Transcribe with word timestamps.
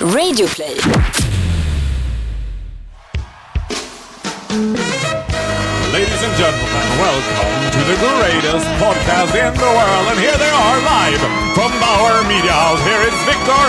Radioplay. 0.00 0.76
Ladies 5.92 6.22
and 6.22 6.36
gentlemen, 6.36 6.86
welcome 6.98 7.70
to 7.72 7.80
the 7.90 7.96
greatest 7.98 8.66
podcast 8.78 9.34
in 9.34 9.54
the 9.54 9.70
world. 9.78 10.06
And 10.10 10.18
here 10.20 10.38
they 10.38 10.50
are 10.50 10.78
live 10.82 11.20
from 11.54 11.72
Bauer 11.80 12.22
Media 12.28 12.52
House. 12.52 12.80
Here 12.84 13.02
is 13.10 13.14
Victor 13.26 13.64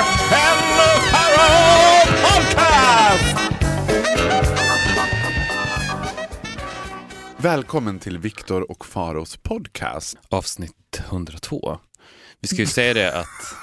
and 0.45 0.59
the 0.77 0.91
Pharaoh 1.11 2.05
Podcast! 2.25 3.35
Välkommen 7.37 7.99
till 7.99 8.17
Viktor 8.17 8.71
och 8.71 8.85
Faros 8.85 9.37
podcast. 9.37 10.17
avsnitt 10.29 11.01
102. 11.09 11.79
Vi 12.41 12.47
ska 12.47 12.57
ju 12.57 12.65
säga 12.67 12.93
det 12.93 13.13
att, 13.13 13.53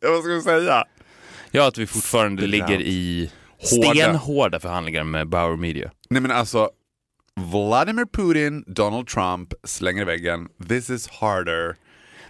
vad 0.00 0.22
ska 0.22 0.32
du 0.32 0.42
säga? 0.42 0.84
ja, 1.50 1.68
att 1.68 1.78
vi 1.78 1.86
fortfarande 1.86 2.42
Det 2.42 2.48
ligger 2.48 2.80
i 2.80 3.30
Hårda. 3.70 3.90
stenhårda 3.94 4.60
förhandlingar 4.60 5.04
med 5.04 5.28
Bauer 5.28 5.56
Media. 5.56 5.90
Nej 6.10 6.22
men 6.22 6.30
alltså, 6.30 6.70
Vladimir 7.40 8.04
Putin, 8.12 8.64
Donald 8.66 9.06
Trump 9.06 9.54
slänger 9.64 10.02
i 10.02 10.04
väggen. 10.04 10.48
This 10.68 10.90
is 10.90 11.08
harder. 11.08 11.76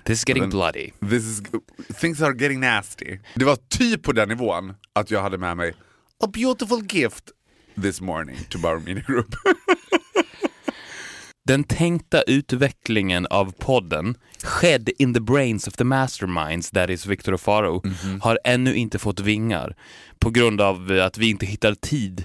This 0.04 0.18
is 0.18 0.28
getting 0.28 0.42
Men- 0.42 0.50
bloody. 0.50 0.90
This 1.10 1.24
is, 1.24 1.42
things 2.00 2.22
are 2.22 2.32
getting 2.38 2.60
nasty. 2.60 3.18
Det 3.34 3.44
var 3.44 3.56
typ 3.70 4.02
på 4.02 4.12
den 4.12 4.28
nivån 4.28 4.74
att 4.92 5.10
jag 5.10 5.22
hade 5.22 5.38
med 5.38 5.56
mig 5.56 5.74
a 6.24 6.26
beautiful 6.34 6.86
gift 6.90 7.24
this 7.82 8.00
morning 8.00 8.36
to 8.50 8.58
Bauer 8.58 8.78
Media 8.78 9.04
Group. 9.06 9.26
Den 11.46 11.64
tänkta 11.64 12.22
utvecklingen 12.22 13.26
av 13.26 13.52
podden, 13.58 14.14
skedd 14.42 14.88
in 14.98 15.14
the 15.14 15.20
brains 15.20 15.68
of 15.68 15.74
the 15.74 15.84
masterminds 15.84 16.70
that 16.70 16.90
is 16.90 17.06
Victor 17.06 17.32
och 17.32 17.40
Faro, 17.40 17.82
Mhm. 17.84 18.20
har 18.20 18.38
ännu 18.44 18.74
inte 18.74 18.98
fått 18.98 19.20
vingar 19.20 19.76
på 20.18 20.30
grund 20.30 20.60
av 20.60 21.00
att 21.02 21.18
vi 21.18 21.30
inte 21.30 21.46
hittar 21.46 21.74
tid. 21.74 22.24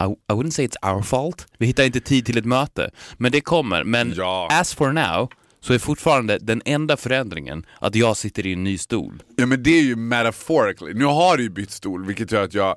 I, 0.00 0.04
I 0.04 0.32
wouldn't 0.34 0.50
say 0.50 0.66
it's 0.66 0.94
our 0.94 1.02
fault. 1.02 1.46
Vi 1.58 1.66
hittar 1.66 1.84
inte 1.84 2.00
tid 2.00 2.26
till 2.26 2.38
ett 2.38 2.44
möte. 2.44 2.90
Men 3.16 3.32
det 3.32 3.40
kommer. 3.40 3.84
Men 3.84 4.12
Ja. 4.16 4.48
as 4.50 4.74
for 4.74 4.92
now 4.92 5.28
så 5.60 5.72
är 5.74 5.78
fortfarande 5.78 6.38
den 6.38 6.62
enda 6.64 6.96
förändringen 6.96 7.66
att 7.80 7.94
jag 7.94 8.16
sitter 8.16 8.46
i 8.46 8.52
en 8.52 8.64
ny 8.64 8.78
stol. 8.78 9.22
ja 9.36 9.46
men 9.46 9.62
det 9.62 9.70
är 9.70 9.82
ju 9.82 9.96
metaphorically. 9.96 10.94
Nu 10.94 11.04
har 11.04 11.36
du 11.36 11.42
ju 11.42 11.50
bytt 11.50 11.70
stol 11.70 12.06
vilket 12.06 12.32
gör 12.32 12.42
att 12.44 12.54
jag 12.54 12.76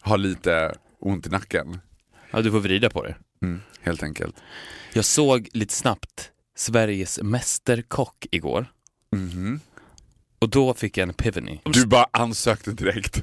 har 0.00 0.18
lite 0.18 0.74
ont 1.00 1.26
i 1.26 1.30
nacken. 1.30 1.78
Ja, 2.30 2.42
du 2.42 2.50
får 2.50 2.60
vrida 2.60 2.90
på 2.90 3.02
det. 3.02 3.14
Mm, 3.42 3.60
helt 3.80 4.02
enkelt. 4.02 4.36
Jag 4.92 5.04
såg 5.04 5.48
lite 5.52 5.74
snabbt 5.74 6.30
Sveriges 6.56 7.18
Mästerkock 7.22 8.26
igår. 8.30 8.66
Och 10.38 10.48
då 10.48 10.74
fick 10.74 10.96
jag 10.96 11.02
en 11.02 11.10
epiphany. 11.10 11.58
Du 11.64 11.86
bara 11.86 12.06
ansökte 12.10 12.70
direkt. 12.72 13.22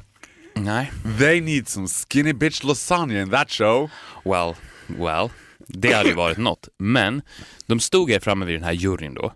Nej. 0.55 0.91
They 1.19 1.41
need 1.41 1.67
some 1.67 1.87
skinny 1.87 2.33
bitch 2.33 2.63
lasagna 2.63 3.21
in 3.21 3.29
that 3.29 3.51
show. 3.51 3.89
Well, 4.25 4.53
well. 4.87 5.29
Det 5.67 5.93
hade 5.93 6.09
ju 6.09 6.15
varit 6.15 6.37
något. 6.37 6.67
Men 6.77 7.21
de 7.65 7.79
stod 7.79 8.11
här 8.11 8.19
framme 8.19 8.45
vid 8.45 8.55
den 8.55 8.63
här 8.63 8.71
juryn 8.71 9.13
då. 9.13 9.33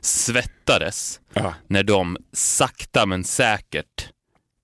Svettades 0.00 1.20
Ja. 1.34 1.54
när 1.66 1.82
de 1.82 2.16
sakta 2.32 3.06
men 3.06 3.24
säkert 3.24 4.08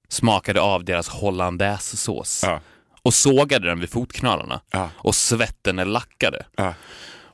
smakade 0.08 0.60
av 0.60 0.84
deras 0.84 1.08
hollandaisesås. 1.08 2.40
Ja. 2.46 2.60
Och 3.04 3.14
sågade 3.14 3.68
den 3.68 3.80
vid 3.80 3.90
fotknölarna. 3.90 4.60
Ja. 4.70 4.90
Och 4.96 5.14
svetten 5.14 5.78
är 5.78 5.84
lackade. 5.84 6.46
Ja. 6.56 6.74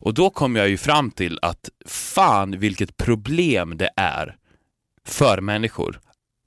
Och 0.03 0.15
då 0.15 0.31
kom 0.31 0.57
jag 0.57 0.69
ju 0.69 0.79
fram 0.79 1.11
till 1.11 1.39
att 1.43 1.69
fan 1.87 2.59
vilket 2.59 2.97
problem 2.97 3.77
det 3.77 3.91
är 3.97 4.37
för 5.07 5.41
människor 5.41 6.01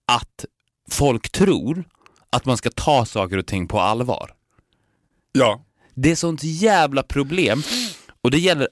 att 0.08 0.46
folk 0.90 1.30
tror 1.30 1.84
att 2.30 2.46
man 2.46 2.58
ska 2.58 2.70
ta 2.70 3.06
saker 3.06 3.38
och 3.38 3.46
ting 3.46 3.68
på 3.68 3.80
allvar. 3.80 4.34
Ja. 5.32 5.66
Det 5.94 6.12
är 6.12 6.16
sånt 6.16 6.44
jävla 6.44 7.04
problem 7.04 7.64
och 8.22 8.32
det 8.32 8.40
gäller 8.40 8.68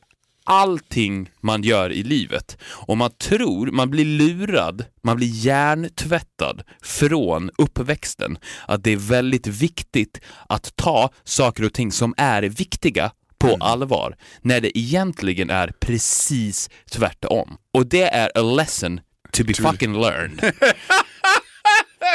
allting 0.45 1.31
man 1.41 1.63
gör 1.63 1.91
i 1.91 2.03
livet. 2.03 2.57
Och 2.63 2.97
man 2.97 3.11
tror, 3.11 3.67
man 3.67 3.89
blir 3.89 4.05
lurad, 4.05 4.85
man 5.03 5.17
blir 5.17 5.27
hjärntvättad 5.27 6.63
från 6.81 7.49
uppväxten 7.57 8.37
att 8.67 8.83
det 8.83 8.91
är 8.91 8.97
väldigt 8.97 9.47
viktigt 9.47 10.21
att 10.49 10.75
ta 10.75 11.09
saker 11.23 11.65
och 11.65 11.73
ting 11.73 11.91
som 11.91 12.13
är 12.17 12.41
viktiga 12.43 13.11
på 13.39 13.57
allvar, 13.59 14.15
när 14.41 14.61
det 14.61 14.77
egentligen 14.77 15.49
är 15.49 15.73
precis 15.79 16.69
tvärtom. 16.91 17.57
Och 17.73 17.87
det 17.87 18.03
är 18.03 18.31
a 18.37 18.41
lesson 18.41 18.99
to 19.31 19.43
be 19.43 19.53
fucking 19.53 19.93
learned. 20.01 20.39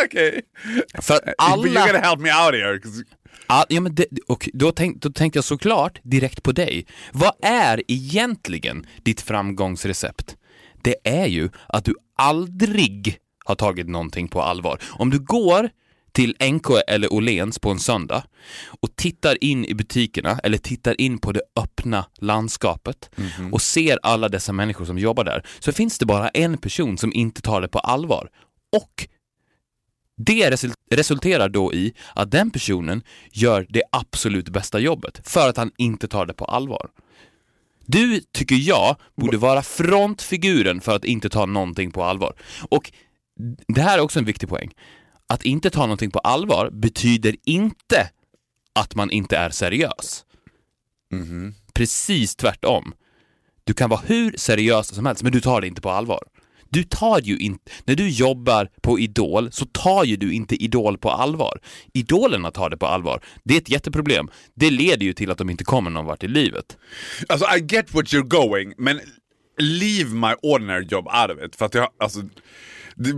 Okej. 0.05 0.43
För 1.03 1.15
att 1.15 1.25
But 1.25 1.35
alla... 1.39 1.63
you're 1.63 1.87
gonna 1.87 2.09
help 2.09 2.21
me 2.21 2.31
out 2.31 2.55
here. 2.55 2.81
'Cause- 3.49 3.67
Ja, 3.69 3.81
men 3.81 3.95
det, 3.95 4.07
och 4.29 4.49
då, 4.53 4.73
tänk, 4.73 5.03
då 5.03 5.11
tänkte 5.11 5.37
jag 5.37 5.45
såklart 5.45 6.01
direkt 6.03 6.43
på 6.43 6.53
dig. 6.53 6.87
Vad 7.13 7.33
är 7.43 7.83
egentligen 7.89 8.87
ditt 9.03 9.21
framgångsrecept? 9.21 10.37
Det 10.83 10.97
är 11.05 11.27
ju 11.27 11.49
att 11.69 11.85
du 11.85 11.95
aldrig 12.19 13.19
har 13.45 13.55
tagit 13.55 13.89
någonting 13.89 14.29
på 14.29 14.43
allvar. 14.43 14.79
Om 14.91 15.11
du 15.11 15.19
går 15.19 15.71
till 16.13 16.37
NK 16.53 16.67
eller 16.89 17.13
Åhléns 17.13 17.59
på 17.59 17.71
en 17.71 17.79
söndag 17.79 18.25
och 18.81 18.97
tittar 18.97 19.45
in 19.45 19.65
i 19.65 19.75
butikerna 19.75 20.39
eller 20.43 20.59
tittar 20.59 21.01
in 21.01 21.19
på 21.19 21.33
det 21.33 21.41
öppna 21.61 22.05
landskapet 22.19 23.11
och 23.53 23.63
ser 23.63 23.99
alla 24.03 24.29
dessa 24.29 24.53
människor 24.53 24.85
som 24.85 24.99
jobbar 24.99 25.25
där 25.25 25.47
så 25.59 25.73
finns 25.73 25.99
det 25.99 26.07
bara 26.07 26.29
en 26.29 26.59
person 26.59 26.99
som 26.99 27.13
inte 27.13 27.43
tar 27.43 27.61
det 27.61 27.69
på 27.69 27.79
allvar. 27.79 28.29
Och 28.77 29.09
det 30.17 30.51
resul- 30.51 30.75
resulterar 30.91 31.49
då 31.49 31.75
i 31.75 31.95
att 32.15 32.31
den 32.31 32.51
personen 32.51 33.03
gör 33.33 33.67
det 33.69 33.83
absolut 33.93 34.49
bästa 34.49 34.79
jobbet 34.79 35.21
för 35.29 35.49
att 35.49 35.57
han 35.57 35.71
inte 35.77 36.09
tar 36.09 36.27
det 36.27 36.35
på 36.35 36.45
allvar. 36.45 36.91
Du, 37.87 38.21
tycker 38.21 38.57
jag, 38.57 38.97
borde 39.17 39.37
vara 39.37 39.63
frontfiguren 39.63 40.81
för 40.81 40.97
att 40.97 41.05
inte 41.05 41.29
ta 41.29 41.47
någonting 41.47 41.91
på 41.91 42.05
allvar. 42.05 42.35
Och 42.69 42.93
det 43.69 43.81
här 43.81 43.99
är 43.99 44.03
också 44.03 44.19
en 44.19 44.25
viktig 44.25 44.49
poäng. 44.49 44.71
Att 45.27 45.45
inte 45.45 45.71
ta 45.71 45.81
någonting 45.81 46.11
på 46.11 46.19
allvar 46.19 46.71
betyder 46.71 47.37
inte 47.45 48.11
att 48.75 48.95
man 48.95 49.11
inte 49.11 49.37
är 49.37 49.51
seriös. 49.51 50.25
Precis 51.75 52.37
tvärtom. 52.37 52.95
Du 53.65 53.75
kan 53.75 53.91
vara 53.91 54.01
hur 54.07 54.35
seriös 54.37 54.95
som 54.95 55.07
helst, 55.07 55.23
men 55.23 55.33
du 55.33 55.41
tar 55.41 55.61
det 55.61 55.67
inte 55.67 55.81
på 55.81 55.91
allvar. 55.91 56.23
Du 56.77 56.83
tar 56.83 57.21
ju 57.21 57.37
inte, 57.39 57.73
när 57.85 57.95
du 57.95 58.09
jobbar 58.11 58.69
på 58.83 58.99
Idol 58.99 59.53
så 59.53 59.67
tar 59.67 60.05
ju 60.05 60.17
du 60.17 60.33
inte 60.33 60.55
Idol 60.65 60.99
på 60.99 61.11
allvar. 61.11 61.61
Idolerna 61.95 62.51
tar 62.51 62.71
det 62.71 62.77
på 62.77 62.87
allvar. 62.87 63.21
Det 63.45 63.55
är 63.55 63.59
ett 63.59 63.69
jätteproblem. 63.69 64.29
Det 64.55 64.71
leder 64.71 65.07
ju 65.07 65.13
till 65.13 65.31
att 65.31 65.39
de 65.39 65.51
inte 65.51 65.65
kommer 65.65 65.91
någon 65.91 66.05
vart 66.07 66.25
i 66.25 66.29
livet. 66.29 66.77
Alltså 67.29 67.47
I 67.57 67.67
get 67.75 67.95
what 67.95 68.05
you're 68.05 68.29
going, 68.29 68.73
men 68.79 69.01
leave 69.59 70.11
my 70.11 70.35
ordinary 70.43 70.87
job 70.91 71.07
out 71.07 71.37
of 71.39 71.45
it. 71.45 71.57
För 71.57 71.67
att 71.67 71.75
jag, 71.75 71.89
alltså, 72.01 72.21
det, 72.95 73.11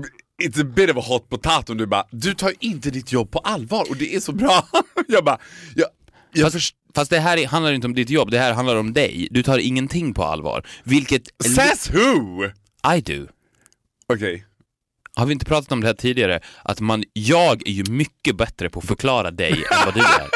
it's 0.45 0.61
a 0.61 0.65
bit 0.77 0.91
of 0.91 0.97
a 0.97 1.05
hot 1.09 1.29
potato. 1.29 1.75
Du 1.75 1.87
bara, 1.87 2.05
du 2.11 2.35
tar 2.35 2.53
inte 2.61 2.91
ditt 2.91 3.13
jobb 3.13 3.31
på 3.31 3.39
allvar 3.39 3.87
och 3.91 3.97
det 3.97 4.15
är 4.15 4.21
så 4.21 4.33
bra. 4.33 4.69
jag 5.09 5.25
bara, 5.25 5.39
jag, 5.75 5.89
jag 6.33 6.43
Fast, 6.43 6.55
först- 6.55 6.75
fast 6.95 7.11
det 7.11 7.19
här 7.21 7.37
är- 7.37 7.47
handlar 7.47 7.73
inte 7.73 7.87
om 7.87 7.95
ditt 7.95 8.11
jobb, 8.11 8.31
det 8.31 8.39
här 8.39 8.53
handlar 8.53 8.77
om 8.77 8.93
dig. 8.93 9.29
Du 9.31 9.43
tar 9.43 9.59
ingenting 9.59 10.15
på 10.15 10.25
allvar. 10.25 10.67
Vilket... 10.85 11.23
Says 11.45 11.91
who? 11.91 12.45
I 12.97 13.01
do. 13.01 13.27
Okej. 14.13 14.45
Har 15.15 15.27
vi 15.27 15.33
inte 15.33 15.45
pratat 15.45 15.73
om 15.73 15.81
det 15.81 15.87
här 15.87 15.95
tidigare? 15.95 16.41
Att 16.65 16.81
man, 16.81 17.05
jag 17.13 17.69
är 17.69 17.73
ju 17.73 17.85
mycket 17.91 18.37
bättre 18.37 18.71
på 18.71 18.79
att 18.79 18.87
förklara 18.87 19.31
dig 19.31 19.51
än 19.53 19.85
vad 19.85 19.95
du 19.95 20.01
är. 20.01 20.29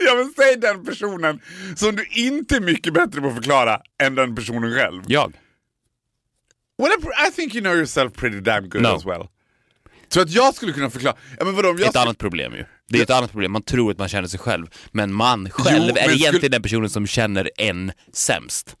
Jag 0.00 0.16
vill 0.16 0.34
säga 0.34 0.56
den 0.56 0.84
personen 0.84 1.40
som 1.76 1.96
du 1.96 2.04
inte 2.06 2.56
är 2.56 2.60
mycket 2.60 2.94
bättre 2.94 3.20
på 3.20 3.26
att 3.28 3.34
förklara 3.34 3.80
än 4.02 4.14
den 4.14 4.34
personen 4.34 4.74
själv. 4.74 5.02
Jag. 5.06 5.32
Well, 6.82 6.90
I 7.28 7.32
think 7.32 7.54
you 7.54 7.62
know 7.64 7.76
yourself 7.76 8.12
pretty 8.12 8.40
damn 8.40 8.68
good 8.68 8.82
No. 8.82 8.88
as 8.88 9.06
well. 9.06 9.26
Så 10.08 10.20
att 10.20 10.30
jag 10.30 10.54
skulle 10.54 10.72
kunna 10.72 10.90
förklara... 10.90 11.16
Ja, 11.38 11.44
men 11.44 11.54
vadå, 11.54 11.70
om 11.70 11.78
jag 11.78 11.88
Ett 11.88 11.96
annat 11.96 12.18
problem 12.18 12.54
ju. 12.54 12.64
Det 12.88 12.98
är 12.98 13.02
ett 13.02 13.10
annat 13.10 13.30
problem, 13.30 13.52
man 13.52 13.62
tror 13.62 13.90
att 13.90 13.98
man 13.98 14.08
känner 14.08 14.28
sig 14.28 14.40
själv. 14.40 14.66
Men 14.92 15.12
man 15.12 15.50
själv 15.50 15.76
Jo, 15.84 15.88
är 15.88 15.94
men 15.94 15.96
egentligen 16.04 16.32
skulle- 16.34 16.48
den 16.48 16.62
personen 16.62 16.90
som 16.90 17.06
känner 17.06 17.50
en 17.56 17.92
sämst. 18.12 18.76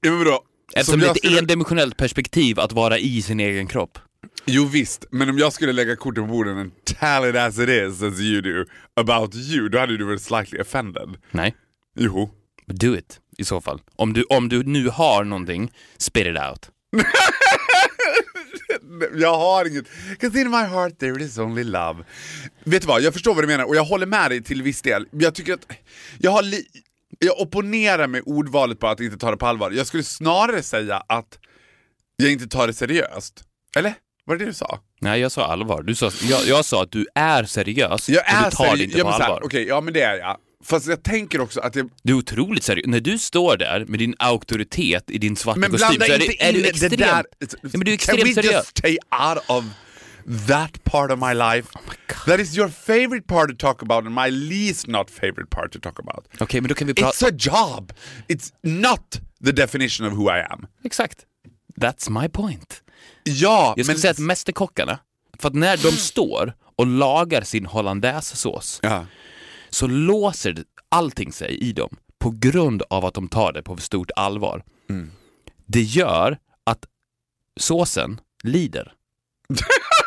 Ja, 0.00 0.10
men 0.10 0.18
vadå? 0.18 0.42
Eftersom 0.72 0.92
Som 0.92 1.00
det 1.00 1.06
är 1.06 1.10
ett 1.10 1.16
skulle- 1.18 1.38
endimensionellt 1.38 1.96
perspektiv 1.96 2.60
att 2.60 2.72
vara 2.72 2.98
i 2.98 3.22
sin 3.22 3.40
egen 3.40 3.66
kropp. 3.66 3.98
Jo 4.46 4.64
visst, 4.64 5.04
men 5.10 5.28
om 5.30 5.38
jag 5.38 5.52
skulle 5.52 5.72
lägga 5.72 5.96
korten 5.96 6.26
på 6.26 6.32
bordet 6.32 6.56
and 6.56 6.72
tell 6.84 7.28
it 7.30 7.36
as 7.36 7.58
it 7.58 7.68
is 7.68 8.02
as 8.02 8.20
you 8.20 8.40
do 8.40 8.64
about 8.96 9.34
you, 9.34 9.68
då 9.68 9.78
hade 9.78 9.96
du 9.96 10.04
varit 10.04 10.22
slightly 10.22 10.60
offended. 10.60 11.16
Nej, 11.30 11.54
Jo. 11.98 12.30
do 12.66 12.96
it 12.96 13.20
i 13.38 13.44
så 13.44 13.60
fall. 13.60 13.80
Om 13.96 14.12
du, 14.12 14.22
om 14.22 14.48
du 14.48 14.62
nu 14.62 14.88
har 14.88 15.24
någonting, 15.24 15.72
spit 15.98 16.26
it 16.26 16.38
out. 16.50 16.70
Jag 19.14 19.38
har 19.38 19.64
inget. 19.68 19.84
'Cause 20.20 20.40
in 20.40 20.50
my 20.50 20.56
heart 20.56 20.98
there 20.98 21.24
is 21.24 21.38
only 21.38 21.64
love. 21.64 22.04
Vet 22.64 22.82
du 22.82 22.88
vad, 22.88 23.02
jag 23.02 23.12
förstår 23.12 23.34
vad 23.34 23.44
du 23.44 23.48
menar 23.48 23.64
och 23.64 23.76
jag 23.76 23.84
håller 23.84 24.06
med 24.06 24.30
dig 24.30 24.42
till 24.42 24.62
viss 24.62 24.82
del. 24.82 25.06
Jag 25.10 25.34
tycker 25.34 25.54
att 25.54 25.66
jag 26.18 26.30
har 26.30 26.42
li- 26.42 26.66
jag 27.18 27.40
opponerar 27.40 28.06
mig 28.06 28.20
ordvalet 28.22 28.78
på 28.80 28.86
att 28.88 29.00
inte 29.00 29.16
ta 29.18 29.30
det 29.30 29.36
på 29.36 29.46
allvar. 29.46 29.70
Jag 29.70 29.86
skulle 29.86 30.02
snarare 30.02 30.62
säga 30.62 30.96
att 31.08 31.38
jag 32.16 32.32
inte 32.32 32.46
tar 32.46 32.66
det 32.66 32.72
seriöst. 32.74 33.44
Eller? 33.76 33.94
Var 34.24 34.36
det 34.36 34.44
det 34.44 34.50
du 34.50 34.54
sa? 34.54 34.80
Nej, 35.00 35.20
jag 35.20 35.32
sa 35.32 35.44
allvar. 35.46 35.82
Du 35.82 35.94
sa, 35.94 36.10
jag, 36.22 36.46
jag 36.46 36.64
sa 36.64 36.82
att 36.82 36.92
du 36.92 37.06
är 37.14 37.44
seriös, 37.44 38.08
Jag 38.08 38.22
men 38.32 38.44
är 38.44 38.50
du 38.50 38.56
tar 38.56 38.64
det 38.64 38.70
seri- 38.70 38.84
inte 38.84 38.98
ja, 38.98 39.04
på 39.04 39.10
men 39.10 39.22
allvar. 39.22 39.40
Okej, 39.44 39.66
ja 39.66 39.80
men 39.80 39.94
det 39.94 40.00
är 40.02 40.16
jag. 40.18 40.36
Fast 40.64 40.86
jag 40.86 41.02
tänker 41.02 41.40
också 41.40 41.60
att 41.60 41.76
jag... 41.76 41.90
Du 42.02 42.12
är 42.12 42.16
otroligt 42.16 42.64
seriös. 42.64 42.86
När 42.86 43.00
du 43.00 43.18
står 43.18 43.56
där 43.56 43.84
med 43.88 43.98
din 43.98 44.14
auktoritet 44.18 45.10
i 45.10 45.18
din 45.18 45.36
svarta 45.36 45.60
Men 45.60 45.70
kostym 45.70 45.88
blanda 45.88 46.06
så 46.06 46.12
är, 46.12 46.20
inte 46.20 46.32
det, 46.32 46.42
är 46.44 46.48
in 46.48 46.54
du 46.54 46.62
det 46.62 46.68
extremt... 46.68 46.98
där... 46.98 47.24
Ja, 47.40 47.68
men 47.72 47.80
du 47.80 47.92
är 47.92 47.96
Can 47.96 48.16
we 48.16 48.22
extremt 48.22 48.34
seriös. 48.34 48.52
just 48.52 48.78
stay 48.78 48.96
out 49.32 49.42
of 49.46 49.64
that 50.26 50.84
part 50.84 51.10
of 51.12 51.18
my 51.18 51.34
life? 51.34 51.68
Oh 51.74 51.80
that 52.26 52.40
is 52.40 52.56
your 52.56 52.68
favorite 52.68 53.26
part 53.26 53.50
to 53.50 53.56
talk 53.56 53.82
about 53.82 54.04
and 54.06 54.14
my 54.14 54.30
least 54.30 54.88
not 54.88 55.10
favorite 55.10 55.50
part 55.50 55.72
to 55.72 55.78
talk 55.78 55.98
about. 55.98 56.26
Okej, 56.40 56.60
men 56.60 56.68
då 56.68 56.74
kan 56.74 56.86
vi 56.86 56.94
prata... 56.94 57.26
It's 57.26 57.28
a 57.28 57.36
job! 57.38 57.92
It's 58.28 58.52
not 58.62 59.20
the 59.44 59.52
definition 59.52 60.06
of 60.06 60.12
who 60.12 60.30
I 60.36 60.40
am. 60.50 60.66
Exakt. 60.84 61.18
That's 61.76 62.22
my 62.22 62.28
point. 62.28 62.82
Ja, 63.24 63.74
Jag 63.76 63.84
skulle 63.86 63.94
men... 63.94 64.00
säga 64.00 64.10
att 64.10 64.18
mästerkockarna, 64.18 64.98
för 65.38 65.48
att 65.48 65.54
när 65.54 65.76
de 65.76 65.90
står 65.92 66.54
och 66.76 66.86
lagar 66.86 67.42
sin 67.42 67.66
hollandaisesås 67.66 68.80
Ja. 68.82 69.06
så 69.70 69.86
låser 69.86 70.64
allting 70.88 71.32
sig 71.32 71.58
i 71.58 71.72
dem 71.72 71.96
på 72.18 72.30
grund 72.36 72.82
av 72.90 73.04
att 73.04 73.14
de 73.14 73.28
tar 73.28 73.52
det 73.52 73.62
på 73.62 73.76
stort 73.76 74.10
allvar. 74.16 74.64
Mm. 74.90 75.10
Det 75.66 75.82
gör 75.82 76.38
att 76.64 76.84
såsen 77.60 78.20
lider. 78.42 78.92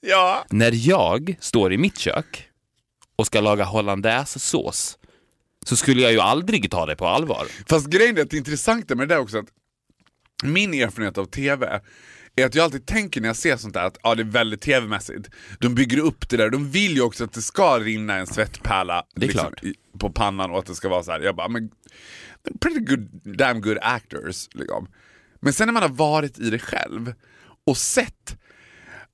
ja. 0.00 0.44
När 0.50 0.88
jag 0.88 1.36
står 1.40 1.72
i 1.72 1.78
mitt 1.78 1.98
kök 1.98 2.48
och 3.16 3.26
ska 3.26 3.40
laga 3.40 3.64
hollandaisesås 3.64 4.98
så 5.66 5.76
skulle 5.76 6.02
jag 6.02 6.12
ju 6.12 6.20
aldrig 6.20 6.70
ta 6.70 6.86
det 6.86 6.96
på 6.96 7.06
allvar. 7.06 7.46
Fast 7.68 7.86
grejen 7.86 8.18
är 8.18 8.22
att 8.22 8.30
det 8.30 8.36
intressanta 8.36 8.94
med 8.94 9.08
det 9.08 9.14
där 9.14 9.20
också 9.20 9.38
att 9.38 9.48
min 10.42 10.74
erfarenhet 10.74 11.18
av 11.18 11.24
TV 11.24 11.80
är 12.36 12.46
att 12.46 12.54
jag 12.54 12.64
alltid 12.64 12.86
tänker 12.86 13.20
när 13.20 13.28
jag 13.28 13.36
ser 13.36 13.56
sånt 13.56 13.74
där 13.74 13.84
att 13.84 13.98
ja, 14.02 14.14
det 14.14 14.22
är 14.22 14.24
väldigt 14.24 14.60
tv-mässigt. 14.60 15.30
De 15.58 15.74
bygger 15.74 15.98
upp 15.98 16.28
det 16.28 16.36
där, 16.36 16.50
de 16.50 16.70
vill 16.70 16.94
ju 16.94 17.02
också 17.02 17.24
att 17.24 17.32
det 17.32 17.42
ska 17.42 17.78
rinna 17.78 18.14
en 18.14 18.26
svettpärla 18.26 19.04
i, 19.62 19.74
på 19.98 20.10
pannan 20.10 20.50
och 20.50 20.58
att 20.58 20.66
det 20.66 20.74
ska 20.74 20.88
vara 20.88 21.02
så 21.02 21.10
här. 21.12 21.20
Jag 21.20 21.36
bara, 21.36 21.48
men 21.48 21.70
pretty 22.60 22.80
good, 22.80 23.08
damn 23.36 23.60
good 23.60 23.78
actors. 23.82 24.48
Liksom. 24.52 24.88
Men 25.40 25.52
sen 25.52 25.66
när 25.66 25.72
man 25.72 25.82
har 25.82 25.88
varit 25.88 26.38
i 26.38 26.50
det 26.50 26.58
själv 26.58 27.14
och 27.66 27.76
sett, 27.76 28.36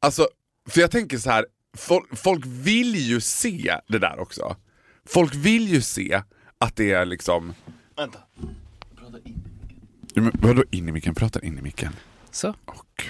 alltså, 0.00 0.28
för 0.66 0.80
jag 0.80 0.90
tänker 0.90 1.18
så 1.18 1.30
här, 1.30 1.46
folk, 1.76 2.16
folk 2.18 2.44
vill 2.46 2.94
ju 2.96 3.20
se 3.20 3.80
det 3.88 3.98
där 3.98 4.18
också. 4.18 4.56
Folk 5.08 5.34
vill 5.34 5.68
ju 5.68 5.80
se 5.80 6.22
att 6.58 6.76
det 6.76 6.92
är 6.92 7.04
liksom 7.04 7.54
Vänta. 7.96 8.18
Ja, 10.14 10.22
men 10.22 10.32
vadå 10.34 10.64
in 10.70 10.88
i 10.88 10.92
micken? 10.92 11.14
Pratar 11.14 11.44
in 11.44 11.58
i 11.58 11.62
micken. 11.62 11.92
Så, 12.30 12.54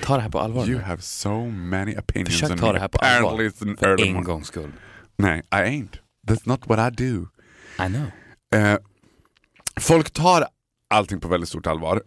ta 0.02 0.16
det 0.16 0.22
här 0.22 0.30
på 0.30 0.38
allvar 0.40 0.66
You 0.66 0.78
nu. 0.78 0.84
have 0.84 1.02
so 1.02 1.46
many 1.46 1.96
opinions 1.96 2.40
Försök 2.40 2.60
ta 2.60 2.72
det 2.72 2.80
här 2.80 2.88
på 2.88 2.98
allvar. 2.98 3.50
För 3.50 3.86
en 3.86 3.90
morning. 3.90 4.24
gångs 4.24 4.46
skull. 4.48 4.72
Nej, 5.16 5.38
I 5.38 5.54
ain't. 5.54 5.98
That's 6.28 6.40
not 6.48 6.66
what 6.66 6.92
I 6.92 7.04
do. 7.04 7.28
I 7.84 7.86
know. 7.88 8.06
Eh, 8.62 8.78
folk 9.80 10.10
tar 10.10 10.46
allting 10.88 11.20
på 11.20 11.28
väldigt 11.28 11.48
stort 11.48 11.66
allvar. 11.66 12.02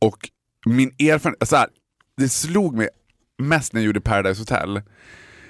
Och 0.00 0.30
min 0.66 0.88
erfarenhet, 0.98 1.48
så 1.48 1.56
här, 1.56 1.68
det 2.16 2.28
slog 2.28 2.74
mig 2.76 2.88
mest 3.38 3.72
när 3.72 3.80
jag 3.80 3.86
gjorde 3.86 4.00
Paradise 4.00 4.40
Hotel. 4.40 4.82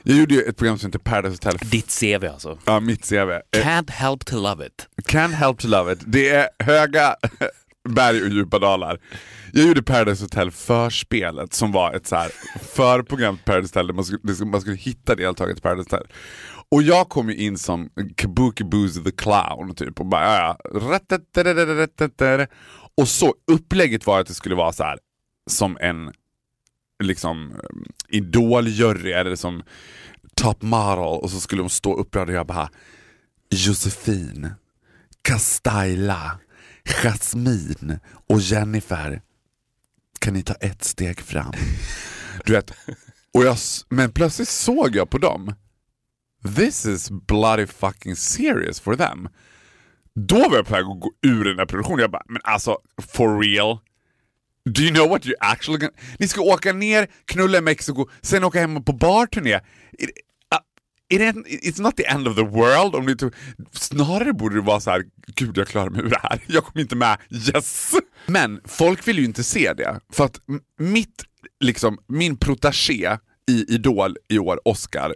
Jag 0.03 0.17
gjorde 0.19 0.35
ju 0.35 0.43
ett 0.43 0.57
program 0.57 0.79
som 0.79 0.89
heter 0.89 0.99
Paradise 0.99 1.35
Hotel. 1.35 1.69
Ditt 1.71 2.01
CV 2.01 2.27
alltså. 2.27 2.59
Ja, 2.65 2.81
mitt 2.81 3.09
CV. 3.09 3.31
Eh, 3.31 3.41
Can't 3.53 3.91
help 3.91 4.25
to 4.25 4.37
love 4.37 4.67
it. 4.67 4.89
Can't 5.09 5.33
help 5.33 5.59
to 5.59 5.69
love 5.69 5.93
it. 5.93 5.99
Det 6.07 6.29
är 6.29 6.49
höga 6.59 7.17
berg 7.89 8.23
och 8.23 8.29
djupa 8.29 8.59
dalar. 8.59 8.99
Jag 9.53 9.67
gjorde 9.69 9.83
Paradise 9.83 10.25
Hotel 10.25 10.51
förspelet 10.51 11.55
som 11.55 11.73
var 11.73 11.93
ett 11.93 12.07
så 12.07 12.17
här 12.17 12.31
förprogram 12.63 13.37
till 13.37 13.45
Paradise 13.45 13.71
Hotel 13.79 13.87
där 13.87 13.95
man 13.95 14.05
skulle, 14.05 14.51
man 14.51 14.61
skulle 14.61 14.77
hitta 14.77 15.15
deltagare 15.15 15.55
till 15.55 15.63
Paradise 15.63 15.89
Hotel. 15.91 16.07
Och 16.71 16.83
jag 16.83 17.09
kom 17.09 17.29
ju 17.31 17.37
in 17.37 17.59
som 17.59 17.91
Kabuki 18.17 18.65
Boozy 18.65 19.05
the 19.05 19.11
Clown 19.11 19.75
typ 19.75 20.01
och 20.01 20.07
bara 20.07 20.25
ja, 20.25 20.57
ja. 20.73 22.47
Och 22.97 23.09
så 23.09 23.35
upplägget 23.53 24.07
var 24.07 24.21
att 24.21 24.27
det 24.27 24.35
skulle 24.35 24.55
vara 24.55 24.73
så 24.73 24.85
här 24.85 24.99
som 25.51 25.79
en 25.81 26.13
liksom 27.03 27.61
idoljury 28.09 29.13
eller 29.13 29.37
som 29.37 29.63
top 30.35 30.63
model 30.63 30.99
och 30.99 31.31
så 31.31 31.41
skulle 31.41 31.63
de 31.63 31.69
stå 31.69 31.95
upprörda 31.95 32.33
och 32.33 32.39
jag 32.39 32.47
bara 32.47 32.71
Josefin, 33.51 34.51
Castaila, 35.23 36.39
Jasmine 36.85 38.01
och 38.29 38.41
Jennifer. 38.41 39.23
Kan 40.19 40.35
ni 40.35 40.43
ta 40.43 40.55
ett 40.55 40.85
steg 40.85 41.21
fram? 41.21 41.53
Du 42.45 42.53
vet, 42.53 42.71
och 43.35 43.45
jag, 43.45 43.57
men 43.89 44.13
plötsligt 44.13 44.49
såg 44.49 44.97
jag 44.97 45.11
på 45.11 45.19
dem. 45.19 45.55
This 46.57 46.87
is 46.87 47.11
bloody 47.11 47.67
fucking 47.67 48.17
serious 48.17 48.81
for 48.81 48.97
them. 48.97 49.29
Då 50.15 50.49
var 50.49 50.57
jag 50.57 50.67
på 50.67 50.73
väg 50.75 50.85
att 50.85 51.01
gå 51.01 51.13
ur 51.23 51.45
den 51.45 51.59
här 51.59 51.67
produktionen. 51.67 52.01
Jag 52.01 52.11
bara, 52.11 52.23
men 52.29 52.43
alltså 52.45 52.79
for 52.99 53.41
real? 53.41 53.79
Do 54.69 54.83
you 54.83 54.91
know 54.91 55.09
what 55.09 55.27
you 55.27 55.35
actually 55.41 55.79
gonna... 55.79 55.93
Ni 56.19 56.29
ska 56.29 56.41
åka 56.41 56.73
ner, 56.73 57.07
knulla 57.25 57.59
i 57.59 57.61
Mexiko, 57.61 58.09
sen 58.23 58.45
åka 58.45 58.61
hem 58.61 58.85
på 58.85 58.93
barturné. 58.93 59.61
It, 59.99 60.11
uh, 60.55 60.59
it 61.09 61.37
it's 61.47 61.83
not 61.83 61.97
the 61.97 62.07
end 62.07 62.29
of 62.29 62.37
the 62.37 62.45
world. 62.45 62.95
Om 62.95 63.07
ni 63.07 63.17
tog, 63.17 63.35
snarare 63.73 64.33
borde 64.33 64.55
det 64.55 64.61
vara 64.61 64.81
så 64.81 64.91
här, 64.91 65.05
gud 65.35 65.59
jag 65.59 65.69
klarar 65.69 65.91
mig 65.91 66.01
ur 66.01 66.11
det 66.11 66.21
här. 66.23 66.41
Jag 66.47 66.65
kom 66.65 66.81
inte 66.81 66.97
med, 66.97 67.19
yes! 67.31 67.95
Men 68.27 68.61
folk 68.65 69.09
vill 69.09 69.19
ju 69.19 69.25
inte 69.25 69.45
se 69.45 69.73
det. 69.73 70.01
För 70.13 70.25
att 70.25 70.41
mitt, 70.79 71.25
liksom, 71.61 71.99
min 72.07 72.37
protagé 72.37 73.19
i 73.51 73.75
Idol 73.75 74.17
i 74.29 74.39
år, 74.39 74.61
Oscar, 74.65 75.15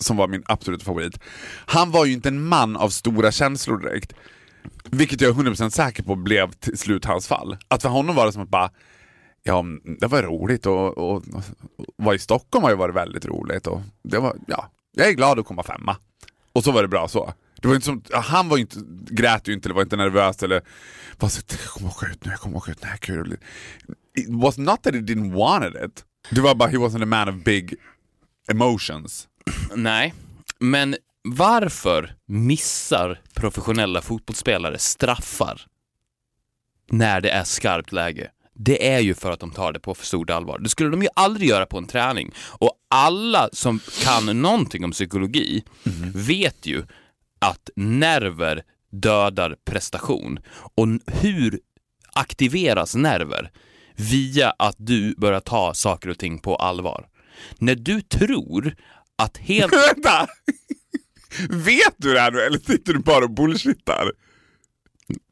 som 0.00 0.16
var 0.16 0.28
min 0.28 0.42
absoluta 0.46 0.84
favorit. 0.84 1.18
Han 1.66 1.90
var 1.90 2.04
ju 2.04 2.12
inte 2.12 2.28
en 2.28 2.44
man 2.44 2.76
av 2.76 2.88
stora 2.88 3.32
känslor 3.32 3.78
direkt. 3.78 4.12
Vilket 4.94 5.20
jag 5.20 5.30
är 5.30 5.42
100% 5.42 5.70
säker 5.70 6.02
på 6.02 6.16
blev 6.16 6.52
till 6.52 6.78
slut 6.78 7.04
hans 7.04 7.28
fall. 7.28 7.56
Att 7.68 7.82
för 7.82 7.88
honom 7.88 8.16
var 8.16 8.26
det 8.26 8.32
som 8.32 8.42
att 8.42 8.48
bara, 8.48 8.70
ja 9.42 9.64
det 10.00 10.06
var 10.06 10.22
roligt 10.22 10.66
och, 10.66 10.98
och, 10.98 11.14
och 11.16 11.42
vara 11.96 12.14
i 12.14 12.18
Stockholm 12.18 12.62
har 12.62 12.70
ju 12.70 12.76
varit 12.76 12.94
väldigt 12.94 13.26
roligt. 13.26 13.66
Och 13.66 13.80
det 14.02 14.18
var, 14.18 14.36
ja, 14.46 14.70
jag 14.96 15.08
är 15.08 15.12
glad 15.12 15.38
att 15.38 15.46
komma 15.46 15.62
femma. 15.62 15.96
Och 16.52 16.64
så 16.64 16.72
var 16.72 16.82
det 16.82 16.88
bra 16.88 17.08
så. 17.08 17.32
Det 17.60 17.68
var 17.68 17.74
inte 17.74 17.86
som, 17.86 18.02
han 18.12 18.48
var 18.48 18.56
ju 18.56 18.60
inte, 18.60 18.76
grät 19.10 19.48
ju 19.48 19.52
inte 19.52 19.66
eller 19.66 19.74
var 19.74 19.82
inte 19.82 19.96
nervös 19.96 20.42
eller 20.42 20.62
bara 21.18 21.30
så, 21.30 21.42
jag 21.48 21.70
kommer 21.70 21.90
åka 21.90 22.06
ut 22.06 22.24
nu, 22.24 22.30
jag 22.30 22.40
kommer 22.40 22.56
åka 22.56 22.70
ut, 22.70 22.82
nej 22.82 22.98
kul. 23.00 23.36
It 24.18 24.26
was 24.28 24.58
not 24.58 24.82
that 24.82 24.94
he 24.94 25.00
didn't 25.00 25.32
wanted 25.32 25.84
it. 25.84 26.04
Det 26.30 26.40
var 26.40 26.54
bara, 26.54 26.68
he 26.68 26.76
wasn't 26.76 27.02
a 27.02 27.06
man 27.06 27.28
of 27.28 27.34
big 27.44 27.74
emotions. 28.50 29.28
Nej, 29.74 30.14
men 30.58 30.96
varför 31.28 32.14
missar 32.26 33.20
professionella 33.44 34.02
fotbollsspelare 34.02 34.78
straffar 34.78 35.66
när 36.90 37.20
det 37.20 37.30
är 37.30 37.44
skarpt 37.44 37.92
läge? 37.92 38.30
Det 38.54 38.88
är 38.88 39.00
ju 39.00 39.14
för 39.14 39.30
att 39.30 39.40
de 39.40 39.50
tar 39.50 39.72
det 39.72 39.80
på 39.80 39.94
för 39.94 40.06
stort 40.06 40.30
allvar. 40.30 40.58
Det 40.58 40.68
skulle 40.68 40.90
de 40.90 41.02
ju 41.02 41.08
aldrig 41.16 41.48
göra 41.48 41.66
på 41.66 41.78
en 41.78 41.86
träning. 41.86 42.32
Och 42.48 42.70
alla 42.90 43.48
som 43.52 43.80
kan 44.02 44.42
någonting 44.42 44.84
om 44.84 44.90
psykologi 44.90 45.64
vet 46.14 46.66
ju 46.66 46.84
att 47.38 47.70
nerver 47.76 48.62
dödar 48.92 49.56
prestation. 49.64 50.38
Och 50.48 50.86
hur 51.06 51.60
aktiveras 52.12 52.94
nerver? 52.94 53.50
Via 53.96 54.50
att 54.50 54.76
du 54.78 55.14
börjar 55.14 55.40
ta 55.40 55.74
saker 55.74 56.08
och 56.08 56.18
ting 56.18 56.38
på 56.38 56.56
allvar. 56.56 57.08
När 57.58 57.74
du 57.74 58.00
tror 58.00 58.76
att 59.18 59.36
helt... 59.36 59.72
Vänta! 59.94 60.26
Vet 61.50 61.94
du 61.96 62.12
det 62.12 62.20
här 62.20 62.30
nu 62.30 62.40
eller 62.40 62.58
sitter 62.58 62.92
du 62.92 62.98
bara 62.98 63.24
och 63.24 63.30
bullshittar? 63.30 64.12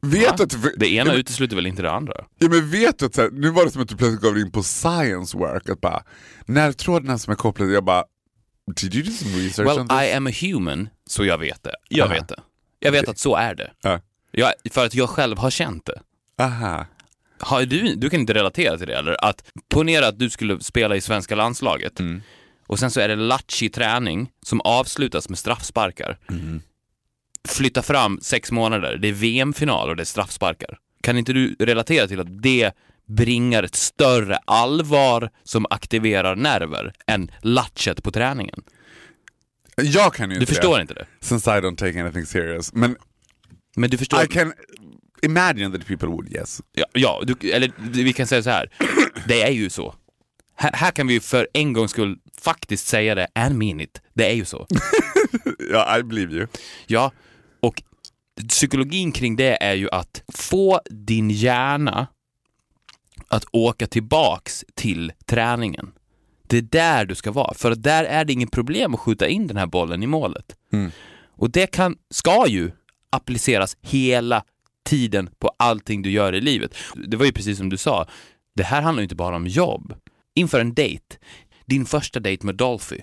Vet 0.01 0.39
att. 0.39 0.55
Det 0.77 0.93
ena 0.93 1.11
men, 1.11 1.19
utesluter 1.19 1.55
väl 1.55 1.67
inte 1.67 1.81
det 1.81 1.91
andra? 1.91 2.13
ja, 2.37 2.49
men 2.49 2.69
vet 2.69 2.99
du 2.99 3.05
att 3.05 3.15
så 3.15 3.21
här, 3.21 3.29
nu 3.31 3.49
var 3.49 3.65
det 3.65 3.71
som 3.71 3.81
att 3.81 3.89
du 3.89 3.97
plötsligt 3.97 4.21
gav 4.21 4.37
in 4.37 4.51
på 4.51 4.63
science 4.63 5.37
work, 5.37 5.69
att 5.69 5.81
bara 5.81 6.03
nervtrådarna 6.45 7.17
som 7.17 7.31
är 7.31 7.35
kopplade, 7.35 7.73
jag 7.73 7.83
bara 7.83 8.03
Did 8.81 8.95
you 8.95 9.03
do 9.03 9.11
some 9.11 9.37
research 9.37 9.67
Well, 9.67 9.79
on 9.79 9.87
this? 9.87 10.01
I 10.01 10.11
am 10.13 10.27
a 10.27 10.31
human, 10.41 10.89
så 11.09 11.25
jag 11.25 11.37
vet 11.37 11.63
det. 11.63 11.75
Jag 11.89 12.05
Aha. 12.05 12.13
vet 12.13 12.27
det. 12.27 12.39
Jag 12.79 12.91
vet 12.91 13.09
att 13.09 13.17
så 13.19 13.35
är 13.35 13.55
det. 13.55 13.71
Ja. 13.81 14.01
Jag, 14.31 14.53
för 14.71 14.85
att 14.85 14.93
jag 14.93 15.09
själv 15.09 15.37
har 15.37 15.49
känt 15.49 15.85
det. 15.85 16.01
Aha. 16.43 16.85
Har 17.39 17.65
du, 17.65 17.95
du 17.95 18.09
kan 18.09 18.19
inte 18.19 18.33
relatera 18.33 18.77
till 18.77 18.87
det 18.87 18.95
eller? 18.97 19.25
Att 19.25 19.43
ponera 19.69 20.07
att 20.07 20.19
du 20.19 20.29
skulle 20.29 20.59
spela 20.59 20.95
i 20.95 21.01
svenska 21.01 21.35
landslaget 21.35 21.99
Mm. 21.99 22.21
Och 22.73 22.79
sen 22.79 22.91
så 22.91 22.99
är 22.99 23.07
det 23.07 23.15
latchig 23.15 23.73
träning 23.73 24.31
som 24.45 24.61
avslutas 24.61 25.29
med 25.29 25.37
straffsparkar. 25.37 26.17
Mm. 26.29 26.61
Flytta 27.47 27.81
fram 27.81 28.19
sex 28.21 28.51
månader, 28.51 28.97
det 28.97 29.07
är 29.07 29.13
VM-final 29.13 29.89
och 29.89 29.95
det 29.95 30.03
är 30.03 30.05
straffsparkar. 30.05 30.77
Kan 31.01 31.17
inte 31.17 31.33
du 31.33 31.55
relatera 31.59 32.07
till 32.07 32.19
att 32.19 32.41
det 32.43 32.71
bringar 33.07 33.63
ett 33.63 33.75
större 33.75 34.35
allvar 34.35 35.29
som 35.43 35.65
aktiverar 35.69 36.35
nerver 36.35 36.93
än 37.07 37.31
latchet 37.41 38.03
på 38.03 38.11
träningen? 38.11 38.63
Jag 39.77 40.13
kan 40.13 40.29
ju 40.29 40.35
Du 40.35 40.41
inte 40.41 40.53
förstår 40.53 40.75
det, 40.75 40.81
inte 40.81 40.93
det? 40.93 41.05
since 41.19 41.57
I 41.57 41.61
don't 41.61 41.75
take 41.75 42.01
anything 42.01 42.25
serious. 42.25 42.73
Men 42.73 42.95
Men 43.75 43.89
du 43.89 43.97
förstår... 43.97 44.23
I 44.23 44.27
can 44.27 44.53
imagine 45.21 45.71
that 45.71 45.87
people 45.87 46.07
would, 46.07 46.33
yes. 46.33 46.61
Ja, 46.71 46.85
ja 46.93 47.23
du, 47.23 47.51
eller 47.51 47.71
vi 47.77 48.13
kan 48.13 48.27
säga 48.27 48.43
så 48.43 48.49
här. 48.49 48.69
det 49.27 49.41
är 49.43 49.51
ju 49.51 49.69
så. 49.69 49.95
Här, 50.55 50.71
här 50.73 50.91
kan 50.91 51.07
vi 51.07 51.19
för 51.19 51.47
en 51.53 51.73
gångs 51.73 51.91
skull 51.91 52.17
faktiskt 52.43 52.87
säga 52.87 53.15
det 53.15 53.27
and 53.35 53.55
mean 53.55 53.79
it. 53.79 54.01
Det 54.13 54.29
är 54.29 54.33
ju 54.33 54.45
så. 54.45 54.67
Ja, 55.71 55.99
I 55.99 56.03
believe 56.03 56.33
you. 56.35 56.47
Ja, 56.87 57.11
och 57.59 57.83
psykologin 58.49 59.11
kring 59.11 59.35
det 59.35 59.63
är 59.63 59.73
ju 59.73 59.89
att 59.91 60.23
få 60.33 60.81
din 60.89 61.29
hjärna 61.29 62.07
att 63.27 63.45
åka 63.51 63.87
tillbaks 63.87 64.65
till 64.75 65.11
träningen. 65.25 65.91
Det 66.47 66.57
är 66.57 66.61
där 66.61 67.05
du 67.05 67.15
ska 67.15 67.31
vara, 67.31 67.53
för 67.53 67.75
där 67.75 68.03
är 68.03 68.25
det 68.25 68.33
inget 68.33 68.51
problem 68.51 68.93
att 68.93 68.99
skjuta 68.99 69.27
in 69.27 69.47
den 69.47 69.57
här 69.57 69.65
bollen 69.67 70.03
i 70.03 70.07
målet. 70.07 70.55
Och 71.37 71.51
det 71.51 71.67
kan, 71.67 71.97
ska 72.09 72.47
ju 72.47 72.71
appliceras 73.09 73.77
hela 73.81 74.43
tiden 74.85 75.29
på 75.39 75.51
allting 75.57 76.01
du 76.01 76.11
gör 76.11 76.35
i 76.35 76.41
livet. 76.41 76.75
Det 77.07 77.17
var 77.17 77.25
ju 77.25 77.31
precis 77.31 77.57
som 77.57 77.69
du 77.69 77.77
sa, 77.77 78.07
det 78.55 78.63
här 78.63 78.81
handlar 78.81 79.01
ju 79.01 79.05
inte 79.05 79.15
bara 79.15 79.35
om 79.35 79.47
jobb. 79.47 79.93
Inför 80.35 80.59
en 80.59 80.73
dejt, 80.73 81.15
din 81.65 81.85
första 81.85 82.19
dejt 82.19 82.45
med 82.45 82.55
Dolphy. 82.55 82.97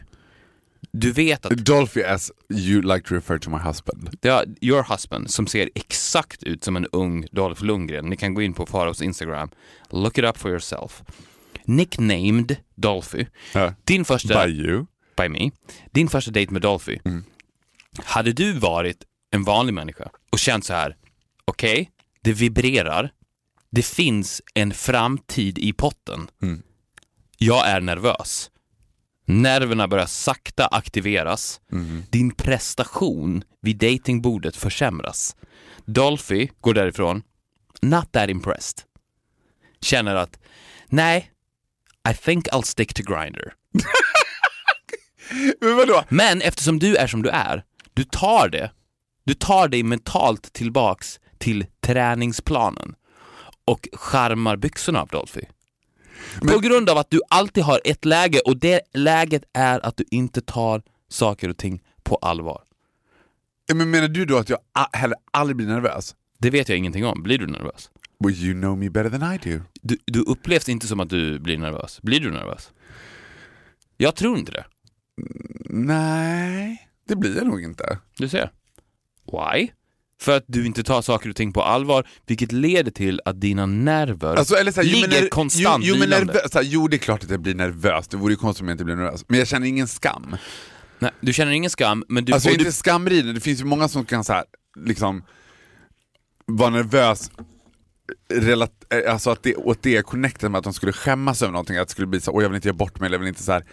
Du 0.92 1.12
vet 1.12 1.46
att 1.46 1.56
Dolphy 1.56 2.02
as 2.02 2.32
you 2.48 2.82
like 2.82 3.08
to 3.08 3.14
refer 3.14 3.38
to 3.38 3.50
my 3.50 3.58
husband. 3.58 4.16
är 4.22 4.44
your 4.60 4.82
husband 4.82 5.30
som 5.30 5.46
ser 5.46 5.70
exakt 5.74 6.42
ut 6.42 6.64
som 6.64 6.76
en 6.76 6.86
ung 6.86 7.26
Dolph 7.32 7.64
Lundgren. 7.64 8.06
Ni 8.06 8.16
kan 8.16 8.34
gå 8.34 8.42
in 8.42 8.54
på 8.54 8.66
Faraos 8.66 9.02
Instagram. 9.02 9.50
Look 9.90 10.18
it 10.18 10.24
up 10.24 10.38
for 10.38 10.50
yourself. 10.50 11.02
Nicknamed 11.64 12.56
Dolphy. 12.74 13.26
Ja. 13.54 13.74
Din 13.84 14.04
första... 14.04 14.46
By 14.46 14.52
you. 14.52 14.86
by 15.16 15.28
me. 15.28 15.50
Din 15.90 16.08
första 16.08 16.30
dejt 16.30 16.52
med 16.52 16.62
Dolphy. 16.62 16.98
Hade 18.04 18.32
du 18.32 18.52
varit 18.52 19.04
en 19.30 19.44
vanlig 19.44 19.74
människa 19.74 20.10
och 20.30 20.38
känt 20.38 20.64
så 20.64 20.72
här, 20.72 20.96
okej, 21.44 21.90
det 22.20 22.32
vibrerar, 22.32 23.12
det 23.70 23.82
finns 23.82 24.42
en 24.54 24.72
framtid 24.72 25.58
i 25.58 25.72
potten. 25.72 26.28
Jag 27.38 27.68
är 27.68 27.80
nervös. 27.80 28.49
Nerverna 29.30 29.88
börjar 29.88 30.06
sakta 30.06 30.66
aktiveras. 30.66 31.60
Din 32.10 32.34
prestation 32.34 33.42
vid 33.62 33.78
datingbordet 33.78 34.56
försämras. 34.56 35.36
Dolphy 35.86 36.48
går 36.60 36.74
därifrån, 36.74 37.22
not 37.82 38.12
that 38.12 38.30
impressed. 38.30 38.82
Känner 39.80 40.14
att, 40.14 40.38
nej, 40.86 41.30
I 42.10 42.14
think 42.14 42.48
I'll 42.48 42.62
stick 42.62 42.94
to 42.94 43.02
Grindr. 43.02 43.52
Men 45.60 45.76
vadå? 45.76 46.04
Men 46.08 46.42
eftersom 46.42 46.78
du 46.78 46.96
är 46.96 47.06
som 47.06 47.22
du 47.22 47.28
är, 47.28 47.64
du 47.94 48.04
tar 48.04 48.48
det. 48.48 48.70
Du 49.24 49.34
tar 49.34 49.68
dig 49.68 49.82
mentalt 49.82 50.52
tillbaks 50.52 51.20
till 51.38 51.66
träningsplanen 51.80 52.94
och 53.64 53.88
skärmar 53.92 54.56
byxorna 54.56 55.00
av 55.00 55.08
Dolphy. 55.08 55.40
På 56.40 56.58
grund 56.58 56.90
av 56.90 56.98
att 56.98 57.10
du 57.10 57.20
alltid 57.30 57.64
har 57.64 57.80
ett 57.84 58.04
läge 58.04 58.40
och 58.40 58.56
det 58.56 58.80
läget 58.92 59.42
är 59.52 59.86
att 59.86 59.96
du 59.96 60.04
inte 60.10 60.40
tar 60.40 60.82
saker 61.08 61.48
och 61.48 61.56
ting 61.56 61.82
på 62.02 62.16
allvar. 62.16 62.62
Men 63.74 63.90
menar 63.90 64.08
du 64.08 64.24
då 64.24 64.38
att 64.38 64.48
jag 64.48 64.58
heller 64.92 65.16
aldrig 65.30 65.56
blir 65.56 65.66
nervös? 65.66 66.14
Det 66.38 66.50
vet 66.50 66.68
jag 66.68 66.78
ingenting 66.78 67.06
om. 67.06 67.22
Blir 67.22 67.38
du 67.38 67.46
nervös? 67.46 67.90
Well, 68.24 68.34
you 68.34 68.52
know 68.54 68.78
me 68.78 68.90
better 68.90 69.10
than 69.10 69.34
I 69.34 69.38
do. 69.38 69.60
Du, 69.82 69.98
du 70.04 70.20
upplevs 70.20 70.68
inte 70.68 70.86
som 70.86 71.00
att 71.00 71.10
du 71.10 71.38
blir 71.38 71.58
nervös. 71.58 72.02
Blir 72.02 72.20
du 72.20 72.30
nervös? 72.30 72.72
Jag 73.96 74.14
tror 74.14 74.38
inte 74.38 74.52
det. 74.52 74.64
Nej, 75.70 76.88
det 77.08 77.16
blir 77.16 77.36
jag 77.36 77.46
nog 77.46 77.62
inte. 77.62 77.98
Du 78.16 78.28
ser. 78.28 78.50
Why? 79.32 79.68
För 80.20 80.36
att 80.36 80.44
du 80.46 80.66
inte 80.66 80.82
tar 80.82 81.02
saker 81.02 81.30
och 81.30 81.36
ting 81.36 81.52
på 81.52 81.62
allvar, 81.62 82.06
vilket 82.26 82.52
leder 82.52 82.90
till 82.90 83.20
att 83.24 83.40
dina 83.40 83.66
nerver 83.66 84.36
Alltså, 84.36 84.54
här, 84.54 84.72
jo, 84.76 84.82
ligger 84.82 85.08
ner- 85.22 85.28
konstant 85.28 85.84
jo, 85.84 85.94
jo, 85.98 86.28
så 86.52 86.58
här, 86.58 86.62
jo, 86.62 86.88
det 86.88 86.96
är 86.96 86.98
klart 86.98 87.24
att 87.24 87.30
jag 87.30 87.40
blir 87.40 87.54
nervös. 87.54 88.08
Det 88.08 88.16
vore 88.16 88.32
ju 88.32 88.36
konstigt 88.36 88.62
om 88.62 88.68
jag 88.68 88.74
inte 88.74 88.84
blir 88.84 88.96
nervös. 88.96 89.24
Men 89.28 89.38
jag 89.38 89.48
känner 89.48 89.66
ingen 89.66 89.88
skam. 89.88 90.36
Nej, 90.98 91.10
du 91.20 91.32
känner 91.32 91.52
ingen 91.52 91.70
skam, 91.70 92.04
men 92.08 92.24
du... 92.24 92.32
Alltså 92.32 92.50
inte 92.50 92.64
du 92.64 92.72
skamriden, 92.72 93.34
det 93.34 93.40
finns 93.40 93.60
ju 93.60 93.64
många 93.64 93.88
som 93.88 94.04
kan 94.04 94.24
så 94.24 94.32
här, 94.32 94.44
liksom 94.86 95.24
vara 96.46 96.70
nervös 96.70 97.30
relat, 98.34 98.72
eh, 98.94 99.12
alltså 99.12 99.30
att 99.30 99.42
det, 99.42 99.54
åt 99.54 99.82
det 99.82 99.96
är 99.96 100.02
connected 100.02 100.50
med 100.50 100.58
att 100.58 100.64
de 100.64 100.72
skulle 100.72 100.92
skämmas 100.92 101.42
över 101.42 101.52
någonting, 101.52 101.76
att 101.76 101.88
det 101.88 101.92
skulle 101.92 102.06
bli 102.06 102.20
så 102.20 102.32
åh 102.32 102.42
jag 102.42 102.48
vill 102.48 102.56
inte 102.56 102.68
göra 102.68 102.76
bort 102.76 103.00
mig, 103.00 103.06
eller 103.06 103.14
jag 103.14 103.20
vill 103.20 103.28
inte 103.28 103.42
så 103.42 103.52
här. 103.52 103.64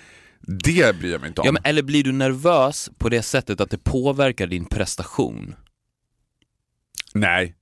Det 0.63 0.99
bryr 0.99 1.11
jag 1.11 1.21
mig 1.21 1.27
inte 1.27 1.41
om. 1.41 1.45
ja, 1.45 1.51
men, 1.51 1.61
eller 1.65 1.83
blir 1.83 2.03
du 2.03 2.11
nervös 2.11 2.89
på 2.97 3.09
det 3.09 3.21
sättet 3.21 3.61
att 3.61 3.69
det 3.69 3.77
påverkar 3.77 4.47
din 4.47 4.65
prestation? 4.65 5.55
Nej. 7.19 7.55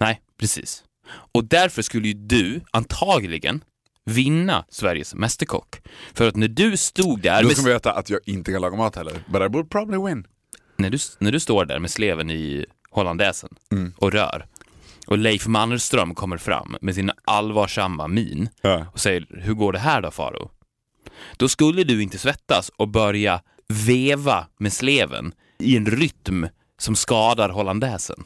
Nej, 0.00 0.20
precis. 0.40 0.84
Och 1.32 1.44
därför 1.44 1.82
skulle 1.82 2.08
ju 2.08 2.14
du 2.14 2.60
antagligen 2.70 3.64
vinna 4.04 4.64
Sveriges 4.68 5.14
Mästerkock. 5.14 5.80
För 6.14 6.28
att 6.28 6.36
när 6.36 6.48
du 6.48 6.76
stod 6.76 7.20
där, 7.20 7.42
Då 7.42 7.48
med, 7.48 7.56
ska 7.56 7.62
man 7.62 7.72
veta 7.72 7.92
att 7.92 8.10
jag 8.10 8.20
inte 8.26 8.52
kan 8.52 8.60
laga 8.60 8.76
mat 8.76 8.96
heller, 8.96 9.12
but 9.28 9.42
I 9.42 9.48
would 9.48 9.70
probably 9.70 9.98
win. 10.14 10.26
när, 10.76 10.90
du, 10.90 10.98
när 11.18 11.32
du 11.32 11.40
står 11.40 11.64
där 11.64 11.78
med 11.78 11.90
sleven 11.90 12.30
i 12.30 12.66
hollandaisen 12.90 13.50
Mm. 13.72 13.92
och 13.96 14.12
rör, 14.12 14.46
och 15.06 15.18
Leif 15.18 15.46
Mannerström 15.46 16.14
kommer 16.14 16.36
fram 16.38 16.76
med 16.80 16.94
sin 16.94 17.10
allvarsamma 17.24 18.08
min 18.08 18.48
Ja. 18.62 18.86
och 18.92 19.00
säger 19.00 19.26
“Hur 19.30 19.54
går 19.54 19.72
det 19.72 19.78
här 19.78 20.02
då 20.02 20.10
Faro?” 20.10 20.50
Då 21.36 21.48
skulle 21.48 21.84
du 21.84 22.02
inte 22.02 22.18
svettas 22.18 22.68
och 22.76 22.88
börja 22.88 23.40
veva 23.68 24.46
med 24.58 24.72
sleven 24.72 25.32
i 25.58 25.76
en 25.76 25.86
rytm 25.86 26.46
som 26.78 26.96
skadar 26.96 27.48
hollandaisen. 27.48 28.24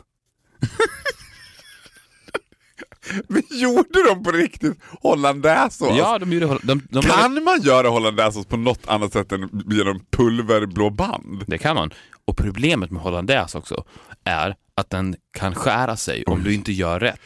Men 3.28 3.42
gjorde 3.50 4.08
de 4.08 4.24
på 4.24 4.30
riktigt 4.30 4.78
hollandaisesås? 5.00 5.98
Ja, 5.98 6.18
de 6.18 6.32
gjorde... 6.32 6.58
De, 6.62 6.82
de, 6.90 7.02
Kan 7.02 7.44
man 7.44 7.60
göra 7.62 7.88
hollandaisesås 7.88 8.46
på 8.46 8.56
något 8.56 8.86
annat 8.86 9.12
sätt 9.12 9.32
än 9.32 9.64
genom 9.70 10.00
pulverblå 10.10 10.90
band? 10.90 11.44
Det 11.46 11.58
kan 11.58 11.76
man. 11.76 11.90
Och 12.24 12.36
problemet 12.36 12.90
med 12.90 13.02
hollandaise 13.02 13.58
också 13.58 13.84
är 14.24 14.56
att 14.74 14.90
den 14.90 15.16
kan 15.32 15.54
skära 15.54 15.96
sig 15.96 16.24
om 16.24 16.42
du 16.42 16.54
inte 16.54 16.72
gör 16.72 17.00
rätt. 17.00 17.20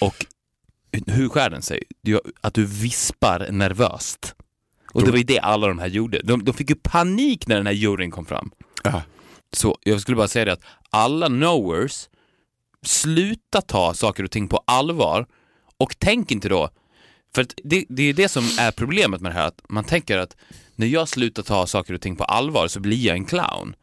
Och 0.00 0.26
hur 1.06 1.28
skär 1.28 1.50
den 1.50 1.62
sig? 1.62 1.82
Att 2.40 2.54
du 2.54 2.64
vispar 2.64 3.48
nervöst. 3.50 4.34
Och 4.92 5.04
det 5.04 5.10
var 5.10 5.18
ju 5.18 5.24
det 5.24 5.38
alla 5.38 5.66
de 5.66 5.78
här 5.78 5.86
gjorde. 5.86 6.20
De, 6.24 6.44
de 6.44 6.54
fick 6.54 6.70
ju 6.70 6.76
panik 6.76 7.46
när 7.46 7.56
den 7.56 7.66
här 7.66 7.72
juryn 7.72 8.10
kom 8.10 8.26
fram. 8.26 8.50
Ja. 8.84 9.02
Så 9.52 9.78
jag 9.82 10.00
skulle 10.00 10.16
bara 10.16 10.28
säga 10.28 10.44
det 10.44 10.52
att 10.52 10.64
alla 10.90 11.26
knowers, 11.26 12.08
sluta 12.88 13.60
ta 13.60 13.94
saker 13.94 14.24
och 14.24 14.30
ting 14.30 14.48
på 14.48 14.62
allvar 14.66 15.26
och 15.76 15.94
tänk 15.98 16.30
inte 16.30 16.48
då, 16.48 16.70
för 17.34 17.46
det, 17.64 17.84
det 17.88 18.02
är 18.02 18.12
det 18.12 18.28
som 18.28 18.44
är 18.58 18.70
problemet 18.70 19.20
med 19.20 19.32
det 19.32 19.38
här, 19.38 19.46
att 19.46 19.62
man 19.68 19.84
tänker 19.84 20.18
att 20.18 20.36
när 20.76 20.86
jag 20.86 21.08
slutar 21.08 21.42
ta 21.42 21.66
saker 21.66 21.94
och 21.94 22.00
ting 22.00 22.16
på 22.16 22.24
allvar 22.24 22.68
så 22.68 22.80
blir 22.80 23.06
jag 23.06 23.16
en 23.16 23.24
clown. 23.24 23.74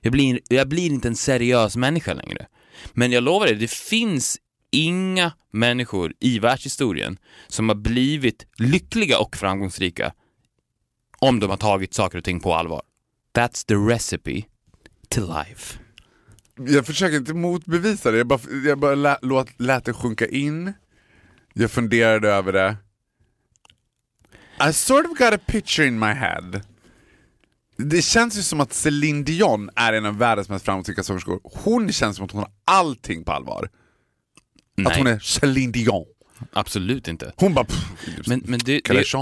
Jag 0.00 0.12
blir, 0.12 0.40
jag 0.48 0.68
blir 0.68 0.90
inte 0.90 1.08
en 1.08 1.16
seriös 1.16 1.76
människa 1.76 2.14
längre. 2.14 2.46
Men 2.92 3.12
jag 3.12 3.22
lovar 3.22 3.46
dig, 3.46 3.56
det 3.56 3.70
finns 3.70 4.38
inga 4.70 5.32
människor 5.50 6.14
i 6.20 6.38
världshistorien 6.38 7.18
som 7.48 7.68
har 7.68 7.76
blivit 7.76 8.46
lyckliga 8.56 9.18
och 9.18 9.36
framgångsrika 9.36 10.12
om 11.18 11.40
de 11.40 11.50
har 11.50 11.56
tagit 11.56 11.94
saker 11.94 12.18
och 12.18 12.24
ting 12.24 12.40
på 12.40 12.54
allvar. 12.54 12.82
That's 13.34 13.66
the 13.66 13.74
recipe 13.74 14.42
to 15.08 15.20
life. 15.20 15.78
Jag 16.66 16.86
försöker 16.86 17.16
inte 17.16 17.34
motbevisa 17.34 18.10
det, 18.10 18.18
jag 18.18 18.26
bara, 18.26 18.40
jag 18.64 18.78
bara 18.78 18.94
lät, 18.94 19.60
lät 19.60 19.84
det 19.84 19.92
sjunka 19.92 20.26
in. 20.26 20.72
Jag 21.54 21.70
funderade 21.70 22.28
över 22.28 22.52
det. 22.52 22.76
I 24.68 24.72
sort 24.72 25.06
of 25.06 25.18
got 25.18 25.34
a 25.34 25.38
picture 25.46 25.86
in 25.86 25.98
my 25.98 26.06
head. 26.12 26.60
Det 27.76 28.02
känns 28.02 28.38
ju 28.38 28.42
som 28.42 28.60
att 28.60 28.72
Celine 28.72 29.24
Dion 29.24 29.70
är 29.76 29.92
en 29.92 30.06
av 30.06 30.18
världens 30.18 30.48
mest 30.48 30.64
framgångsrika 30.64 31.02
sångerskor. 31.02 31.40
Hon 31.44 31.92
känns 31.92 32.16
som 32.16 32.24
att 32.24 32.32
hon 32.32 32.40
har 32.40 32.50
allting 32.64 33.24
på 33.24 33.32
allvar. 33.32 33.64
Att 33.64 33.70
Nej, 34.76 34.98
hon 34.98 35.06
är 35.06 35.18
Celine 35.18 35.72
Dion. 35.72 36.06
Absolut 36.52 37.08
inte. 37.08 37.32
Hon 37.36 37.54
bara... 37.54 37.64
Pff, 37.64 37.84
Men, 38.26 38.42
men, 38.46 38.58
det, 38.64 38.80
det, 38.84 39.14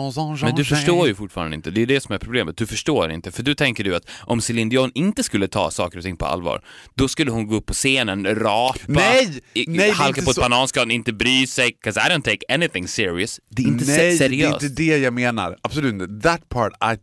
men 0.43 0.55
du 0.55 0.65
förstår 0.65 1.07
ju 1.09 1.15
fortfarande 1.15 1.55
inte. 1.57 1.71
Det 1.71 1.83
är 1.83 1.87
det 1.87 2.01
som 2.01 2.15
är 2.15 2.19
problemet. 2.19 2.57
Du 2.57 2.67
förstår 2.67 3.11
inte. 3.11 3.31
För 3.33 3.43
du 3.43 3.55
tänker 3.55 3.85
du 3.85 3.97
att 3.97 4.09
om 4.21 4.41
Celine 4.41 4.69
Dion 4.69 4.91
inte 4.95 5.23
skulle 5.23 5.49
ta 5.49 5.71
saker 5.71 5.99
och 5.99 6.05
ting 6.05 6.17
på 6.17 6.27
allvar, 6.27 6.65
då 6.95 7.09
skulle 7.09 7.31
hon 7.31 7.47
gå 7.47 7.55
upp 7.57 7.67
på 7.67 7.75
scenen, 7.75 8.27
rapa, 8.35 8.79
Nej! 8.87 9.41
i- 9.55 9.65
Nej, 9.69 9.91
halka 9.91 10.23
på 10.23 10.31
ett 10.31 10.37
bananskal, 10.37 10.91
inte 10.91 11.13
bry 11.13 11.47
sig, 11.47 11.79
'cause 11.85 12.01
I 12.01 12.11
don't 12.13 12.23
take 12.23 12.55
anything 12.55 12.89
serious. 12.89 13.41
Det 13.51 13.63
är 13.63 13.67
inte 13.67 13.85
Nej, 13.87 13.97
se- 13.97 14.03
det 14.03 14.09
är 14.13 14.17
seriöst. 14.19 14.63
inte 14.63 14.75
det 14.83 14.99
jag 14.99 15.13
menar. 15.13 15.57
Absolut 15.63 15.93
inte. 16.03 16.29
That 16.29 16.49
part 16.49 16.73
I 16.83 16.99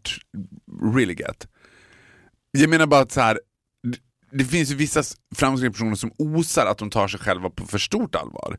really 0.95 1.13
get. 1.13 1.47
Jag 2.51 2.69
menar 2.69 2.87
bara 2.87 3.01
att 3.01 3.11
så 3.11 3.21
här. 3.21 3.39
det- 4.31 4.45
finns 4.45 4.71
ju 4.71 4.75
vissa 4.75 5.03
framgångsrika 5.35 5.71
personer 5.71 5.95
som 5.95 6.11
osar 6.17 6.65
att 6.65 6.77
de 6.77 6.89
tar 6.89 7.07
sig 7.07 7.19
själva 7.19 7.49
på 7.49 7.65
för 7.65 7.77
stort 7.77 8.15
allvar. 8.15 8.57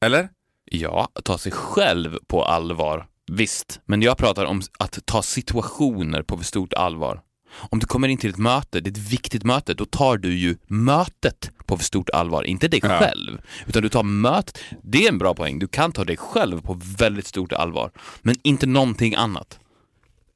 Eller? 0.00 0.28
Ja, 0.70 1.08
ta 1.24 1.38
sig 1.38 1.52
själv 1.52 2.18
på 2.26 2.44
allvar, 2.44 3.06
visst. 3.32 3.80
Men 3.86 4.02
jag 4.02 4.18
pratar 4.18 4.44
om 4.44 4.62
att 4.78 4.98
ta 5.06 5.22
situationer 5.22 6.22
på 6.22 6.36
för 6.36 6.44
stort 6.44 6.72
allvar. 6.74 7.22
Om 7.70 7.78
du 7.78 7.86
kommer 7.86 8.08
in 8.08 8.18
till 8.18 8.30
ett 8.30 8.38
möte, 8.38 8.80
det 8.80 8.88
är 8.88 8.92
ett 8.92 9.12
viktigt 9.12 9.44
möte, 9.44 9.74
då 9.74 9.84
tar 9.84 10.16
du 10.16 10.34
ju 10.34 10.56
mötet 10.66 11.50
på 11.66 11.76
för 11.76 11.84
stort 11.84 12.10
allvar, 12.10 12.42
inte 12.44 12.68
dig 12.68 12.80
Ja. 12.82 12.98
själv. 12.98 13.40
Utan 13.66 13.82
du 13.82 13.88
tar 13.88 14.02
mötet, 14.02 14.58
det 14.82 15.04
är 15.04 15.08
en 15.08 15.18
bra 15.18 15.34
poäng, 15.34 15.58
du 15.58 15.68
kan 15.68 15.92
ta 15.92 16.04
dig 16.04 16.16
själv 16.16 16.60
på 16.60 16.80
väldigt 16.98 17.26
stort 17.26 17.52
allvar. 17.52 17.90
Men 18.22 18.36
inte 18.42 18.66
någonting 18.66 19.14
annat. 19.14 19.58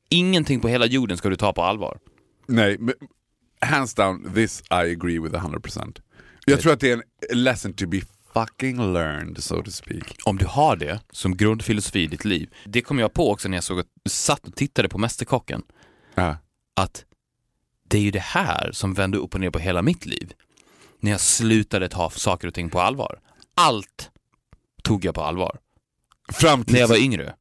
Ingenting 0.09 0.61
på 0.61 0.69
hela 0.69 0.87
jorden 0.87 1.17
ska 1.17 1.29
du 1.29 1.37
ta 1.37 1.53
på 1.53 1.63
allvar. 1.63 1.99
Nej, 2.49 2.77
men 2.79 2.95
hands 3.61 3.95
down, 3.95 4.33
this 4.35 4.61
I 4.71 4.75
agree 4.75 5.19
with 5.19 5.35
100%. 5.35 5.99
Jag 6.47 6.61
tror 6.61 6.73
att 6.73 6.81
det 6.81 6.91
är 6.91 7.03
en 7.33 7.43
lesson 7.45 7.73
to 7.73 7.87
be 7.87 8.01
fucking 8.35 8.93
learned, 8.93 9.43
so 9.43 9.63
to 9.63 9.71
speak. 9.71 10.17
Om 10.25 10.39
du 10.39 10.47
har 10.47 10.77
det 10.77 11.01
som 11.11 11.37
grundfilosofi 11.37 12.01
i 12.03 12.07
ditt 12.07 12.25
liv, 12.25 12.51
det 12.65 12.81
kom 12.83 12.99
jag 12.99 13.13
på 13.13 13.31
också 13.31 13.49
när 13.49 13.57
jag 13.57 13.65
såg 13.65 13.81
att 13.81 13.87
satt 14.11 14.47
och 14.47 14.55
tittade 14.57 14.89
på 14.89 14.99
Mästerkocken, 14.99 15.63
Ja. 16.15 16.37
att 16.77 17.05
det 17.89 17.99
är 17.99 18.03
ju 18.03 18.11
det 18.11 18.19
här 18.23 18.71
som 18.73 18.95
vände 18.95 19.19
upp 19.19 19.35
och 19.35 19.41
ner 19.41 19.51
på 19.51 19.59
hela 19.59 19.83
mitt 19.83 20.07
liv. 20.07 20.33
När 21.01 21.11
jag 21.11 21.21
slutade 21.21 21.89
ta 21.89 22.11
saker 22.11 22.49
och 22.49 22.55
ting 22.55 22.71
på 22.71 22.81
allvar. 22.81 23.21
Allt 23.55 24.11
tog 24.83 25.05
jag 25.05 25.15
på 25.15 25.23
allvar. 25.23 25.59
Fram 26.33 26.65
till... 26.65 26.73
När 26.73 26.81
jag 26.81 26.89
var 26.89 26.97
yngre. 26.97 27.35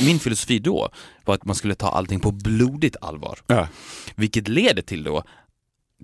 Min 0.00 0.18
filosofi 0.18 0.58
då 0.58 0.90
var 1.24 1.34
att 1.34 1.44
man 1.44 1.56
skulle 1.56 1.74
ta 1.74 1.88
allting 1.88 2.20
på 2.20 2.30
blodigt 2.32 2.96
allvar. 3.00 3.38
Ja. 3.46 3.68
Vilket 4.14 4.48
leder 4.48 4.82
till 4.82 5.04
då, 5.04 5.22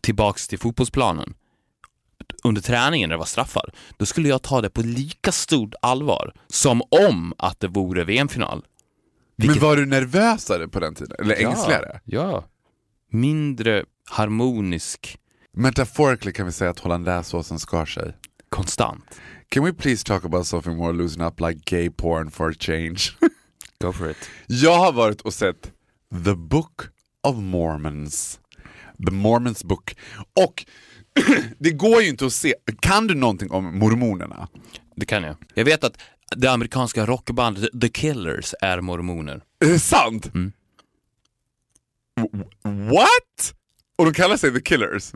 tillbaks 0.00 0.48
till 0.48 0.58
fotbollsplanen, 0.58 1.34
under 2.44 2.62
träningen 2.62 3.08
när 3.08 3.14
det 3.14 3.18
var 3.18 3.24
straffar, 3.24 3.70
då 3.96 4.06
skulle 4.06 4.28
jag 4.28 4.42
ta 4.42 4.60
det 4.60 4.70
på 4.70 4.82
lika 4.82 5.32
stort 5.32 5.74
allvar 5.82 6.32
som 6.46 6.82
om 7.08 7.34
att 7.38 7.60
det 7.60 7.68
vore 7.68 8.04
VM-final. 8.04 8.64
Men 9.36 9.58
var 9.58 9.76
du 9.76 9.86
nervösare 9.86 10.68
på 10.68 10.80
den 10.80 10.94
tiden? 10.94 11.16
Eller 11.18 11.34
ängsligare? 11.34 12.00
Ja, 12.04 12.30
ja. 12.30 12.44
Mindre 13.10 13.84
harmonisk, 14.10 15.18
Metaphorically 15.56 16.32
kan 16.32 16.46
vi 16.46 16.52
säga 16.52 16.70
att 16.70 16.78
hollandaisesåsen 16.78 17.58
skar 17.58 17.86
sig. 17.86 18.16
konstant. 18.48 19.04
Can 19.48 19.64
we 19.64 19.72
please 19.72 20.04
talk 20.04 20.24
about 20.24 20.46
something 20.46 20.76
more 20.76 20.92
loosen 20.92 21.22
up 21.22 21.40
like 21.40 21.60
gay 21.64 21.90
porn 21.90 22.30
for 22.30 22.50
a 22.50 22.54
change? 22.58 23.00
Go 23.80 23.92
for 23.92 24.10
it. 24.10 24.16
Jag 24.46 24.78
har 24.78 24.92
varit 24.92 25.20
och 25.20 25.34
sett 25.34 25.72
The 26.24 26.34
Book 26.34 26.82
of 27.22 27.36
Mormons. 27.36 28.40
The 29.06 29.10
Mormons 29.12 29.64
Book. 29.64 29.96
Och 30.44 30.64
det 31.58 31.70
går 31.70 32.02
ju 32.02 32.08
inte 32.08 32.26
att 32.26 32.32
se, 32.32 32.54
kan 32.80 33.06
du 33.06 33.14
någonting 33.14 33.50
om 33.50 33.78
mormonerna? 33.78 34.48
Det 34.96 35.06
kan 35.06 35.22
jag. 35.22 35.36
Jag 35.54 35.64
vet 35.64 35.84
att 35.84 35.98
det 36.36 36.48
amerikanska 36.48 37.06
rockbandet 37.06 37.80
The 37.80 37.88
Killers 37.88 38.54
är 38.60 38.80
mormoner. 38.80 39.42
Är 39.64 39.68
det 39.68 39.78
sant? 39.78 40.34
Mm. 40.34 40.52
What? 42.90 43.54
Och 43.98 44.04
de 44.04 44.14
kallar 44.14 44.36
sig 44.36 44.54
The 44.54 44.60
Killers? 44.60 45.12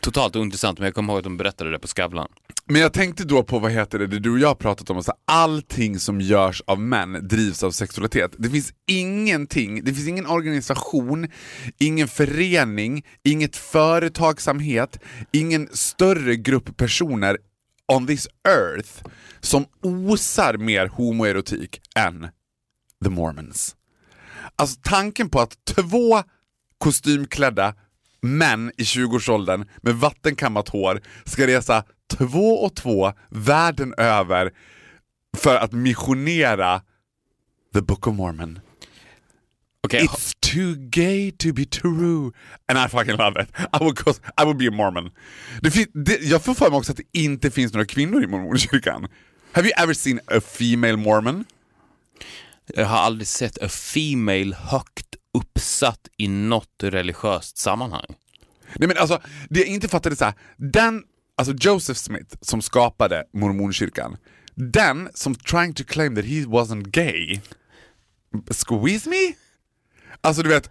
Totalt 0.00 0.36
ointressant, 0.36 0.78
men 0.78 0.86
jag 0.86 0.94
kommer 0.94 1.12
ihåg 1.12 1.18
att 1.18 1.24
de 1.24 1.36
berättade 1.36 1.70
det 1.70 1.78
på 1.78 1.88
Skavlan. 1.88 2.28
Men 2.66 2.80
jag 2.80 2.92
tänkte 2.92 3.24
då 3.24 3.42
på, 3.42 3.58
vad 3.58 3.72
heter 3.72 3.98
det, 3.98 4.06
det 4.06 4.18
du 4.18 4.30
och 4.30 4.38
jag 4.38 4.48
har 4.48 4.54
pratat 4.54 4.90
om, 4.90 5.02
så 5.02 5.10
här, 5.10 5.34
allting 5.34 5.98
som 5.98 6.20
görs 6.20 6.62
av 6.66 6.80
män 6.80 7.28
drivs 7.28 7.62
av 7.62 7.70
sexualitet. 7.70 8.34
Det 8.38 8.50
finns 8.50 8.72
ingenting, 8.86 9.84
det 9.84 9.94
finns 9.94 10.08
ingen 10.08 10.26
organisation, 10.26 11.28
ingen 11.78 12.08
förening, 12.08 13.04
inget 13.22 13.56
företagsamhet, 13.56 14.98
ingen 15.32 15.68
större 15.72 16.36
grupp 16.36 16.76
personer 16.76 17.38
on 17.92 18.06
this 18.06 18.28
earth 18.48 19.02
som 19.40 19.66
osar 19.82 20.56
mer 20.56 20.86
homoerotik 20.86 21.80
än 21.96 22.28
the 23.04 23.10
mormons. 23.10 23.76
Alltså 24.56 24.80
tanken 24.82 25.30
på 25.30 25.40
att 25.40 25.64
två 25.64 26.22
kostymklädda 26.78 27.74
män 28.24 28.72
i 28.76 28.82
20-årsåldern 28.82 29.64
med 29.82 29.94
vattenkammat 29.94 30.68
hår 30.68 31.00
ska 31.24 31.46
resa 31.46 31.84
två 32.10 32.64
och 32.64 32.74
två 32.76 33.12
världen 33.28 33.94
över 33.98 34.50
för 35.36 35.56
att 35.56 35.72
missionera 35.72 36.82
the 37.74 37.80
Book 37.80 38.06
of 38.06 38.14
Mormon. 38.16 38.58
Okej, 39.86 40.00
It's 40.06 40.36
too 40.40 40.74
gay 40.78 41.32
to 41.32 41.52
be 41.52 41.64
true 41.64 42.32
and 42.68 42.78
I 42.86 42.88
fucking 42.88 43.16
love 43.16 43.42
it. 43.42 43.48
I 43.58 43.78
would, 43.84 43.96
go, 43.96 44.10
I 44.40 44.44
would 44.44 44.56
be 44.58 44.68
a 44.68 44.70
mormon. 44.70 45.10
Det 45.60 45.70
fin- 45.70 45.90
det, 46.04 46.22
jag 46.22 46.42
får 46.44 46.54
för 46.54 46.70
mig 46.70 46.76
också 46.78 46.92
att 46.92 46.98
det 46.98 47.18
inte 47.18 47.50
finns 47.50 47.72
några 47.72 47.86
kvinnor 47.86 48.24
i 48.24 48.26
mormonkyrkan. 48.26 49.06
Have 49.52 49.68
you 49.68 49.72
ever 49.82 49.94
seen 49.94 50.20
a 50.26 50.40
female 50.40 50.96
mormon? 50.96 51.44
jag 52.74 52.86
har 52.86 52.98
aldrig 52.98 53.26
sett 53.28 53.62
a 53.62 53.68
female 53.68 54.54
högt 54.56 55.13
uppsatt 55.34 56.08
i 56.16 56.28
något 56.28 56.82
religiöst 56.82 57.58
sammanhang. 57.58 58.06
Nej 58.76 58.88
men 58.88 58.98
alltså, 58.98 59.20
det 59.50 59.60
jag 59.60 59.68
inte 59.68 59.88
fattade 59.88 60.16
så 60.16 60.24
här, 60.24 60.34
den, 60.56 61.02
alltså 61.36 61.54
Joseph 61.60 61.98
Smith 61.98 62.36
som 62.40 62.62
skapade 62.62 63.24
mormonkyrkan, 63.32 64.16
den 64.54 65.08
som 65.14 65.34
trying 65.34 65.74
to 65.74 65.84
claim 65.86 66.14
that 66.14 66.24
he 66.24 66.44
wasn't 66.44 66.90
gay, 66.90 67.40
squeeze 68.50 69.10
me? 69.10 69.34
Alltså 70.20 70.42
du 70.42 70.48
vet, 70.48 70.70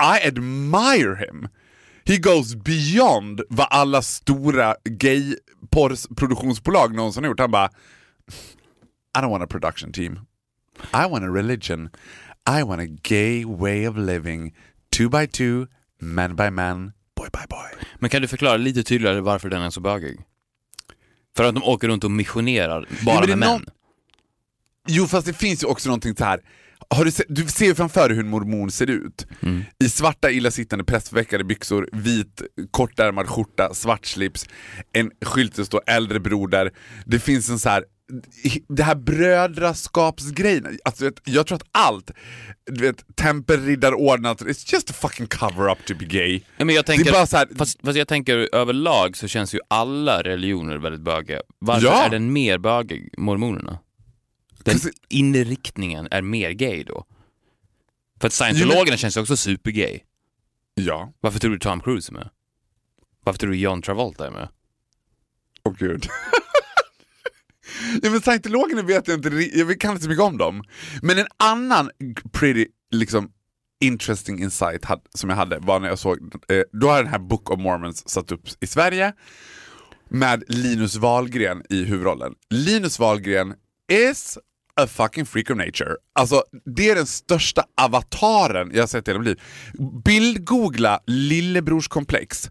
I 0.00 0.26
admire 0.28 1.16
him. 1.16 1.48
He 2.04 2.16
goes 2.18 2.54
beyond 2.54 3.40
vad 3.48 3.66
alla 3.70 4.02
stora 4.02 4.76
gay 4.84 5.36
produktionsbolag 6.16 6.94
någonsin 6.94 7.24
har 7.24 7.30
gjort. 7.30 7.40
Han 7.40 7.50
bara, 7.50 7.70
I 9.18 9.20
don't 9.20 9.30
want 9.30 9.42
a 9.42 9.46
production 9.46 9.92
team. 9.92 10.18
I 10.92 11.06
want 11.10 11.24
a 11.24 11.28
religion. 11.28 11.90
I 12.48 12.62
want 12.62 12.80
a 12.80 12.86
gay 13.02 13.44
way 13.44 13.88
of 13.88 13.96
living. 13.96 14.54
Two 14.96 15.08
by 15.08 15.26
two, 15.26 15.66
man 16.00 16.36
by 16.36 16.50
man, 16.50 16.92
boy 17.16 17.28
by 17.32 17.46
boy. 17.48 17.86
Men 17.98 18.10
kan 18.10 18.22
du 18.22 18.28
förklara 18.28 18.56
lite 18.56 18.82
tydligare 18.82 19.20
varför 19.20 19.50
den 19.50 19.62
är 19.62 19.70
så 19.70 19.80
bögig? 19.80 20.20
För 21.36 21.44
att 21.44 21.54
de 21.54 21.64
åker 21.64 21.88
runt 21.88 22.04
och 22.04 22.10
missionerar 22.10 22.88
bara 23.06 23.20
med 23.26 23.28
män? 23.38 23.48
någon- 23.48 23.64
Jo 24.88 25.06
fast 25.06 25.26
det 25.26 25.32
finns 25.32 25.62
ju 25.62 25.66
också 25.66 25.88
någonting 25.88 26.16
så 26.16 26.24
här. 26.24 26.40
Har 26.94 27.04
du, 27.04 27.10
se, 27.10 27.24
du 27.28 27.46
ser 27.46 27.66
ju 27.66 27.74
framför 27.74 28.08
dig 28.08 28.16
hur 28.16 28.24
en 28.24 28.30
mormon 28.30 28.70
ser 28.70 28.90
ut. 28.90 29.26
I 29.84 29.88
svarta 29.88 30.30
illasittande 30.30 30.84
prästveckade 30.84 31.44
byxor, 31.44 31.88
vit 31.92 32.42
kortärmad 32.70 33.26
skjorta, 33.28 33.74
svart 33.74 34.06
slips, 34.06 34.46
en 34.92 35.10
skylt 35.24 35.56
där 35.56 35.64
står 35.64 35.80
äldre 35.86 36.20
broder. 36.20 36.70
Det 37.06 37.18
finns 37.20 37.50
en 37.50 37.58
så 37.58 37.68
här 37.68 37.84
det 38.68 38.82
här 38.82 38.94
brödraskapsgrejen, 38.94 40.78
alltså, 40.84 41.10
jag 41.24 41.46
tror 41.46 41.56
att 41.56 41.68
allt, 41.72 42.10
du 42.66 42.80
vet, 42.86 43.16
tempelriddarordnat, 43.16 44.40
it's 44.42 44.72
just 44.72 44.90
a 44.90 44.92
fucking 44.92 45.26
cover-up 45.26 45.78
to 45.86 45.94
be 45.94 46.04
gay. 46.04 46.40
Ja, 46.56 46.64
men 46.64 46.74
jag 46.74 46.84
det 46.84 46.92
är 46.92 46.96
tänker, 46.96 47.12
bara 47.12 47.26
så 47.26 47.36
här, 47.36 47.48
fast, 47.58 47.80
fast 47.84 47.98
jag 47.98 48.08
tänker 48.08 48.54
överlag 48.54 49.16
så 49.16 49.28
känns 49.28 49.54
ju 49.54 49.58
alla 49.68 50.22
religioner 50.22 50.76
väldigt 50.76 51.00
bögiga. 51.00 51.40
Varför 51.58 51.86
Ja. 51.86 52.04
är 52.06 52.10
den 52.10 52.32
mer 52.32 52.58
bögig, 52.58 53.14
mormonerna? 53.18 53.78
Den 54.64 54.74
Cause 54.74 54.90
inriktningen 55.08 56.08
är 56.10 56.22
mer 56.22 56.50
gay 56.50 56.82
då? 56.84 57.04
För 58.20 58.26
att 58.26 58.32
scientologerna 58.32 58.96
känns 58.96 59.16
ju 59.16 59.20
också 59.20 59.36
supergay. 59.36 60.00
ja, 60.74 61.12
Varför 61.20 61.38
tror 61.38 61.50
du 61.52 61.58
Tom 61.58 61.80
Cruise 61.80 62.12
är 62.12 62.14
med? 62.14 62.28
Varför 63.24 63.38
tror 63.38 63.50
du 63.50 63.56
John 63.58 63.82
Travolta 63.82 64.26
är 64.26 64.30
med? 64.30 64.48
åh 65.64 65.74
gud. 65.78 66.06
ja 68.02 68.10
men 68.10 68.20
scientologerna 68.20 68.82
vet 68.82 69.08
jag 69.08 69.18
inte, 69.18 69.28
jag 69.54 69.80
kan 69.80 69.90
inte 69.90 70.02
så 70.02 70.08
mycket 70.08 70.24
om 70.24 70.38
dem. 70.38 70.62
Men 71.02 71.18
en 71.18 71.26
annan 71.36 71.90
pretty, 72.32 72.66
liksom, 72.90 73.30
interesting 73.80 74.42
insight 74.42 74.84
had, 74.84 75.00
som 75.14 75.30
jag 75.30 75.36
hade 75.36 75.58
var 75.58 75.80
när 75.80 75.88
jag 75.88 75.98
såg, 75.98 76.18
eh, 76.48 76.62
då 76.72 76.88
har 76.88 77.02
den 77.02 77.12
här 77.12 77.18
Book 77.18 77.50
of 77.50 77.60
Mormons 77.60 78.08
satt 78.08 78.32
upp 78.32 78.48
i 78.60 78.66
Sverige 78.66 79.12
med 80.08 80.44
Linus 80.48 80.96
Wahlgren 80.96 81.62
i 81.70 81.84
huvudrollen. 81.84 82.34
Linus 82.50 82.98
Wahlgren 82.98 83.54
is 83.92 84.38
a 84.76 84.86
fucking 84.86 85.26
freak 85.26 85.50
of 85.50 85.56
nature. 85.56 85.96
Alltså, 86.12 86.44
det 86.76 86.90
är 86.90 86.94
den 86.94 87.06
största 87.06 87.64
avataren 87.76 88.70
jag 88.74 88.82
har 88.82 88.86
sett 88.86 89.08
i 89.08 89.10
hela 89.10 89.18
mitt 89.18 89.28
liv. 89.28 89.40
Bildgoogla 90.04 91.00
lillebrorskomplex. 91.06 92.50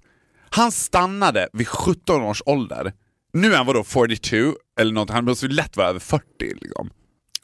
Han 0.49 0.71
stannade 0.71 1.49
vid 1.53 1.67
17 1.67 2.21
års 2.21 2.41
ålder. 2.45 2.93
Nu 3.33 3.53
är 3.53 3.57
han 3.57 3.65
vadå 3.65 3.83
42 3.83 4.35
eller 4.79 4.93
något, 4.93 5.09
han 5.09 5.25
måste 5.25 5.45
ju 5.45 5.51
lätt 5.51 5.77
vara 5.77 5.87
över 5.87 5.99
40 5.99 6.23
liksom. 6.39 6.89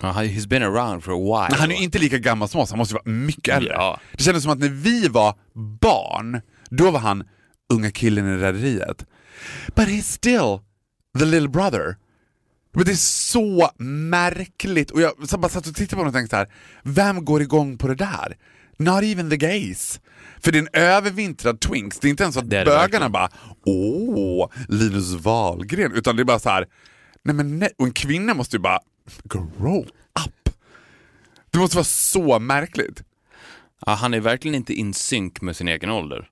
Ja, 0.01 0.13
he's 0.13 0.47
been 0.47 0.63
around 0.63 1.03
for 1.03 1.11
a 1.11 1.17
while. 1.17 1.47
Men 1.49 1.59
han 1.59 1.71
är 1.71 1.75
ju 1.75 1.83
inte 1.83 1.99
lika 1.99 2.17
gammal 2.17 2.49
som 2.49 2.59
oss, 2.59 2.69
han 2.69 2.77
måste 2.77 2.93
vara 2.93 3.03
mycket 3.05 3.55
äldre. 3.55 3.73
Ja. 3.73 3.99
Det 4.11 4.23
kändes 4.23 4.43
som 4.43 4.51
att 4.51 4.59
när 4.59 4.69
vi 4.69 5.07
var 5.07 5.35
barn, 5.81 6.41
då 6.69 6.91
var 6.91 6.99
han 6.99 7.23
unga 7.73 7.91
killen 7.91 8.27
i 8.27 8.37
Rederiet. 8.37 9.05
But 9.67 9.87
he's 9.87 10.01
still 10.01 10.59
the 11.19 11.25
little 11.25 11.49
brother. 11.49 11.95
Men 12.73 12.85
det 12.85 12.91
är 12.91 12.95
så 12.95 13.71
märkligt. 13.77 14.91
Och 14.91 15.01
jag 15.01 15.29
så 15.29 15.37
bara 15.37 15.49
satt 15.49 15.67
och 15.67 15.75
tittade 15.75 15.89
på 15.89 15.95
honom 15.95 16.07
och 16.07 16.13
tänkte 16.13 16.33
så 16.33 16.37
här, 16.37 16.47
vem 16.83 17.25
går 17.25 17.41
igång 17.41 17.77
på 17.77 17.87
det 17.87 17.95
där? 17.95 18.37
Not 18.77 19.03
even 19.03 19.29
the 19.29 19.37
gays. 19.37 19.99
För 20.39 20.51
det 20.51 20.57
är 20.57 20.61
en 20.61 20.81
övervintrad 20.81 21.59
twinks, 21.59 21.99
det 21.99 22.07
är 22.07 22.09
inte 22.09 22.23
ens 22.23 22.33
så 22.33 22.39
att 22.39 22.45
bögarna 22.45 23.09
bara 23.09 23.29
åh, 23.65 24.51
Linus 24.69 25.13
Wahlgren, 25.13 25.91
utan 25.91 26.15
det 26.15 26.21
är 26.21 26.25
bara 26.25 26.39
så 26.39 26.49
här, 26.49 26.67
nej 27.23 27.36
men 27.36 27.60
nej. 27.60 27.69
Och 27.78 27.86
en 27.86 27.93
kvinna 27.93 28.34
måste 28.34 28.56
ju 28.56 28.62
bara 28.62 28.80
grow 29.23 29.86
up. 30.25 30.49
Det 31.51 31.58
måste 31.58 31.75
vara 31.78 31.84
så 31.84 32.39
märkligt. 32.39 33.04
Ja, 33.86 33.93
han 33.93 34.13
är 34.13 34.19
verkligen 34.19 34.56
inte 34.56 34.73
in 34.73 34.93
sync 34.93 35.41
med 35.41 35.56
sin 35.56 35.67
egen 35.67 35.89
ålder. 35.89 36.30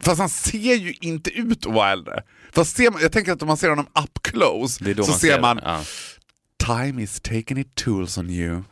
Fast 0.00 0.18
han 0.20 0.28
ser 0.28 0.74
ju 0.74 0.94
inte 1.00 1.30
ut 1.30 1.66
att 1.66 1.72
vara 1.72 1.90
äldre. 1.90 2.22
Fast 2.52 2.76
ser 2.76 2.90
man, 2.90 3.02
jag 3.02 3.12
tänker 3.12 3.32
att 3.32 3.42
om 3.42 3.48
man 3.48 3.56
ser 3.56 3.68
honom 3.70 3.86
up 3.86 4.22
close 4.22 4.94
så 4.94 5.10
man 5.10 5.18
ser 5.18 5.40
man 5.40 5.60
Ja. 5.64 5.82
time 6.58 7.02
is 7.02 7.20
taking 7.20 7.58
its 7.58 7.70
tools 7.74 8.18
on 8.18 8.30
you. 8.30 8.62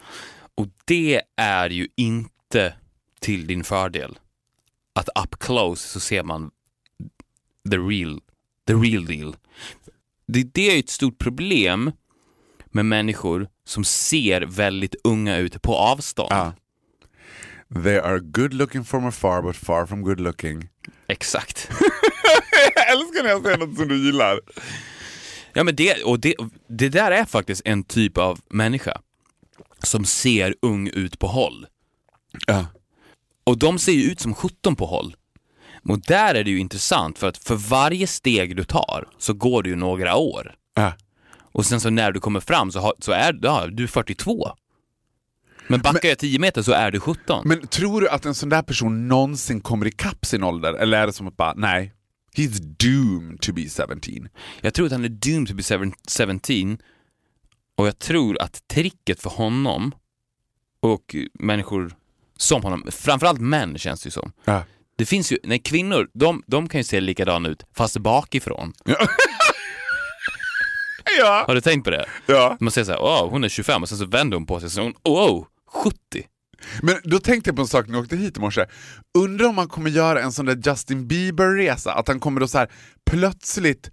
Och 0.55 0.67
det 0.85 1.23
är 1.37 1.71
ju 1.71 1.89
inte 1.97 2.75
till 3.21 3.47
din 3.47 3.65
fördel. 3.65 4.19
Att 4.95 5.09
up 5.25 5.39
close 5.39 5.89
så 5.89 6.01
ser 6.01 6.23
man 6.23 6.51
the 7.71 7.79
real, 7.79 8.21
the 8.67 8.75
real 8.75 9.05
deal. 9.07 9.37
Det, 10.27 10.43
det 10.43 10.75
är 10.75 10.79
ett 10.79 10.91
stort 10.91 11.19
problem 11.19 11.93
med 12.73 12.87
människor 12.87 13.49
som 13.67 13.85
ser 13.85 14.41
väldigt 14.41 14.95
unga 15.05 15.37
ut 15.37 15.63
på 15.63 15.75
avstånd. 15.77 16.33
Ja. 16.33 16.53
They 17.83 17.99
are 17.99 18.19
good 18.19 18.55
looking 18.55 18.85
from 18.85 19.07
afar 19.07 19.43
but 19.43 19.57
far 19.57 19.87
from 19.87 20.03
good 20.03 20.21
looking. 20.21 20.69
Exakt. 21.07 21.71
Jag 22.75 22.93
älskar 22.93 23.23
när 23.23 23.31
jag 23.31 23.43
säger 23.43 23.59
något 23.59 23.77
som 23.77 23.89
du 23.89 24.07
gillar. 24.07 24.41
Ja, 25.53 25.65
men 25.65 25.77
det, 25.77 26.03
och 26.03 26.21
det, 26.21 26.35
det 26.69 26.89
där 26.89 27.11
är 27.11 27.25
faktiskt 27.25 27.63
en 27.65 27.85
typ 27.85 28.19
av 28.19 28.41
människa 28.51 29.01
som 29.83 30.05
ser 30.05 30.55
ung 30.63 30.89
ut 30.89 31.19
på 31.19 31.27
håll. 31.27 31.67
Ja. 32.47 32.67
Och 33.45 33.59
de 33.59 33.79
ser 33.79 33.93
ju 33.93 34.03
ut 34.03 34.21
som 34.21 34.35
17 34.35 34.77
på 34.77 34.87
håll. 34.87 35.17
Och 35.89 36.01
där 36.01 36.35
är 36.35 36.45
det 36.45 36.51
ju 36.51 36.59
intressant 36.59 37.19
för 37.19 37.29
att 37.29 37.39
för 37.39 37.55
varje 37.55 38.07
steg 38.07 38.57
du 38.57 38.65
tar 38.65 39.09
så 39.19 39.33
går 39.33 39.63
det 39.63 39.69
ju 39.69 39.77
några 39.77 40.17
år. 40.17 40.55
Ja. 40.75 40.93
Och 41.53 41.67
sen 41.67 41.81
så 41.81 41.91
när 41.91 42.13
du 42.13 42.21
kommer 42.21 42.41
fram 42.41 42.73
så, 42.73 42.81
har, 42.81 42.95
så 42.99 43.13
är 43.13 43.39
ja, 43.43 43.67
du 43.67 43.83
är 43.83 43.87
42. 43.87 44.49
Men 45.69 45.81
backar 45.81 46.09
jag 46.09 46.19
10 46.19 46.39
meter 46.39 46.63
så 46.63 46.73
är 46.73 46.91
du 46.91 47.01
17. 47.01 47.49
Men 47.49 47.67
tror 47.67 48.01
du 48.01 48.09
att 48.09 48.25
en 48.27 48.35
sån 48.35 48.49
där 48.49 48.63
person 48.63 49.09
någonsin 49.09 49.61
kommer 49.61 49.87
ikapp 49.87 50.27
sin 50.27 50.43
ålder? 50.45 50.75
Eller 50.75 50.99
är 50.99 51.07
det 51.07 51.13
som 51.13 51.29
att 51.29 51.37
bara, 51.37 51.55
nej, 51.57 51.93
he's 52.37 52.61
doomed 52.61 53.41
to 53.41 53.53
be 53.53 53.63
17? 53.69 54.29
Jag 54.61 54.75
tror 54.75 54.87
att 54.87 54.93
han 54.93 55.05
är 55.05 55.09
doomed 55.09 55.49
to 55.49 55.55
be 55.55 55.63
seven- 55.63 55.93
17 56.41 56.79
och 57.77 57.87
jag 57.87 57.99
tror 57.99 58.43
att 58.43 58.69
tricket 58.69 59.23
för 59.23 59.31
honom 59.31 59.95
och 60.81 61.17
människor 61.35 61.95
som 62.37 62.63
honom, 62.63 62.85
framförallt 62.91 63.41
män 63.41 63.79
känns 63.79 64.03
det 64.03 64.07
ju 64.07 64.11
som. 64.11 64.33
Ja. 64.45 64.65
Det 64.97 65.07
finns 65.07 65.33
ju, 65.33 65.39
nej 65.45 65.59
kvinnor, 65.59 66.09
de, 66.15 66.43
de 66.47 66.69
kan 66.69 66.81
ju 66.81 66.85
se 66.85 67.01
likadana 67.01 67.49
ut 67.49 67.63
fast 67.77 67.99
bakifrån. 67.99 68.73
Ja. 71.19 71.45
Har 71.47 71.55
du 71.55 71.61
tänkt 71.61 71.85
på 71.85 71.91
det? 71.91 72.07
ja. 72.27 72.57
Man 72.61 72.71
säger 72.71 72.85
såhär, 72.85 73.03
åh 73.03 73.31
hon 73.31 73.45
är 73.45 73.49
25 73.49 73.83
och 73.83 73.89
sen 73.89 73.99
så 73.99 74.07
vänder 74.07 74.37
hon 74.37 74.47
på 74.47 74.61
sig 74.61 74.67
och 74.67 74.73
så 74.73 74.83
hon, 74.83 74.95
oh, 75.05 75.47
70. 75.73 75.97
Men 76.83 76.97
då 77.05 77.19
tänkte 77.19 77.49
jag 77.51 77.57
på 77.57 77.63
en 77.63 77.69
sak 77.69 77.87
när 77.87 77.95
jag 77.95 78.03
åkte 78.03 78.17
hit 78.17 78.37
i 78.37 78.41
morse. 78.41 78.67
Undrar 79.19 79.49
om 79.49 79.55
man 79.55 79.69
kommer 79.69 79.91
göra 79.91 80.23
en 80.23 80.33
sån 80.33 80.47
där 80.47 80.61
Justin 80.67 81.09
Bieber-resa, 81.09 81.93
att 81.93 82.09
han 82.09 82.21
kommer 82.21 82.41
då 82.41 82.49
så 82.49 82.59
här 82.59 82.71
plötsligt, 83.11 83.91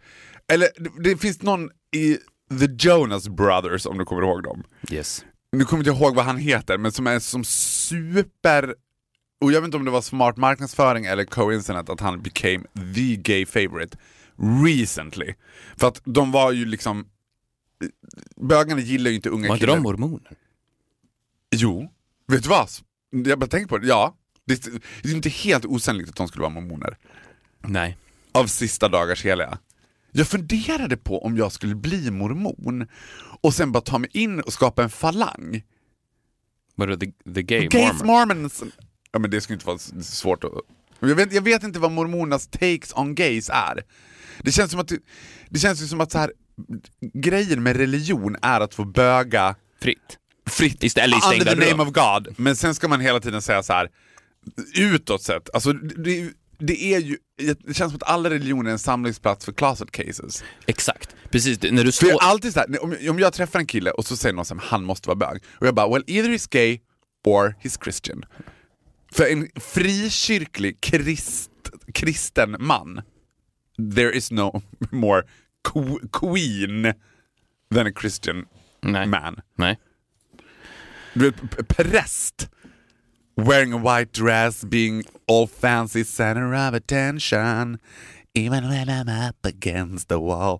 eller 0.53 0.67
det, 0.77 1.09
det 1.09 1.17
finns 1.17 1.41
någon 1.41 1.69
i 1.95 2.17
The 2.59 2.87
Jonas 2.87 3.29
Brothers 3.29 3.85
om 3.85 3.97
du 3.97 4.05
kommer 4.05 4.21
ihåg 4.21 4.43
dem. 4.43 4.63
Yes. 4.91 5.25
Nu 5.51 5.65
kommer 5.65 5.83
jag 5.83 5.93
inte 5.93 6.03
ihåg 6.03 6.15
vad 6.15 6.25
han 6.25 6.37
heter, 6.37 6.77
men 6.77 6.91
som 6.91 7.07
är 7.07 7.19
som 7.19 7.43
super... 7.43 8.75
Och 9.41 9.51
jag 9.51 9.61
vet 9.61 9.65
inte 9.67 9.77
om 9.77 9.85
det 9.85 9.91
var 9.91 10.01
smart 10.01 10.37
marknadsföring 10.37 11.05
eller 11.05 11.25
coincident 11.25 11.89
att 11.89 11.99
han 11.99 12.21
became 12.21 12.63
the 12.95 13.15
gay 13.15 13.45
favorite 13.45 13.97
recently. 14.65 15.33
För 15.77 15.87
att 15.87 16.01
de 16.05 16.31
var 16.31 16.51
ju 16.51 16.65
liksom... 16.65 17.07
Bögarna 18.41 18.81
gillar 18.81 19.09
ju 19.09 19.15
inte 19.15 19.29
unga 19.29 19.47
Var 19.47 19.55
inte 19.55 19.65
killar. 19.65 19.75
de 19.75 19.83
mormoner? 19.83 20.31
Jo, 21.55 21.91
vet 22.27 22.43
du 22.43 22.49
vad? 22.49 22.69
Jag 23.09 23.39
bara 23.39 23.47
tänker 23.47 23.67
på 23.67 23.77
det, 23.77 23.87
ja. 23.87 24.17
Det 24.45 24.67
är, 25.03 25.13
inte 25.15 25.29
helt 25.29 25.65
osannolikt 25.65 26.09
att 26.09 26.15
de 26.15 26.27
skulle 26.27 26.41
vara 26.41 26.53
mormoner. 26.53 26.97
Nej. 27.61 27.97
Av 28.31 28.47
sista 28.47 28.89
dagars 28.89 29.25
heliga. 29.25 29.57
Jag 30.11 30.27
funderade 30.27 30.97
på 30.97 31.25
om 31.25 31.37
jag 31.37 31.51
skulle 31.51 31.75
bli 31.75 32.11
mormon 32.11 32.87
och 33.41 33.53
sen 33.53 33.71
bara 33.71 33.81
ta 33.81 33.97
mig 33.97 34.09
in 34.13 34.39
och 34.39 34.53
skapa 34.53 34.83
en 34.83 34.89
falang. 34.89 35.63
Vadå, 36.75 36.95
the, 36.95 37.11
the 37.35 37.43
gay 37.43 37.67
Gays 37.67 38.03
mormon? 38.03 38.27
mormons! 38.27 38.63
Ja 39.11 39.19
men 39.19 39.31
det 39.31 39.41
skulle 39.41 39.55
inte 39.55 39.67
vara 39.67 39.77
svårt 40.03 40.43
att... 40.43 40.51
Jag 40.99 41.15
vet, 41.15 41.33
jag 41.33 41.41
vet 41.41 41.63
inte 41.63 41.79
vad 41.79 41.91
mormonernas 41.91 42.47
takes 42.47 42.93
on 42.95 43.15
gays 43.15 43.49
är. 43.53 43.83
Det 44.43 44.51
känns 44.51 44.71
som 44.71 44.79
att, 44.79 44.91
det, 45.49 45.59
känns 45.59 45.89
som 45.89 46.01
att 46.01 46.11
så 46.11 46.17
här, 46.17 46.31
grejen 47.13 47.63
med 47.63 47.75
religion 47.75 48.37
är 48.41 48.61
att 48.61 48.73
få 48.73 48.85
böga 48.85 49.55
Fritt. 49.81 50.17
fritt 50.49 50.83
Ist- 50.83 50.99
eller 50.99 51.17
i 51.17 51.39
under 51.39 51.55
the 51.55 51.69
name 51.71 51.83
of 51.83 51.89
God. 51.93 52.33
Men 52.39 52.55
sen 52.55 52.75
ska 52.75 52.87
man 52.87 52.99
hela 52.99 53.19
tiden 53.19 53.41
säga 53.41 53.63
så 53.63 53.73
här 53.73 53.89
utåt 54.75 55.21
sett, 55.23 55.49
alltså 55.53 55.73
det, 55.73 56.31
det 56.59 56.93
är 56.93 56.99
ju, 56.99 57.17
det 57.37 57.73
känns 57.73 57.91
som 57.91 57.95
att 57.95 58.09
alla 58.09 58.29
religioner 58.29 58.69
är 58.69 58.73
en 58.73 58.79
samlingsplats 58.79 59.45
för 59.45 59.51
closet 59.51 59.91
cases. 59.91 60.43
Exakt. 60.65 61.15
Precis, 61.31 61.61
när 61.61 61.83
du 61.83 61.91
För 61.91 62.07
jag 62.07 62.15
står... 62.15 62.29
alltid 62.29 62.53
så 62.53 62.59
här, 62.59 62.83
om, 62.83 62.95
om 63.09 63.19
jag 63.19 63.33
träffar 63.33 63.59
en 63.59 63.67
kille 63.67 63.91
och 63.91 64.05
så 64.05 64.17
säger 64.17 64.35
någon 64.35 64.45
här, 64.49 64.67
han 64.67 64.83
måste 64.83 65.07
vara 65.09 65.15
bög. 65.15 65.43
Och 65.49 65.67
jag 65.67 65.75
bara, 65.75 65.89
well 65.89 66.03
either 66.07 66.29
he's 66.29 66.47
gay 66.51 66.79
or 67.25 67.55
he's 67.63 67.83
Christian. 67.83 68.25
För 69.11 69.31
en 69.31 69.49
frikyrklig 69.55 70.81
krist, 70.81 71.51
kristen 71.93 72.55
man, 72.59 73.01
there 73.95 74.11
is 74.17 74.31
no 74.31 74.61
more 74.91 75.23
que- 75.73 76.07
queen 76.11 76.93
than 77.73 77.87
a 77.87 77.91
Christian 78.01 78.45
Nej. 78.81 79.07
man. 79.07 79.41
Nej. 79.55 79.79
Du 81.13 81.29
vet, 81.31 81.67
präst. 81.67 82.49
Wearing 83.35 83.73
a 83.73 83.77
white 83.97 84.21
dress, 84.21 84.63
being 84.63 85.03
all 85.27 85.47
fancy, 85.47 86.03
center 86.05 86.53
of 86.67 86.73
attention. 86.73 87.77
Even 88.33 88.69
when 88.69 88.89
I'm 88.89 89.29
up 89.29 89.45
against 89.45 90.07
the 90.07 90.15
wall. 90.15 90.59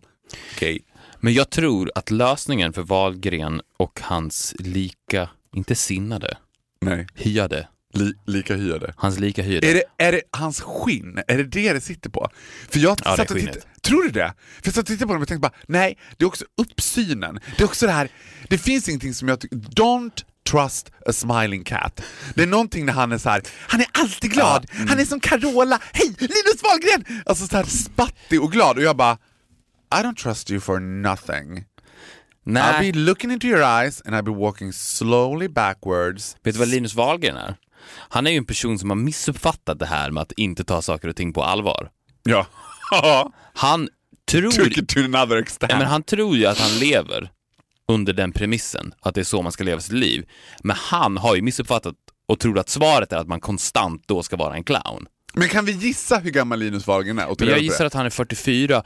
Okej. 0.55 0.79
Men 1.19 1.33
jag 1.33 1.49
tror 1.49 1.91
att 1.95 2.11
lösningen 2.11 2.73
för 2.73 2.81
Wahlgren 2.81 3.61
och 3.77 3.99
hans 4.03 4.55
lika, 4.59 5.29
inte 5.55 5.75
sinnade, 5.75 6.37
Nej. 6.81 7.07
hyade, 7.15 7.67
Li, 7.93 8.13
lika 8.25 8.55
hyade. 8.55 8.93
hans 8.97 9.19
lika 9.19 9.41
hyade. 9.41 9.67
Är 9.69 9.73
det, 9.73 9.83
är 9.97 10.11
det 10.11 10.21
hans 10.31 10.61
skinn? 10.61 11.19
Är 11.27 11.37
det 11.37 11.43
det 11.43 11.73
det 11.73 11.81
sitter 11.81 12.09
på? 12.09 12.29
För 12.69 12.79
jag 12.79 12.99
Ja, 13.05 13.17
satt 13.17 13.31
och 13.31 13.37
tittade, 13.37 13.61
Tror 13.81 14.03
du 14.03 14.09
det? 14.09 14.33
För 14.37 14.67
jag 14.67 14.73
satt 14.73 14.81
och 14.81 14.87
tittade 14.87 15.07
på 15.07 15.13
dem 15.13 15.21
och 15.21 15.27
tänkte 15.27 15.49
bara, 15.49 15.57
nej, 15.67 15.97
det 16.17 16.23
är 16.23 16.27
också 16.27 16.45
uppsynen. 16.61 17.39
Det 17.57 17.63
är 17.63 17.65
också 17.67 17.85
det 17.85 17.91
här, 17.91 18.09
det 18.49 18.57
finns 18.57 18.89
ingenting 18.89 19.13
som 19.13 19.27
jag 19.27 19.39
tycker, 19.39 19.55
don't 19.57 20.23
trust 20.49 20.91
a 21.07 21.13
smiling 21.13 21.63
cat. 21.63 22.01
Det 22.35 22.43
är 22.43 22.47
någonting 22.47 22.85
när 22.85 22.93
han 22.93 23.11
är 23.11 23.17
så 23.17 23.29
här, 23.29 23.41
han 23.67 23.79
är 23.81 23.87
alltid 23.91 24.31
glad, 24.31 24.65
Ja, 24.69 24.75
mm. 24.75 24.87
han 24.87 24.99
är 24.99 25.05
som 25.05 25.19
Carola, 25.19 25.79
hej 25.93 26.15
Linus 26.19 26.63
Wahlgren! 26.63 27.21
Alltså 27.25 27.47
så 27.47 27.55
här 27.57 27.63
spattig 27.63 28.41
och 28.43 28.51
glad 28.51 28.77
och 28.77 28.83
jag 28.83 28.97
bara, 28.97 29.17
I 29.93 30.03
don't 30.03 30.15
trust 30.15 30.51
you 30.51 30.59
for 30.59 30.79
nothing. 30.79 31.65
Nej, 32.43 32.63
I'll 32.63 32.93
be 32.93 32.99
looking 32.99 33.31
into 33.31 33.47
your 33.47 33.61
eyes 33.63 34.01
and 34.05 34.15
I'll 34.15 34.23
be 34.23 34.31
walking 34.31 34.73
slowly 34.73 35.47
backwards. 35.47 36.35
vet 36.43 36.53
du 36.55 36.59
vad 36.59 36.67
Linus 36.67 36.95
Wahlgren 36.95 37.37
är? 37.37 37.55
Han 37.89 38.27
är 38.27 38.31
ju 38.31 38.37
en 38.37 38.45
person 38.45 38.79
som 38.79 38.89
har 38.89 38.97
missuppfattat 38.97 39.79
det 39.79 39.85
här 39.85 40.11
med 40.11 40.21
att 40.21 40.31
inte 40.31 40.63
ta 40.63 40.81
saker 40.81 41.07
och 41.07 41.15
ting 41.15 41.33
på 41.33 41.43
allvar. 41.43 41.89
Ja. 42.23 42.47
Han 43.53 43.89
tror, 44.31 44.51
Took 44.51 44.77
it 44.77 44.89
to 44.89 44.99
another 44.99 45.37
extent. 45.37 45.71
ja, 45.71 45.77
men 45.77 45.87
han 45.87 46.03
tror 46.03 46.37
ju 46.37 46.45
att 46.45 46.59
han 46.59 46.79
lever 46.79 47.31
under 47.87 48.13
den 48.13 48.31
premissen, 48.31 48.93
att 49.01 49.15
det 49.15 49.21
är 49.21 49.25
så 49.25 49.41
man 49.41 49.51
ska 49.51 49.63
leva 49.63 49.81
sitt 49.81 49.93
liv. 49.93 50.25
Men 50.63 50.75
han 50.79 51.17
har 51.17 51.35
ju 51.35 51.41
missuppfattat 51.41 51.95
och 52.27 52.39
tror 52.39 52.59
att 52.59 52.69
svaret 52.69 53.11
är 53.13 53.17
att 53.17 53.27
man 53.27 53.39
konstant 53.41 54.03
då 54.07 54.23
ska 54.23 54.35
vara 54.35 54.55
en 54.55 54.63
clown. 54.63 55.07
Men 55.33 55.49
kan 55.49 55.65
vi 55.65 55.71
gissa 55.71 56.17
hur 56.17 56.31
gammal 56.31 56.59
Linus 56.59 56.87
Wahlgren 56.87 57.19
är? 57.19 57.35
Men 57.39 57.49
jag 57.49 57.59
gissar 57.59 57.85
att 57.85 57.93
han 57.93 58.05
är 58.05 58.09
44. 58.09 58.83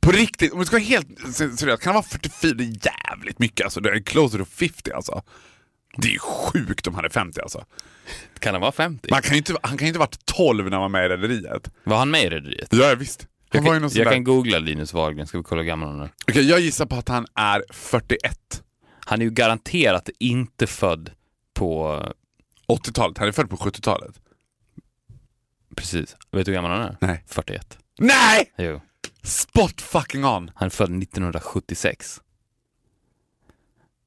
På 0.00 0.10
riktigt, 0.10 0.52
om 0.52 0.58
vi 0.58 0.64
ska 0.66 0.76
vara 0.76 0.84
helt 0.84 1.08
se- 1.34 1.56
seriöst, 1.56 1.82
kan 1.82 1.94
han 1.94 2.02
vara 2.02 2.20
44? 2.20 2.52
Det 2.54 2.64
är 2.64 2.92
jävligt 3.10 3.38
mycket 3.38 3.64
alltså. 3.64 3.80
Det 3.80 3.90
är 3.90 4.00
closer 4.02 4.38
to 4.38 4.44
50 4.44 4.92
alltså. 4.92 5.22
Det 5.96 6.14
är 6.14 6.18
sjukt 6.18 6.86
om 6.86 6.94
han 6.94 7.04
är 7.04 7.08
50 7.08 7.40
alltså. 7.40 7.64
Kan 8.38 8.54
han 8.54 8.60
vara 8.60 8.72
50? 8.72 9.08
Man 9.10 9.22
kan 9.22 9.36
inte, 9.36 9.56
han 9.62 9.78
kan 9.78 9.88
inte 9.88 9.98
ha 9.98 10.06
varit 10.06 10.26
12 10.26 10.64
när 10.64 10.70
han 10.72 10.80
var 10.80 10.88
med 10.88 11.04
i 11.06 11.08
Rederiet. 11.08 11.70
Var 11.84 11.98
han 11.98 12.10
med 12.10 12.22
i 12.24 12.30
Rederiet? 12.30 12.68
Ja, 12.72 12.94
visst. 12.94 13.26
Han 13.52 13.64
Jag, 13.64 13.80
kan, 13.80 13.90
jag 13.94 14.12
kan 14.12 14.24
googla 14.24 14.58
Linus 14.58 14.92
Wahlgren, 14.92 15.26
ska 15.26 15.38
vi 15.38 15.44
kolla 15.44 15.62
hur 15.62 15.68
gammal 15.68 15.88
han 15.88 16.00
är. 16.00 16.10
Okej, 16.28 16.48
jag 16.50 16.60
gissar 16.60 16.86
på 16.86 16.96
att 16.96 17.08
han 17.08 17.26
är 17.34 17.64
41. 17.70 18.62
Han 19.00 19.20
är 19.20 19.24
ju 19.24 19.30
garanterat 19.30 20.08
inte 20.18 20.66
född 20.66 21.10
på... 21.54 22.02
80-talet, 22.68 23.18
han 23.18 23.28
är 23.28 23.32
född 23.32 23.50
på 23.50 23.56
70-talet. 23.56 24.20
Precis. 25.76 26.16
Vet 26.30 26.46
du 26.46 26.52
hur 26.52 26.54
gammal 26.56 26.70
han 26.70 26.80
är? 26.80 26.96
Nej. 27.00 27.24
41. 27.26 27.78
Nej! 27.98 28.52
Jo. 28.58 28.80
Spot 29.22 29.80
fucking 29.80 30.24
on! 30.24 30.50
Han 30.54 30.66
är 30.66 30.70
född 30.70 31.02
1976. 31.02 32.20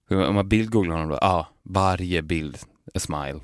Om 0.09 0.35
man 0.35 0.49
bildgooglar 0.49 0.95
honom 0.95 1.09
då, 1.09 1.17
ja, 1.21 1.50
varje 1.63 2.21
bild 2.21 2.57
är 2.93 2.99
smile. 2.99 3.39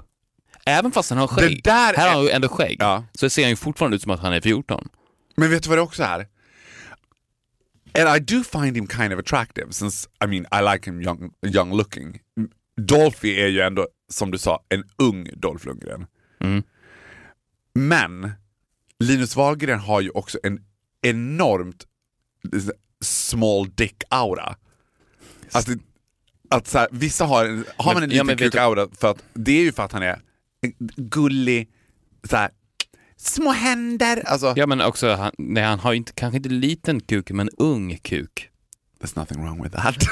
Även 0.65 0.91
fast 0.91 1.09
han 1.09 1.19
har 1.19 1.27
skägg, 1.27 1.61
Det 1.63 1.69
där 1.69 1.93
här 1.93 1.95
har 1.97 2.07
är- 2.07 2.13
han 2.13 2.23
ju 2.23 2.29
ändå 2.29 2.49
skägg, 2.49 2.77
Ja. 2.79 3.03
så 3.13 3.29
ser 3.29 3.41
han 3.43 3.49
ju 3.49 3.55
fortfarande 3.55 3.95
ut 3.95 4.01
som 4.01 4.11
att 4.11 4.19
han 4.19 4.33
är 4.33 4.41
14. 4.41 4.89
Men 5.35 5.49
vet 5.49 5.63
du 5.63 5.69
vad 5.69 5.77
det 5.77 5.81
också 5.81 6.03
är? 6.03 6.27
And 7.99 8.17
I 8.17 8.19
do 8.35 8.43
find 8.43 8.75
him 8.77 8.87
kind 8.87 9.13
of 9.13 9.19
attractive 9.19 9.71
since, 9.73 10.09
I 10.23 10.27
mean, 10.27 10.45
I 10.51 10.73
like 10.73 10.89
him 10.91 11.01
young, 11.01 11.31
young 11.45 11.77
looking. 11.77 12.19
Dolphy 12.81 13.39
är 13.39 13.47
ju 13.47 13.61
ändå, 13.61 13.87
som 14.09 14.31
du 14.31 14.37
sa, 14.37 14.63
en 14.69 14.83
ung 14.97 15.29
Dolph 15.35 15.65
Lundgren. 15.65 16.05
Mm. 16.39 16.63
Men 17.73 18.31
Linus 18.99 19.35
Wahlgren 19.35 19.79
har 19.79 20.01
ju 20.01 20.09
också 20.09 20.39
en 20.43 20.59
enormt 21.01 21.85
small 23.01 23.69
dick 23.75 24.03
aura. 24.09 24.55
Alltså, 25.51 25.71
att 26.49 26.67
så 26.67 26.77
här, 26.77 26.87
vissa 26.91 27.25
har, 27.25 27.45
en- 27.45 27.65
har 27.77 27.93
man 27.93 28.03
en 28.03 28.09
ja, 28.11 28.23
liten 28.23 28.27
vet 28.27 28.37
du- 28.37 28.49
kuk-aura, 28.49 28.87
för 28.99 29.11
att 29.11 29.23
det 29.33 29.51
är 29.59 29.63
ju 29.63 29.71
för 29.71 29.83
att 29.83 29.91
han 29.91 30.03
är 30.03 30.19
gullig, 30.95 31.69
så 32.29 32.35
här, 32.37 32.49
små 33.17 33.51
händer. 33.51 34.23
Alltså, 34.27 34.53
Ja 34.55 34.67
men 34.67 34.81
också, 34.81 35.13
han, 35.13 35.31
nej, 35.37 35.63
han 35.63 35.79
har 35.79 35.93
inte, 35.93 36.11
kanske 36.15 36.37
inte 36.37 36.49
liten 36.49 36.99
kuk, 36.99 37.31
men 37.31 37.49
ung 37.57 37.97
kuk. 37.97 38.49
there's 39.01 39.19
nothing 39.19 39.43
wrong 39.43 39.63
with 39.63 39.75
that. 39.75 39.95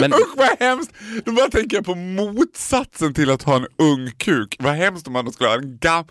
Men, 0.00 0.12
Usch 0.14 0.36
vad 0.36 0.48
hemskt! 0.60 0.92
Då 1.24 1.32
bara 1.32 1.48
tänker 1.50 1.76
jag 1.76 1.84
på 1.84 1.94
motsatsen 1.94 3.14
till 3.14 3.30
att 3.30 3.42
ha 3.42 3.56
en 3.56 3.66
ung 3.78 4.10
kuk. 4.16 4.56
Vad 4.58 4.74
hemskt 4.74 5.06
om 5.06 5.12
man 5.12 5.32
skulle 5.32 5.48
ha 5.50 5.56
en 5.56 5.78
gam... 5.78 6.04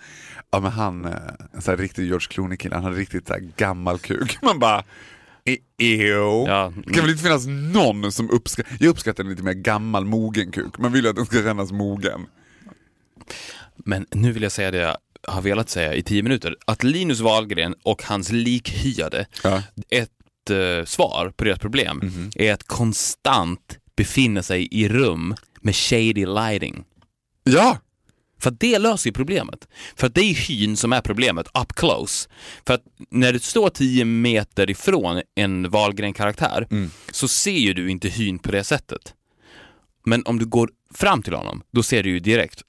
Ja 0.51 0.59
men 0.59 0.71
han, 0.71 1.05
eh, 1.05 1.11
en 1.53 1.61
sån 1.61 1.71
här 1.71 1.77
riktig 1.77 2.05
George 2.05 2.27
Clooney-kille, 2.29 2.75
han 2.75 2.83
hade 2.83 2.95
riktigt 2.95 3.27
så 3.27 3.35
gammal 3.57 3.99
kuk. 3.99 4.37
Man 4.43 4.59
bara, 4.59 4.83
e- 5.45 5.57
ew. 5.77 6.45
Ja. 6.51 6.73
Det 6.87 6.93
kan 6.93 7.01
väl 7.03 7.11
inte 7.11 7.23
finnas 7.23 7.45
någon 7.47 8.11
som 8.11 8.29
uppskattar, 8.29 8.77
jag 8.79 8.89
uppskattar 8.89 9.23
en 9.23 9.29
lite 9.29 9.43
mer 9.43 9.53
gammal 9.53 10.05
mogen 10.05 10.51
kuk. 10.51 10.77
Man 10.77 10.91
vill 10.91 11.03
ju 11.03 11.09
att 11.09 11.15
den 11.15 11.25
ska 11.25 11.41
kännas 11.43 11.71
mogen. 11.71 12.25
men 13.85 14.05
nu 14.11 14.31
vill 14.31 14.43
jag 14.43 14.51
säga 14.51 14.71
det 14.71 14.77
jag 14.77 14.97
har 15.27 15.41
velat 15.41 15.69
säga 15.69 15.93
i 15.93 16.03
tio 16.03 16.23
minuter, 16.23 16.55
att 16.65 16.83
Linus 16.83 17.19
Wahlgren 17.19 17.75
och 17.83 18.03
hans 18.03 18.31
likhyade, 18.31 19.25
Ja. 19.43 19.61
ett 19.89 20.49
eh, 20.49 20.85
svar 20.85 21.33
på 21.35 21.43
deras 21.43 21.59
problem 21.59 22.01
är 22.35 22.53
att 22.53 22.63
konstant 22.67 23.77
befinna 23.95 24.43
sig 24.43 24.67
i 24.71 24.89
rum 24.89 25.35
med 25.61 25.75
shady 25.75 26.25
lighting. 26.25 26.83
Ja! 27.43 27.77
För 28.43 28.49
att 28.51 28.59
det 28.59 28.79
löser 28.79 29.09
ju 29.09 29.13
problemet. 29.13 29.67
För 29.95 30.07
att 30.07 30.15
det 30.15 30.21
är 30.21 30.33
hyn 30.33 30.77
som 30.77 30.93
är 30.93 31.01
problemet, 31.01 31.47
up 31.61 31.73
close. 31.75 32.29
För 32.67 32.73
att 32.73 32.83
när 33.09 33.33
du 33.33 33.39
står 33.39 33.69
10 33.69 34.05
meter 34.05 34.69
ifrån 34.69 35.21
en 35.35 35.69
Wahlgren-karaktär 35.69 36.67
så 37.11 37.27
ser 37.27 37.51
ju 37.57 37.73
du 37.73 37.89
inte 37.91 38.09
hyn 38.09 38.39
på 38.39 38.51
det 38.51 38.63
sättet. 38.63 39.13
Men 40.05 40.23
om 40.25 40.39
du 40.39 40.45
går 40.45 40.69
fram 40.93 41.21
till 41.23 41.33
honom, 41.33 41.63
då 41.71 41.83
ser 41.83 42.03
du 42.03 42.09
ju 42.09 42.19
direkt, 42.19 42.61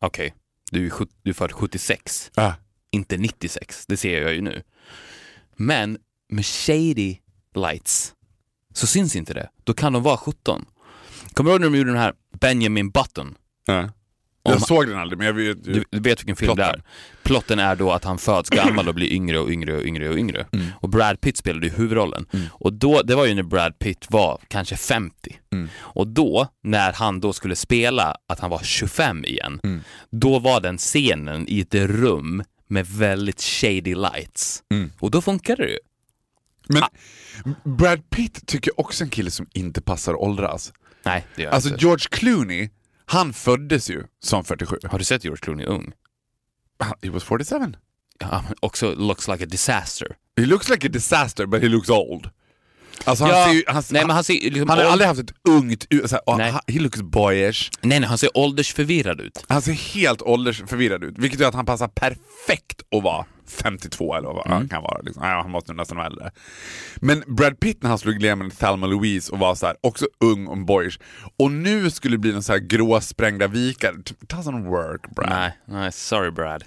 okej, 0.00 0.34
du, 0.70 0.86
är 0.86 0.90
sjut- 0.90 1.16
du 1.22 1.30
är 1.30 1.34
född 1.34 1.52
76, 1.52 2.30
ja. 2.34 2.54
inte 2.90 3.16
96, 3.16 3.86
det 3.86 3.96
ser 3.96 4.22
jag 4.22 4.34
ju 4.34 4.40
nu. 4.40 4.62
Men 5.56 5.98
med 6.28 6.46
shady 6.46 7.16
lights 7.54 8.14
så 8.74 8.86
syns 8.86 9.16
inte 9.16 9.34
det. 9.34 9.48
Då 9.64 9.74
kan 9.74 9.92
de 9.92 10.02
vara 10.02 10.16
17. 10.16 10.64
Kommer 11.32 11.50
du 11.50 11.54
ihåg 11.54 11.60
när 11.60 11.70
de 11.70 11.78
gjorde 11.78 11.90
den 11.90 12.00
här 12.00 12.14
Benjamin 12.40 12.90
Button? 12.90 13.34
ja. 13.66 13.90
Jag 14.44 14.54
Om- 14.54 14.60
såg 14.60 14.86
den 14.88 14.98
aldrig 14.98 15.18
men 15.18 15.26
jag 15.26 15.34
vet 15.34 15.66
ju. 15.68 15.84
Du, 15.90 16.00
vet 16.00 16.20
vilken 16.20 16.36
film 16.36 16.48
det 16.48 16.54
Plotten. 16.62 16.80
är? 16.80 16.82
Plotten 17.22 17.58
är 17.58 17.76
då 17.76 17.92
att 17.92 18.04
han 18.04 18.18
föds 18.18 18.50
gammal 18.50 18.88
och 18.88 18.94
blir 18.94 19.12
yngre 19.12 19.38
och 19.38 19.50
yngre 19.50 19.76
och 19.76 19.82
yngre 19.84 20.08
och 20.08 20.16
yngre. 20.18 20.46
Mm. 20.52 20.66
Och 20.80 20.88
Brad 20.88 21.20
Pitt 21.20 21.36
spelade 21.36 21.66
ju 21.66 21.72
huvudrollen. 21.72 22.26
Och 22.50 22.72
då, 22.72 23.02
det 23.02 23.14
var 23.14 23.26
ju 23.26 23.34
när 23.34 23.42
Brad 23.42 23.78
Pitt 23.78 24.06
var 24.10 24.40
kanske 24.48 24.76
50. 24.76 25.36
Mm. 25.52 25.68
Och 25.78 26.06
då, 26.08 26.46
när 26.62 26.92
han 26.92 27.20
då 27.20 27.32
skulle 27.32 27.56
spela 27.56 28.16
att 28.28 28.40
han 28.40 28.50
var 28.50 28.58
25 28.62 29.24
igen, 29.24 29.60
Mm. 29.64 29.80
då 30.10 30.38
var 30.38 30.60
den 30.60 30.78
scenen 30.78 31.44
i 31.48 31.60
ett 31.60 31.74
rum 31.74 32.42
med 32.68 32.86
väldigt 32.86 33.42
shady 33.42 33.94
lights. 33.94 34.62
Mm. 34.70 34.92
Och 34.98 35.10
då 35.10 35.22
funkade 35.22 35.62
det 35.62 35.70
ju. 35.70 35.78
Men 36.68 36.82
Brad 37.76 38.10
Pitt 38.10 38.46
tycker 38.46 38.80
också 38.80 39.04
en 39.04 39.10
kille 39.10 39.30
som 39.30 39.46
inte 39.52 39.80
passar 39.82 40.14
åldras. 40.22 40.72
Nej, 41.04 41.26
det 41.36 41.42
gör 41.42 41.50
Alltså 41.50 41.68
inte. 41.68 41.84
George 41.84 42.06
Clooney, 42.10 42.68
han 43.12 43.32
föddes 43.32 43.90
ju 43.90 44.04
som 44.20 44.44
47. 44.44 44.78
Har 44.84 44.98
du 44.98 45.04
sett 45.04 45.24
George 45.24 45.40
Clooney 45.40 45.66
ung? 45.66 45.92
He 47.02 47.10
was 47.10 47.24
47. 47.24 47.74
Ja, 48.18 48.42
men 48.48 48.54
också 48.60 48.94
looks 48.94 49.28
like 49.28 49.44
a 49.44 49.46
disaster. 49.46 50.16
He 50.36 50.46
looks 50.46 50.68
like 50.68 50.86
a 50.86 50.90
disaster 50.92 51.46
but 51.46 51.62
he 51.62 51.68
looks 51.68 51.90
old. 51.90 52.30
Alltså 53.04 53.24
han 53.24 53.34
Ja, 53.38 53.44
ser 53.46 53.52
ju, 53.52 53.64
han, 53.66 53.82
nej, 53.90 54.00
han, 54.00 54.06
men 54.06 54.14
han 54.14 54.24
ser 54.24 54.34
liksom 54.34 54.68
han 54.68 54.78
har 54.78 54.84
aldrig 54.84 55.08
haft 55.08 55.20
ett 55.20 55.32
ungt, 55.48 55.86
u- 55.90 56.02
så 56.08 56.14
här, 56.14 56.22
oh, 56.26 56.36
Nej. 56.36 56.54
he 56.66 56.80
looks 56.80 57.02
boyish. 57.02 57.70
Nej, 57.80 58.00
nej, 58.00 58.08
han 58.08 58.18
ser 58.18 58.36
åldersförvirrad 58.36 59.20
ut. 59.20 59.44
Han 59.48 59.62
ser 59.62 59.72
helt 59.72 60.22
åldersförvirrad 60.22 61.04
ut, 61.04 61.14
vilket 61.18 61.40
gör 61.40 61.48
att 61.48 61.54
han 61.54 61.66
passar 61.66 61.88
perfekt 61.88 62.82
att 62.96 63.02
vara 63.02 63.24
52 63.46 64.14
eller 64.14 64.28
vad 64.28 64.46
Mm. 64.46 64.58
han 64.58 64.68
kan 64.68 64.82
vara. 64.82 65.00
Liksom. 65.02 65.24
Ja, 65.24 65.40
han 65.42 65.50
måste 65.50 65.72
nästan 65.72 65.96
vara 65.96 66.06
äldre. 66.06 66.30
Men 66.96 67.24
Brad 67.26 67.60
Pitt 67.60 67.82
när 67.82 67.88
han 67.90 67.98
slog 67.98 68.22
igenom 68.22 68.46
med 68.46 68.58
Thelma 68.58 68.86
Louise 68.86 69.32
och 69.32 69.38
var 69.38 69.54
så 69.54 69.66
här, 69.66 69.76
också 69.80 70.06
ung 70.24 70.46
och 70.46 70.58
boyish, 70.58 70.98
och 71.38 71.50
nu 71.52 71.90
skulle 71.90 72.14
det 72.14 72.18
bli 72.20 72.32
en 72.32 72.42
så 72.42 72.52
här 72.52 72.60
gråsprängda 72.60 73.46
vikar. 73.46 73.94
It 74.00 74.12
doesn't 74.32 74.64
work 74.68 75.14
Brad. 75.16 75.28
Nej, 75.30 75.58
nej, 75.66 75.92
sorry 75.92 76.30
Brad. 76.30 76.64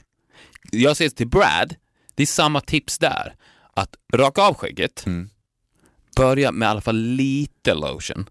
Jag 0.72 0.98
säger 0.98 1.10
till 1.12 1.28
Brad, 1.28 1.76
det 2.16 2.24
är 2.24 2.28
samma 2.28 2.62
tips 2.62 2.98
där. 2.98 3.34
Att 3.74 3.96
raka 4.14 4.42
av 4.42 4.54
skägget, 4.56 5.04
Mm. 5.06 5.30
Börja 6.16 6.52
med 6.52 6.66
i 6.66 6.70
alla 6.70 6.82
fall 6.82 6.98
lite 6.98 7.74
lotion. 7.74 8.30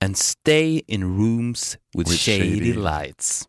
And 0.00 0.16
stay 0.16 0.82
in 0.86 1.02
rooms 1.02 1.78
with, 1.94 2.10
With 2.10 2.20
shady, 2.22 2.58
shady. 2.58 2.72
lights. 2.74 3.48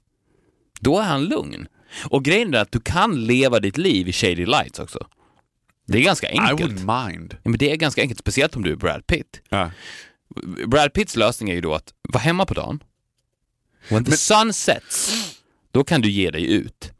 Då 0.80 1.00
är 1.00 1.04
han 1.04 1.24
lugn. 1.26 1.68
Och 2.10 2.26
grejen 2.26 2.54
är 2.54 2.58
att 2.58 2.72
du 2.72 2.80
kan 2.80 3.26
leva 3.26 3.60
ditt 3.60 3.78
liv 3.78 4.08
i 4.08 4.14
shady 4.14 4.46
lights 4.46 4.80
också. 4.80 5.08
Det 5.88 5.98
är 5.98 6.02
ganska 6.02 6.32
I 6.32 6.38
enkelt. 6.38 6.72
wouldn't 6.72 7.10
mind. 7.10 7.34
Ja, 7.44 7.50
men 7.50 7.58
det 7.58 7.72
är 7.72 7.76
ganska 7.76 8.02
enkelt, 8.02 8.20
speciellt 8.20 8.56
om 8.56 8.64
du 8.64 8.72
är 8.72 8.76
Brad 8.76 9.08
Pitt. 9.08 9.42
Ja. 9.50 9.72
Brad 10.68 10.94
Pitts 10.94 11.16
lösning 11.16 11.50
är 11.50 11.54
ju 11.56 11.62
då 11.62 11.74
att 11.74 11.94
vara 12.10 12.22
hemma 12.24 12.46
på 12.46 12.54
dagen. 12.54 12.84
When 13.90 14.06
the 14.06 14.18
sun 14.18 14.54
sets, 14.54 15.12
då 15.72 15.84
kan 15.84 16.02
du 16.02 16.10
ge 16.12 16.32
dig 16.32 16.52
ut. 16.54 16.92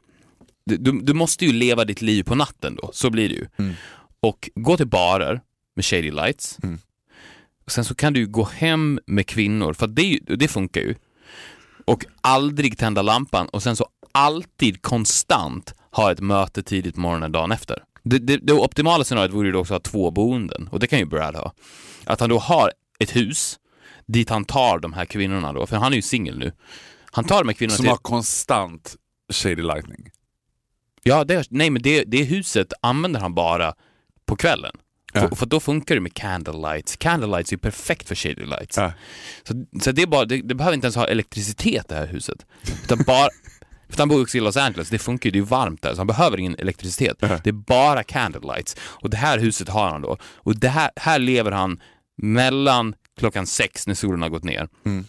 Du, 0.66 0.76
du, 0.76 1.00
du 1.00 1.12
måste 1.14 1.44
ju 1.46 1.52
leva 1.52 1.84
ditt 1.84 2.02
liv 2.02 2.22
på 2.22 2.34
natten 2.34 2.76
då, 2.82 2.90
så 2.92 3.10
blir 3.10 3.28
det 3.28 3.34
ju. 3.34 3.46
Mm. 3.56 3.74
Och 4.20 4.50
gå 4.54 4.76
till 4.76 4.86
barer 4.88 5.40
med 5.74 5.84
shady 5.84 6.10
lights. 6.10 6.58
Mm. 6.62 6.78
Och 7.64 7.72
sen 7.72 7.84
så 7.84 7.94
kan 7.94 8.12
du 8.12 8.26
gå 8.26 8.44
hem 8.44 9.00
med 9.06 9.26
kvinnor, 9.26 9.72
för 9.72 9.86
det, 9.86 10.18
det 10.36 10.48
funkar 10.48 10.80
ju. 10.80 10.94
Och 11.84 12.04
aldrig 12.20 12.78
tända 12.78 13.02
lampan 13.02 13.48
och 13.48 13.62
sen 13.62 13.76
så 13.76 13.86
alltid 14.12 14.82
konstant 14.82 15.74
ha 15.90 16.12
ett 16.12 16.20
möte 16.20 16.62
tidigt 16.62 16.94
på 16.94 17.00
morgonen 17.00 17.32
dagen 17.32 17.52
efter. 17.52 17.82
Det, 18.02 18.18
det, 18.18 18.36
det 18.36 18.52
optimala 18.52 19.04
scenariot 19.04 19.34
vore 19.34 19.48
ju 19.48 19.52
då 19.52 19.58
också 19.58 19.74
att 19.74 19.86
ha 19.86 19.90
två 19.90 20.10
boenden 20.10 20.68
och 20.72 20.80
det 20.80 20.86
kan 20.86 20.98
ju 20.98 21.04
Brad 21.04 21.36
ha. 21.36 21.52
Att 22.04 22.20
han 22.20 22.28
då 22.28 22.38
har 22.38 22.72
ett 22.98 23.16
hus 23.16 23.58
dit 24.06 24.30
han 24.30 24.44
tar 24.44 24.78
de 24.78 24.92
här 24.92 25.04
kvinnorna 25.04 25.52
då, 25.52 25.66
för 25.66 25.76
han 25.76 25.92
är 25.92 25.96
ju 25.96 26.02
singel 26.02 26.38
nu. 26.38 26.52
Han 27.10 27.24
tar 27.24 27.38
de 27.38 27.48
här 27.48 27.54
kvinnorna 27.54 27.76
Som 27.76 27.82
till... 27.82 27.90
har 27.90 27.96
konstant 27.96 28.96
shady 29.32 29.62
lightning. 29.62 30.10
Ja, 31.02 31.24
det, 31.24 31.46
nej 31.50 31.70
men 31.70 31.82
det, 31.82 32.04
det 32.04 32.24
huset 32.24 32.72
använder 32.82 33.20
han 33.20 33.34
bara 33.34 33.74
på 34.26 34.36
kvällen. 34.36 34.76
Ja. 35.12 35.20
För, 35.28 35.36
för 35.36 35.46
då 35.46 35.60
funkar 35.60 35.94
det 35.94 36.00
med 36.00 36.14
candlelights. 36.14 36.96
Candlelights 36.96 37.50
är 37.52 37.54
ju 37.56 37.58
perfekt 37.58 38.08
för 38.08 38.14
shady 38.14 38.46
lights. 38.46 38.76
Ja. 38.76 38.92
Så, 39.48 39.64
så 39.82 39.92
det, 39.92 40.02
är 40.02 40.06
bara, 40.06 40.24
det, 40.24 40.42
det 40.42 40.54
behöver 40.54 40.74
inte 40.74 40.86
ens 40.86 40.96
ha 40.96 41.06
elektricitet 41.08 41.88
det 41.88 41.94
här 41.94 42.06
huset. 42.06 42.46
Utan 42.84 42.98
bara, 43.06 43.28
för 43.88 43.98
han 43.98 44.08
bor 44.08 44.22
också 44.22 44.36
i 44.36 44.40
Los 44.40 44.56
Angeles, 44.56 44.88
det 44.90 44.98
funkar 44.98 45.26
ju, 45.26 45.30
det 45.30 45.38
är 45.38 45.42
varmt 45.42 45.82
där 45.82 45.90
så 45.94 46.00
han 46.00 46.06
behöver 46.06 46.38
ingen 46.40 46.56
elektricitet. 46.58 47.16
Ja. 47.20 47.38
Det 47.44 47.50
är 47.50 47.52
bara 47.52 48.02
candlelights. 48.02 48.76
Och 48.80 49.10
det 49.10 49.16
här 49.16 49.38
huset 49.38 49.68
har 49.68 49.90
han 49.90 50.02
då. 50.02 50.16
Och 50.24 50.56
det 50.56 50.68
här, 50.68 50.90
här 50.96 51.18
lever 51.18 51.50
han 51.50 51.80
mellan 52.22 52.94
klockan 53.18 53.46
sex 53.46 53.86
när 53.86 53.94
solen 53.94 54.22
har 54.22 54.28
gått 54.28 54.44
ner 54.44 54.68
Mm. 54.84 55.04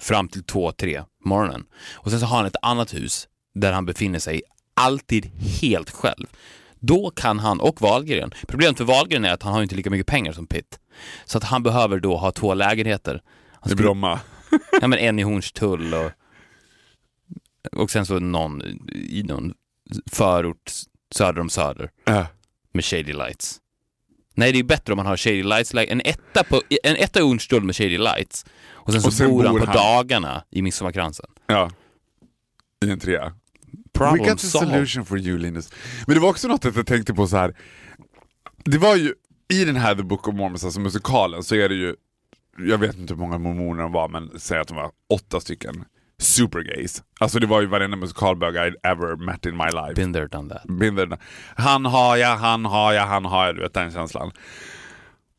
fram 0.00 0.28
till 0.28 0.44
två, 0.44 0.72
tre 0.72 1.02
på 1.22 1.28
morgonen. 1.28 1.64
Och 1.94 2.10
sen 2.10 2.20
så 2.20 2.26
har 2.26 2.36
han 2.36 2.46
ett 2.46 2.56
annat 2.62 2.94
hus 2.94 3.28
där 3.54 3.72
han 3.72 3.86
befinner 3.86 4.18
sig 4.18 4.42
alltid 4.74 5.30
helt 5.60 5.90
själv. 5.90 6.26
Då 6.80 7.10
kan 7.10 7.38
han, 7.38 7.60
och 7.60 7.80
Wahlgren, 7.80 8.30
problemet 8.48 8.76
för 8.78 8.84
Wahlgren 8.84 9.24
är 9.24 9.32
att 9.32 9.42
han 9.42 9.52
har 9.52 9.62
inte 9.62 9.74
lika 9.74 9.90
mycket 9.90 10.06
pengar 10.06 10.32
som 10.32 10.46
Pitt. 10.46 10.78
Så 11.24 11.38
att 11.38 11.44
han 11.44 11.62
behöver 11.62 12.00
då 12.00 12.16
ha 12.16 12.32
två 12.32 12.54
lägenheter. 12.54 13.22
Han 13.52 13.70
I 13.70 13.74
skulle- 13.74 13.82
Bromma. 13.82 14.20
Ja, 14.80 14.86
men 14.88 14.98
en 14.98 15.18
i 15.18 15.22
Hornstull 15.22 15.94
och, 15.94 16.10
och 17.72 17.90
sen 17.90 18.06
så 18.06 18.18
någon 18.18 18.62
i 18.94 19.22
någon 19.28 19.54
förort 20.12 20.70
söder 21.14 21.40
om 21.40 21.50
Söder 21.50 21.90
Ja. 22.04 22.26
med 22.72 22.84
shady 22.84 23.12
lights. 23.12 23.60
Nej, 24.34 24.52
det 24.52 24.58
är 24.58 24.62
bättre 24.62 24.92
om 24.92 24.96
man 24.96 25.06
har 25.06 25.16
shady 25.16 25.42
lights. 25.42 25.74
En 25.74 26.00
etta, 26.04 26.44
på, 26.44 26.62
en 26.82 26.96
etta 26.96 27.18
i 27.18 27.22
Hornstull 27.22 27.62
med 27.62 27.76
shady 27.76 27.98
lights 27.98 28.46
och 28.70 28.92
sen 28.92 29.02
så 29.02 29.08
Och 29.08 29.14
sen 29.14 29.30
bor 29.30 29.44
han 29.44 29.58
på 29.58 29.64
han- 29.66 29.76
dagarna 29.76 30.44
i 30.50 30.62
Midsommarkransen. 30.62 31.26
ja. 31.46 31.70
I 32.86 32.90
en 32.90 33.00
trea. 33.00 33.32
Problem 33.98 34.24
We 34.24 34.30
got 34.30 34.38
the 34.38 34.46
solution 34.46 35.04
for 35.04 35.18
you 35.18 35.38
Linus. 35.38 35.72
Men 36.06 36.14
det 36.14 36.20
var 36.20 36.28
också 36.28 36.48
något 36.48 36.64
att 36.64 36.76
jag 36.76 36.86
tänkte 36.86 37.14
på 37.14 37.26
så 37.26 37.36
här. 37.36 37.56
Det 38.64 38.78
var 38.78 38.96
ju, 38.96 39.14
i 39.48 39.64
den 39.64 39.76
här 39.76 39.94
The 39.94 40.02
Book 40.02 40.28
of 40.28 40.34
Mormons, 40.34 40.64
alltså 40.64 40.80
musikalen, 40.80 41.42
så 41.42 41.54
är 41.54 41.68
det 41.68 41.74
ju, 41.74 41.94
jag 42.58 42.78
vet 42.78 42.96
inte 42.98 43.14
hur 43.14 43.20
många 43.20 43.38
mormoner 43.38 43.82
de 43.82 43.92
var, 43.92 44.08
men 44.08 44.30
säg 44.36 44.58
att 44.58 44.68
de 44.68 44.76
var 44.76 44.90
åtta 45.14 45.40
stycken 45.40 45.84
supergays. 46.20 47.02
Alltså 47.20 47.38
det 47.38 47.46
var 47.46 47.60
ju 47.60 47.66
varenda 47.66 47.96
musikalbög 47.96 48.54
I 48.54 48.74
ever 48.82 49.16
met 49.16 49.46
in 49.46 49.56
my 49.56 49.64
life. 49.64 49.94
Been 49.94 50.12
there, 50.12 50.26
done 50.26 50.54
that. 50.54 50.62
Been 50.64 50.96
there. 50.96 51.18
Han 51.56 51.84
har 51.84 52.16
jag, 52.16 52.36
han 52.36 52.64
har 52.64 52.92
jag, 52.92 53.06
han 53.06 53.24
har 53.24 53.46
jag, 53.46 53.56
du 53.56 53.62
vet 53.62 53.74
den 53.74 53.92
känslan. 53.92 54.32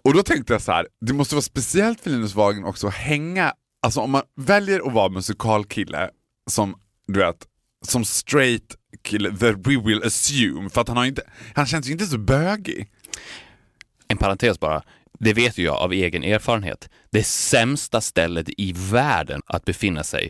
Och 0.04 0.14
då 0.14 0.24
tänkte 0.24 0.54
jag 0.54 0.62
så 0.62 0.72
här, 0.72 0.88
det 1.02 1.14
måste 1.14 1.36
vara 1.36 1.42
speciellt 1.42 2.02
för 2.02 2.10
Linus 2.10 2.36
Wahlgren 2.36 2.66
också 2.66 2.88
att 2.88 2.94
hänga, 2.94 3.54
alltså 3.82 4.02
om 4.02 4.12
man 4.12 4.22
väljer 4.36 4.88
att 4.88 4.94
vara 4.94 5.10
musikalkille 5.10 6.10
som, 6.50 6.76
du 7.08 7.20
vet, 7.20 7.48
som 7.88 8.06
straight 8.06 8.76
kille 9.04 9.30
that 9.32 9.56
we 9.68 9.78
will 9.86 10.04
assume, 10.04 10.70
för 10.70 10.82
att 10.82 10.88
han 10.88 10.98
har 10.98 11.06
inte, 11.06 11.22
han 11.56 11.66
känns 11.66 11.88
ju 11.88 11.92
inte 11.92 12.06
så 12.06 12.18
bögig. 12.18 12.92
En 14.08 14.18
parentes 14.18 14.60
bara. 14.60 14.84
det 15.20 15.34
vet 15.34 15.58
ju 15.58 15.64
jag 15.64 15.76
av 15.78 15.94
egen 15.94 16.24
erfarenhet, 16.24 16.90
det 17.12 17.24
sämsta 17.24 18.02
stället 18.02 18.50
i 18.58 18.74
världen 18.92 19.42
att 19.46 19.66
befinna 19.66 20.04
sig 20.04 20.30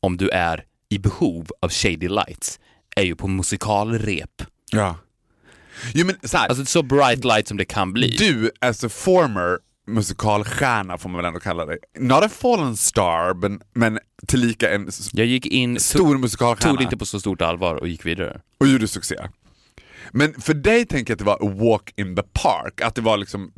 om 0.00 0.16
du 0.16 0.28
är 0.28 0.64
i 0.88 0.98
behov 0.98 1.48
av 1.62 1.70
shady 1.70 2.08
lights 2.08 2.60
är 2.96 3.02
ju 3.02 3.16
på 3.16 3.28
musikalrep. 3.28 4.42
Ja. 4.72 4.96
Jo 5.94 6.06
men 6.06 6.16
så 6.28 6.36
här, 6.36 6.48
Alltså 6.48 6.64
så 6.64 6.82
bright 6.82 7.24
light 7.24 7.48
som 7.48 7.56
det 7.56 7.64
kan 7.64 7.92
bli. 7.92 8.08
du 8.08 8.50
as 8.60 8.84
a 8.84 8.88
former 8.88 9.58
musikalstjärna 9.94 10.98
får 10.98 11.08
man 11.08 11.16
väl 11.16 11.24
ändå 11.24 11.40
kalla 11.40 11.66
dig. 11.66 11.78
Not 11.98 12.24
a 12.24 12.28
fallen 12.28 12.76
star, 12.76 13.34
men, 13.34 13.60
men 13.74 13.98
tillika 14.26 14.70
en 14.70 14.90
jag 15.12 15.26
gick 15.26 15.46
in, 15.46 15.80
stor 15.80 15.98
tog, 15.98 16.08
tog 16.08 16.20
musikalstjärna 16.20 16.76
det 16.76 16.84
inte 16.84 16.96
på 16.96 17.06
så 17.06 17.20
stort 17.20 17.42
allvar 17.42 17.74
och 17.74 17.88
gick 17.88 18.06
vidare. 18.06 18.40
och 18.60 18.66
gjorde 18.66 18.88
succé. 18.88 19.16
Men 20.12 20.40
för 20.40 20.54
dig 20.54 20.86
tänker 20.86 21.10
jag 21.10 21.14
att 21.14 21.18
det 21.18 21.24
var 21.24 21.34
a 21.34 21.54
walk 21.70 21.92
in 21.96 22.16
the 22.16 22.22
park, 22.22 22.80
att 22.80 22.94
det 22.94 23.00
var 23.00 23.16
liksom 23.16 23.52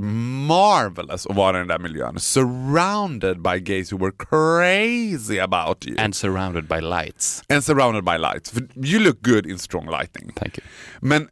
marvelous 0.46 1.26
att 1.26 1.36
vara 1.36 1.56
i 1.56 1.58
den 1.58 1.68
där 1.68 1.78
miljön. 1.78 2.20
Surrounded 2.20 3.42
by 3.42 3.58
gays 3.58 3.92
who 3.92 3.98
were 3.98 4.12
crazy 4.12 5.38
about 5.38 5.86
you. 5.86 5.98
And 5.98 6.14
surrounded 6.14 6.68
by 6.68 6.80
lights. 6.80 7.42
And 7.48 7.64
surrounded 7.64 8.04
by 8.04 8.18
lights. 8.18 8.52
You 8.76 9.00
look 9.00 9.20
good 9.20 9.46
in 9.46 9.58
strong 9.58 9.86
lighting. 9.90 10.32
Thank 10.36 10.58
you. 10.58 10.66
Men 11.00 11.28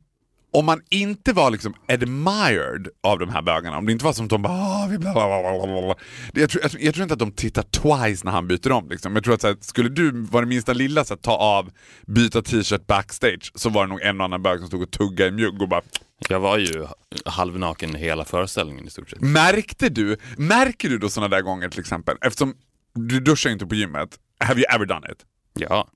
om 0.52 0.66
man 0.66 0.80
inte 0.90 1.32
var 1.32 1.50
liksom 1.50 1.74
admired 1.88 2.88
av 3.02 3.18
de 3.18 3.28
här 3.28 3.42
bögarna, 3.42 3.78
om 3.78 3.86
det 3.86 3.92
inte 3.92 4.04
var 4.04 4.12
som 4.12 4.24
att 4.24 4.30
de 4.30 4.42
bara 4.42 4.52
"Ah, 4.52 4.86
vi 4.90 4.98
bla, 4.98 5.12
bla, 5.12 5.26
bla, 5.42 5.66
bla, 5.66 5.82
bla." 5.82 5.94
Det- 6.32 6.40
jag, 6.40 6.50
tror, 6.50 6.62
jag, 6.62 6.82
jag 6.82 6.94
tror 6.94 7.02
inte 7.02 7.12
att 7.12 7.18
de 7.18 7.32
tittar 7.32 7.62
twice 7.62 8.24
när 8.24 8.32
han 8.32 8.48
byter 8.48 8.72
om. 8.72 8.88
Liksom. 8.88 9.14
Jag 9.14 9.24
tror 9.24 9.34
att 9.34 9.40
så 9.40 9.46
här, 9.46 9.56
skulle 9.60 9.88
du 9.88 10.10
vara 10.22 10.40
det 10.44 10.48
minsta 10.48 10.72
lilla 10.72 11.04
så 11.04 11.14
här, 11.14 11.18
ta 11.20 11.36
av, 11.36 11.70
byta 12.06 12.42
t-shirt 12.42 12.86
backstage 12.86 13.52
så 13.54 13.68
var 13.70 13.84
det 13.86 13.88
nog 13.90 14.02
en 14.02 14.20
och 14.20 14.24
annan 14.24 14.42
bög 14.42 14.58
som 14.58 14.66
stod 14.68 14.82
och 14.82 14.90
tuggade 14.90 15.28
i 15.28 15.32
mjugg 15.32 15.62
och 15.62 15.68
bara 15.68 15.82
Jag 16.28 16.40
var 16.40 16.58
ju 16.58 16.86
halvnaken 17.24 17.94
hela 17.94 18.24
föreställningen 18.24 18.86
i 18.86 18.90
stort 18.90 19.10
sett. 19.10 19.20
Märkte 19.20 19.88
du, 19.88 20.16
märker 20.36 20.88
du 20.88 20.98
då 20.98 21.08
sådana 21.08 21.28
där 21.36 21.42
gånger 21.42 21.68
till 21.68 21.80
exempel, 21.80 22.16
eftersom 22.20 22.54
du 22.94 23.20
duschar 23.20 23.50
inte 23.50 23.66
på 23.66 23.74
gymmet, 23.74 24.18
have 24.38 24.60
you 24.60 24.64
ever 24.74 24.86
done 24.86 25.06
it? 25.12 25.18
Ja, 25.54 25.88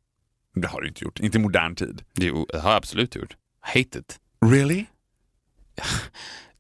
Det 0.55 0.67
har 0.69 0.81
du 0.81 0.89
inte 0.89 1.05
gjort, 1.05 1.21
inte 1.21 1.39
i 1.39 1.41
modern 1.41 1.75
tid. 1.77 2.03
jo, 2.15 2.47
det 2.53 2.59
har 2.61 2.71
jag 2.71 2.77
absolut 2.77 3.17
gjort. 3.17 3.37
Hate 3.61 3.99
it. 3.99 4.17
Really? 4.51 4.87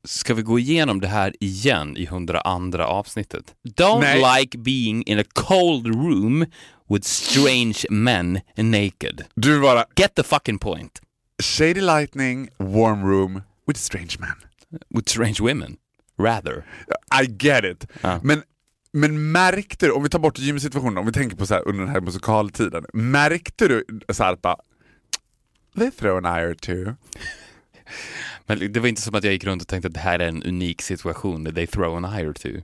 Ska 0.04 0.34
vi 0.34 0.42
gå 0.42 0.58
igenom 0.58 1.00
det 1.00 1.08
här 1.08 1.34
igen 1.40 1.96
i 1.96 2.04
102 2.04 2.82
avsnittet? 2.82 3.54
Don't 3.64 4.00
Nej. 4.00 4.40
like 4.40 4.58
being 4.58 5.02
in 5.02 5.18
a 5.18 5.24
cold 5.34 5.86
room 5.86 6.46
with 6.88 7.06
strange 7.06 7.78
men 7.90 8.40
naked. 8.56 9.24
Du 9.34 9.58
vara 9.58 9.84
Get 9.96 10.14
the 10.14 10.22
fucking 10.22 10.58
point. 10.58 11.00
shady 11.42 11.80
lightning, 11.80 12.48
warm 12.58 13.04
room 13.04 13.42
with 13.66 13.80
strange 13.80 14.16
men. 14.18 14.34
With 14.90 15.10
strange 15.10 15.40
women. 15.40 15.76
Rather. 16.18 16.64
I 17.22 17.26
get 17.26 17.64
it. 17.64 17.86
Ja. 18.00 18.20
Men, 18.22 18.42
men 18.92 19.32
märkte 19.32 19.86
du, 19.86 19.92
om 19.92 20.02
vi 20.02 20.08
tar 20.08 20.18
bort 20.18 20.38
gymsituationen, 20.38 20.98
om 20.98 21.06
vi 21.06 21.12
tänker 21.12 21.36
på 21.36 21.46
så 21.46 21.54
här 21.54 21.68
under 21.68 21.84
den 21.84 21.92
här 21.92 22.00
musikaltiden, 22.00 22.84
märkte 22.92 23.68
du 23.68 23.84
bara 24.42 24.56
They 25.78 25.90
throw 25.90 26.16
an 26.16 26.24
eye 26.24 26.46
or 26.50 26.54
two. 26.54 26.94
Men 28.46 28.72
det 28.72 28.80
var 28.80 28.88
inte 28.88 29.02
som 29.02 29.14
att 29.14 29.24
jag 29.24 29.32
gick 29.32 29.44
runt 29.44 29.62
och 29.62 29.68
tänkte 29.68 29.88
att 29.88 29.94
det 29.94 30.00
här 30.00 30.18
är 30.18 30.28
en 30.28 30.42
unik 30.42 30.82
situation, 30.82 31.54
they 31.54 31.66
throw 31.66 31.96
an 31.96 32.04
eye 32.04 32.28
or 32.28 32.32
two. 32.32 32.60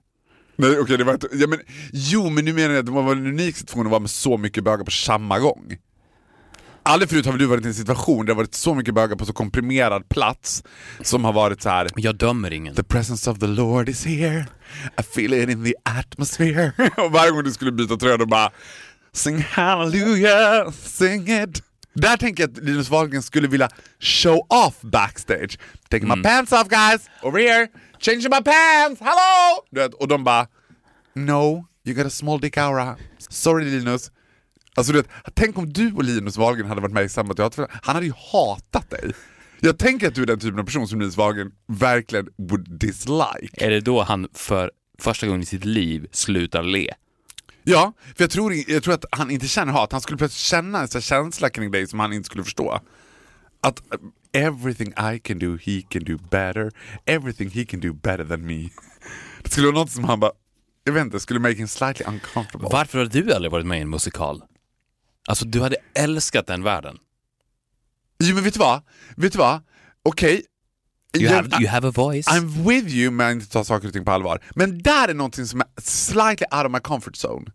Nej 0.57 0.79
okej, 0.79 0.99
det 0.99 1.05
var 1.05 1.13
inte, 1.13 1.29
ja, 1.33 1.47
men, 1.47 1.59
jo 1.93 2.31
men 2.31 2.45
nu 2.45 2.53
menar 2.53 2.75
jag 2.75 2.79
att 2.81 2.87
det 2.87 2.93
var 2.93 3.13
en 3.13 3.27
unik 3.27 3.57
situation 3.57 3.87
att 3.87 3.91
vara 3.91 4.01
med 4.01 4.11
så 4.11 4.37
mycket 4.37 4.65
bögar 4.65 4.85
på 4.85 4.91
samma 4.91 5.39
gång. 5.39 5.77
Aldrig 6.83 7.11
förut 7.11 7.25
har 7.25 7.33
väl 7.33 7.39
du 7.39 7.47
varit 7.47 7.65
i 7.65 7.69
en 7.69 7.75
situation 7.75 8.19
där 8.19 8.25
det 8.25 8.33
har 8.33 8.37
varit 8.37 8.55
så 8.55 8.75
mycket 8.75 8.95
bögar 8.95 9.17
på 9.17 9.27
så 9.27 9.33
komprimerad 9.33 10.09
plats 10.09 10.65
som 11.01 11.25
har 11.25 11.33
varit 11.33 11.63
så 11.63 11.69
här. 11.69 11.89
Jag 11.97 12.17
dömer 12.17 12.53
ingen. 12.53 12.75
The 12.75 12.83
presence 12.83 13.31
of 13.31 13.39
the 13.39 13.47
Lord 13.47 13.89
is 13.89 14.07
here, 14.07 14.47
I 14.99 15.03
feel 15.03 15.35
it 15.35 15.49
in 15.49 15.65
the 15.65 15.75
atmosphere. 15.85 16.73
och 16.97 17.13
varje 17.13 17.31
gång 17.31 17.45
du 17.45 17.53
skulle 17.53 17.73
byta 17.73 17.97
tröja 17.97 18.17
då 18.17 18.27
bara 18.27 18.51
Sing 19.13 19.39
hallelujah, 19.39 20.71
sing 20.71 21.43
it. 21.43 21.63
Där 22.01 22.17
tänker 22.17 22.43
jag 22.43 22.51
att 22.51 22.65
Linus 22.65 22.91
Wahlgren 22.91 23.23
skulle 23.23 23.49
vilja 23.49 23.69
show 24.01 24.47
off 24.49 24.81
backstage. 24.81 25.59
Taking 25.89 26.09
my 26.09 26.23
pants 26.23 26.53
off 26.53 26.69
guys, 26.69 27.11
over 27.23 27.39
here, 27.39 27.69
changing 27.99 28.31
my 28.31 28.43
pants, 28.45 29.01
hello! 29.01 29.65
Du 29.71 29.81
vet, 29.81 29.95
och 29.95 30.09
de 30.09 30.25
bara 30.25 30.47
No, 31.15 31.67
you 31.85 31.95
got 31.97 32.07
a 32.07 32.11
small 32.11 32.41
dick 32.41 32.57
aura. 32.57 32.97
Sorry 33.19 33.65
Linus. 33.65 34.11
Alltså 34.75 34.93
du 34.93 34.99
vet, 34.99 35.09
tänk 35.35 35.59
om 35.59 35.73
du 35.73 35.93
och 35.93 36.05
Linus 36.05 36.37
Wahlgren 36.37 36.69
hade 36.69 36.81
varit 36.81 36.93
med 36.93 37.05
i 37.05 37.09
samma 37.09 37.35
teater. 37.35 37.67
Han 37.83 37.95
hade 37.95 38.07
ju 38.07 38.13
hatat 38.33 38.91
dig. 38.91 39.13
Jag 39.61 39.79
tänker 39.79 40.09
att 40.09 40.15
du 40.15 40.23
är 40.23 40.27
den 40.27 40.41
typen 40.41 40.61
av 40.61 40.65
person 40.65 40.89
som 40.89 41.01
Linus 41.01 41.17
Wahlgren 41.17 41.51
verkligen 41.69 42.29
would 42.39 42.79
dislike. 42.81 43.67
Är 43.67 43.71
det 43.71 43.81
då 43.81 44.03
han 44.03 44.29
för 44.35 44.71
första 44.99 45.27
gången 45.27 45.43
i 45.43 45.47
sitt 45.47 45.65
liv 45.65 46.07
slutar 46.13 46.63
le? 46.63 46.95
Ja, 47.71 47.93
för 48.17 48.25
jag 48.25 48.31
tror, 48.31 48.55
jag 48.69 48.83
tror 48.83 48.95
att 48.95 49.05
han 49.13 49.31
inte 49.31 49.49
känner 49.49 49.73
hat, 49.73 49.93
han 49.93 50.01
skulle 50.01 50.19
plötsligt 50.19 50.41
känna 50.41 50.81
en 50.81 50.89
sån 50.89 51.01
känsla 51.01 51.51
kring 51.51 51.71
dig 51.71 51.87
som 51.87 52.01
han 52.01 52.13
inte 52.13 52.27
skulle 52.27 52.45
förstå. 52.45 52.81
Att 53.63 53.81
uh, 53.81 54.11
everything 54.33 54.89
I 55.15 55.19
can 55.19 55.39
do, 55.39 55.59
he 55.67 55.83
can 55.89 56.05
do 56.05 56.19
better. 56.31 56.71
Everything 57.07 57.51
he 57.51 57.65
can 57.65 57.81
do 57.81 57.93
better 57.93 58.25
than 58.25 58.47
me. 58.47 58.69
Det 59.43 59.51
skulle 59.51 59.67
vara 59.67 59.77
något 59.79 59.91
som 59.91 60.05
han 60.05 60.21
bara, 60.21 60.33
jag 60.85 60.93
vet 60.93 61.05
inte, 61.05 61.21
skulle 61.21 61.41
make 61.41 61.55
him 61.55 61.69
slightly 61.69 62.07
uncomfortable. 62.07 62.69
Varför 62.73 62.99
har 62.99 63.07
du 63.07 63.33
aldrig 63.33 63.53
varit 63.53 63.67
med 63.67 63.79
i 63.79 63.83
en 63.83 63.91
musikal? 63.91 64.43
Alltså, 65.29 65.45
du 65.45 65.61
hade 65.61 65.77
älskat 65.95 66.47
den 66.47 66.63
världen. 66.63 66.99
Jo 68.23 68.35
men 68.35 68.45
vet 68.45 68.55
du 68.55 68.61
vad? 68.61 68.83
Vet 69.17 69.33
du 69.33 69.39
vad? 69.39 69.61
Okej. 70.03 70.45
You, 71.17 71.25
Jag- 71.25 71.37
have, 71.37 71.49
you 71.61 71.69
have 71.69 71.89
a 71.89 71.93
voice. 71.95 72.29
I'm 72.29 72.69
with 72.69 72.95
you 72.95 73.11
men 73.11 73.33
inte 73.33 73.49
tar 73.49 73.65
saker 73.65 73.87
och 73.87 73.93
ting 73.93 74.05
på 74.05 74.11
allvar. 74.11 74.45
Men 74.55 74.83
där 74.83 75.09
är 75.09 75.15
någonting 75.15 75.47
som 75.47 75.61
är 75.61 75.67
slightly 75.81 76.47
out 76.53 76.67
of 76.67 76.73
my 76.73 76.81
comfort 76.81 77.15
zone. 77.25 77.53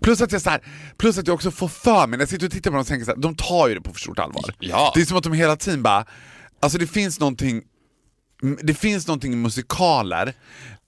Plus 0.00 0.20
att 0.20 0.32
jag, 0.32 0.42
så 0.42 0.50
här, 0.50 0.60
plus 0.98 1.18
att 1.18 1.26
jag 1.26 1.34
också 1.34 1.50
får 1.50 1.68
för 1.68 2.06
mig, 2.06 2.16
när 2.16 2.22
jag 2.22 2.28
sitter 2.28 2.46
och 2.46 2.52
tittar 2.52 2.70
på 2.70 2.74
dem 2.74 2.80
och 2.80 2.86
tänker 2.86 3.04
så 3.04 3.10
här, 3.10 3.18
de 3.18 3.36
tar 3.36 3.68
ju 3.68 3.74
det 3.74 3.80
på 3.80 3.92
för 3.92 4.00
stort 4.00 4.18
allvar. 4.18 4.54
Ja. 4.58 4.92
Det 4.94 5.00
är 5.00 5.04
som 5.04 5.16
att 5.16 5.24
de 5.24 5.32
hela 5.32 5.56
tiden 5.56 5.82
bara, 5.82 6.04
alltså 6.60 6.78
det 6.78 6.86
finns 6.86 7.20
någonting 7.20 7.62
det 8.62 8.74
finns 8.74 9.06
någonting 9.06 9.32
i 9.32 9.36
musikaler 9.36 10.34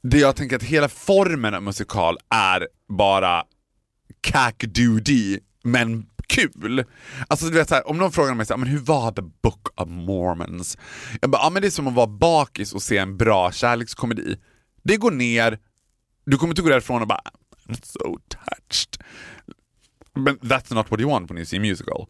där 0.03 0.19
jag 0.19 0.37
tänker 0.37 0.57
att 0.57 0.63
hela 0.63 0.89
formen 0.89 1.55
av 1.55 1.63
musikal 1.63 2.19
är 2.31 2.69
bara 2.89 3.45
cack-doody, 4.21 5.39
men 5.65 6.07
kul. 6.27 6.85
Alltså 7.29 7.47
du 7.47 7.53
vet, 7.53 7.69
så 7.69 7.75
här, 7.75 7.89
om 7.89 7.99
någon 7.99 8.13
frågar 8.13 8.35
mig 8.35 8.47
så 8.47 8.53
här, 8.53 8.59
men 8.59 8.69
hur 8.69 8.79
var 8.79 9.13
The 9.13 9.23
Book 9.23 9.69
of 9.77 9.89
Mormons? 9.89 10.79
Jag 11.21 11.31
bara, 11.31 11.43
ja 11.43 11.51
men 11.51 11.63
det 11.63 11.69
är 11.69 11.71
som 11.71 11.87
att 11.87 11.95
vara 11.95 12.07
bakis 12.07 12.73
och 12.73 12.83
se 12.83 12.99
en 12.99 13.17
bra 13.17 13.53
kärlekskomedi. 13.53 14.37
Det 14.85 14.97
går 14.97 15.11
ner, 15.11 15.59
du 16.27 16.37
kommer 16.37 16.53
inte 16.53 16.63
gå 16.63 16.69
därifrån 16.69 17.03
och 17.03 17.09
bara 17.09 17.23
so 17.75 18.19
touched. 18.29 19.03
Men 20.15 20.39
that's 20.39 20.75
not 20.75 20.91
what 20.91 21.01
you 21.01 21.11
want 21.11 21.31
when 21.31 21.39
you 21.39 21.47
see 21.47 21.57
a 21.57 21.61
musical. 21.61 22.09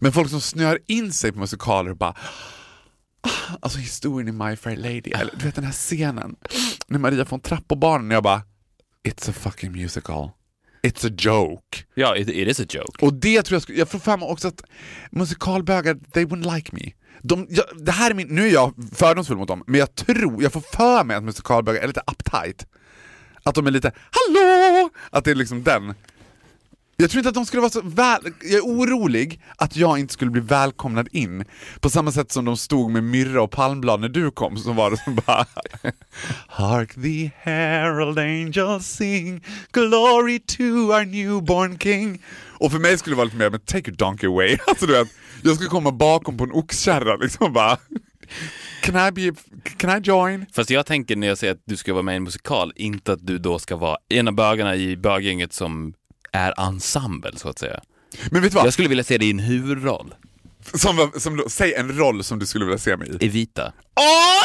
Men 0.00 0.12
folk 0.12 0.30
som 0.30 0.40
snör 0.40 0.78
in 0.86 1.12
sig 1.12 1.32
på 1.32 1.38
musikaler 1.38 1.94
bara 1.94 2.14
Alltså 3.60 3.78
historien 3.78 4.28
i 4.28 4.32
My 4.32 4.56
Fair 4.56 4.76
Lady, 4.76 5.10
eller 5.10 5.32
du 5.38 5.44
vet 5.44 5.54
den 5.54 5.64
här 5.64 5.72
scenen 5.72 6.36
när 6.86 6.98
Maria 6.98 7.24
får 7.24 7.36
en 7.36 7.40
trapp 7.40 7.68
på 7.68 7.76
barnen 7.76 8.10
och 8.10 8.14
jag 8.14 8.22
bara 8.22 8.42
It's 9.08 9.30
a 9.30 9.32
fucking 9.32 9.72
musical. 9.72 10.30
It's 10.82 11.06
a 11.06 11.14
joke. 11.18 11.84
Ja, 11.94 12.16
it, 12.16 12.28
it 12.28 12.48
is 12.48 12.60
a 12.60 12.66
joke. 12.68 13.06
Och 13.06 13.14
det 13.14 13.42
tror 13.42 13.62
jag 13.68 13.78
jag 13.78 13.88
får 13.88 13.98
för 13.98 14.16
mig 14.16 14.28
också 14.28 14.48
att 14.48 14.62
musikalbögar, 15.10 15.94
they 16.12 16.24
wouldn't 16.24 16.54
like 16.56 16.70
me. 16.72 16.92
De, 17.22 17.46
jag, 17.50 17.64
det 17.76 17.92
här 17.92 18.10
är 18.10 18.14
min, 18.14 18.28
nu 18.28 18.46
är 18.46 18.52
jag 18.52 18.74
fördomsfull 18.92 19.36
mot 19.36 19.48
dem, 19.48 19.64
men 19.66 19.80
jag 19.80 19.94
tror, 19.94 20.42
jag 20.42 20.52
får 20.52 20.60
för 20.60 21.04
mig 21.04 21.16
att 21.16 21.24
musikalbögar 21.24 21.82
är 21.82 21.86
lite 21.86 22.02
uptight. 22.06 22.66
Att 23.44 23.54
de 23.54 23.66
är 23.66 23.70
lite 23.70 23.92
hallå! 24.10 24.90
Att 25.10 25.24
det 25.24 25.30
är 25.30 25.34
liksom 25.34 25.62
den. 25.62 25.94
Jag 26.96 27.10
tror 27.10 27.18
inte 27.18 27.28
att 27.28 27.34
de 27.34 27.46
skulle 27.46 27.60
vara 27.60 27.70
så 27.70 27.80
väl... 27.84 28.20
Jag 28.42 28.52
är 28.52 28.60
orolig 28.60 29.40
att 29.56 29.76
jag 29.76 29.98
inte 29.98 30.12
skulle 30.12 30.30
bli 30.30 30.40
välkomnad 30.40 31.08
in 31.12 31.44
på 31.80 31.90
samma 31.90 32.12
sätt 32.12 32.32
som 32.32 32.44
de 32.44 32.56
stod 32.56 32.90
med 32.90 33.04
myrra 33.04 33.42
och 33.42 33.50
palmblad 33.50 34.00
när 34.00 34.08
du 34.08 34.30
kom, 34.30 34.56
så 34.56 34.72
var 34.72 34.90
det 34.90 34.96
som 34.96 35.14
bara 35.26 35.46
Hark 36.48 36.94
the 36.94 37.30
herald 37.36 38.18
angels 38.18 38.86
sing 38.86 39.44
Glory 39.72 40.38
to 40.38 40.62
our 40.62 41.04
newborn 41.04 41.78
king 41.78 42.22
Och 42.58 42.72
för 42.72 42.78
mig 42.78 42.98
skulle 42.98 43.14
det 43.14 43.18
vara 43.18 43.24
lite 43.24 43.36
mer, 43.36 43.50
men 43.50 43.60
take 43.60 43.90
your 43.90 43.96
donkey 43.96 44.28
away. 44.28 44.58
Alltså 44.66 44.86
du 44.86 44.92
vet, 44.92 45.08
jag 45.42 45.54
skulle 45.54 45.70
komma 45.70 45.92
bakom 45.92 46.36
på 46.36 46.44
en 46.44 46.52
oxkärra 46.52 47.16
liksom 47.16 47.52
bara 47.52 47.78
Can 48.80 49.08
I 49.08 49.10
be, 49.10 49.40
can 49.76 49.98
I 49.98 50.00
join? 50.00 50.46
Fast 50.52 50.70
jag 50.70 50.86
tänker 50.86 51.16
när 51.16 51.26
jag 51.26 51.38
säger 51.38 51.52
att 51.52 51.62
du 51.64 51.76
ska 51.76 51.92
vara 51.92 52.02
med 52.02 52.12
i 52.12 52.16
en 52.16 52.24
musikal, 52.24 52.72
inte 52.76 53.12
att 53.12 53.26
du 53.26 53.38
då 53.38 53.58
ska 53.58 53.76
vara 53.76 53.96
en 54.08 54.28
av 54.28 54.34
bögarna 54.34 54.76
i 54.76 54.96
böggänget 54.96 55.52
som 55.52 55.94
är 56.32 56.60
ensemble, 56.60 57.36
så 57.36 57.48
att 57.48 57.58
säga. 57.58 57.80
Men 58.30 58.42
vet 58.42 58.52
du 58.52 58.56
vad? 58.56 58.66
Jag 58.66 58.72
skulle 58.72 58.88
vilja 58.88 59.04
se 59.04 59.18
dig 59.18 59.28
i 59.28 59.30
en 59.30 59.38
huvudroll. 59.38 60.14
Som, 60.74 61.10
som, 61.16 61.44
säg 61.48 61.74
en 61.74 61.98
roll 61.98 62.24
som 62.24 62.38
du 62.38 62.46
skulle 62.46 62.64
vilja 62.64 62.78
se 62.78 62.96
mig 62.96 63.08
i. 63.20 63.26
Evita. 63.26 63.72
Åh! 63.96 64.44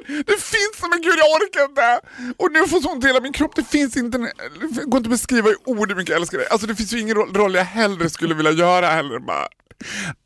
Det 0.08 0.42
finns 0.42 0.90
men 0.90 1.02
gud 1.02 1.14
jag 1.18 1.30
orkar 1.36 1.64
inte! 1.64 2.00
Och 2.38 2.52
nu 2.52 2.68
får 2.68 2.82
så 2.82 2.92
ont 2.92 3.04
i 3.04 3.08
hela 3.08 3.20
min 3.20 3.34
kropp, 3.34 3.56
det 3.56 3.64
finns 3.64 3.98
inte, 3.98 4.18
en, 4.18 4.24
det 4.76 4.86
går 4.86 4.98
inte 4.98 4.98
att 4.98 5.10
beskriva 5.10 5.50
i 5.50 5.56
ord 5.66 5.90
hur 5.90 5.96
mycket 5.96 6.10
jag 6.10 6.20
älskar 6.22 6.38
det. 6.38 6.48
Alltså 6.48 6.68
det 6.68 6.76
finns 6.76 6.94
ju 6.94 7.00
ingen 7.00 7.16
roll, 7.16 7.56
jag 7.56 7.64
hellre 7.64 8.10
skulle 8.10 8.36
vilja 8.36 8.52
göra 8.52 8.88
heller. 8.88 9.20
Bara. 9.20 9.48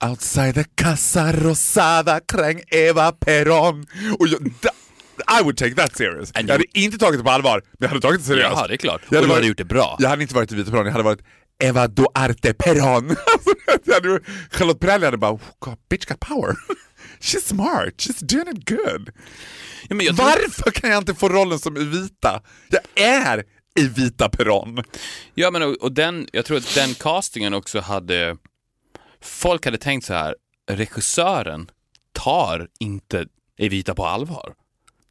Outside 0.09 0.55
the 0.55 0.63
Casa 0.63 1.31
Rosada 1.31 2.19
kring 2.19 2.61
Eva 2.67 3.11
Peron. 3.11 3.85
Och 4.19 4.27
jag, 4.27 4.41
I 5.39 5.43
would 5.43 5.57
take 5.57 5.75
that 5.75 5.95
serious. 5.97 6.31
And 6.35 6.49
jag 6.49 6.53
hade 6.53 6.79
inte 6.79 6.97
tagit 6.97 7.19
det 7.19 7.23
på 7.23 7.31
allvar, 7.31 7.61
men 7.65 7.77
jag 7.79 7.87
hade 7.89 8.01
tagit 8.01 8.19
det 8.19 8.27
seriöst. 8.27 8.51
Jaha, 8.51 8.67
det 8.67 8.73
är 8.73 8.77
klart. 8.77 9.01
Jag 9.09 9.21
Och 9.21 9.27
du 9.27 9.33
hade 9.33 9.47
gjort 9.47 9.57
det 9.57 9.65
bra. 9.65 9.95
Jag 9.99 10.09
hade 10.09 10.21
inte 10.21 10.35
varit 10.35 10.51
i 10.51 10.55
Vita 10.55 10.71
Peron, 10.71 10.85
jag 10.85 10.91
hade 10.91 11.03
varit 11.03 11.21
Eva 11.63 11.87
Duarte 11.87 12.53
Peron. 12.53 13.15
Alltså, 13.67 13.91
jag 13.91 13.93
hade, 13.93 14.19
Charlotte 14.51 14.79
Perrelli 14.79 15.05
hade 15.05 15.17
bara, 15.17 15.31
oh, 15.31 15.41
God, 15.59 15.77
bitch 15.89 16.05
got 16.05 16.19
power. 16.19 16.55
She's 17.19 17.39
smart, 17.47 17.93
she's 17.97 18.23
doing 18.25 18.57
it 18.57 18.69
good. 18.69 19.09
Ja, 19.89 19.95
tror- 19.97 20.13
Varför 20.13 20.71
kan 20.71 20.89
jag 20.89 20.97
inte 20.97 21.15
få 21.15 21.29
rollen 21.29 21.59
som 21.59 21.77
Evita? 21.77 22.41
Jag 22.69 23.03
är 23.05 23.43
Evita 23.79 24.29
Peron. 24.29 24.83
Ja, 25.35 25.51
men 25.51 25.61
och, 25.61 25.73
och 25.75 25.91
den, 25.91 26.27
jag 26.33 26.45
tror 26.45 26.57
att 26.57 26.75
den 26.75 26.93
castingen 26.93 27.53
också 27.53 27.79
hade... 27.79 28.37
Folk 29.21 29.65
hade 29.65 29.77
tänkt 29.77 30.05
så 30.05 30.13
här, 30.13 30.35
regissören 30.71 31.71
tar 32.13 32.67
inte 32.79 33.25
Evita 33.57 33.95
på 33.95 34.05
allvar. 34.05 34.53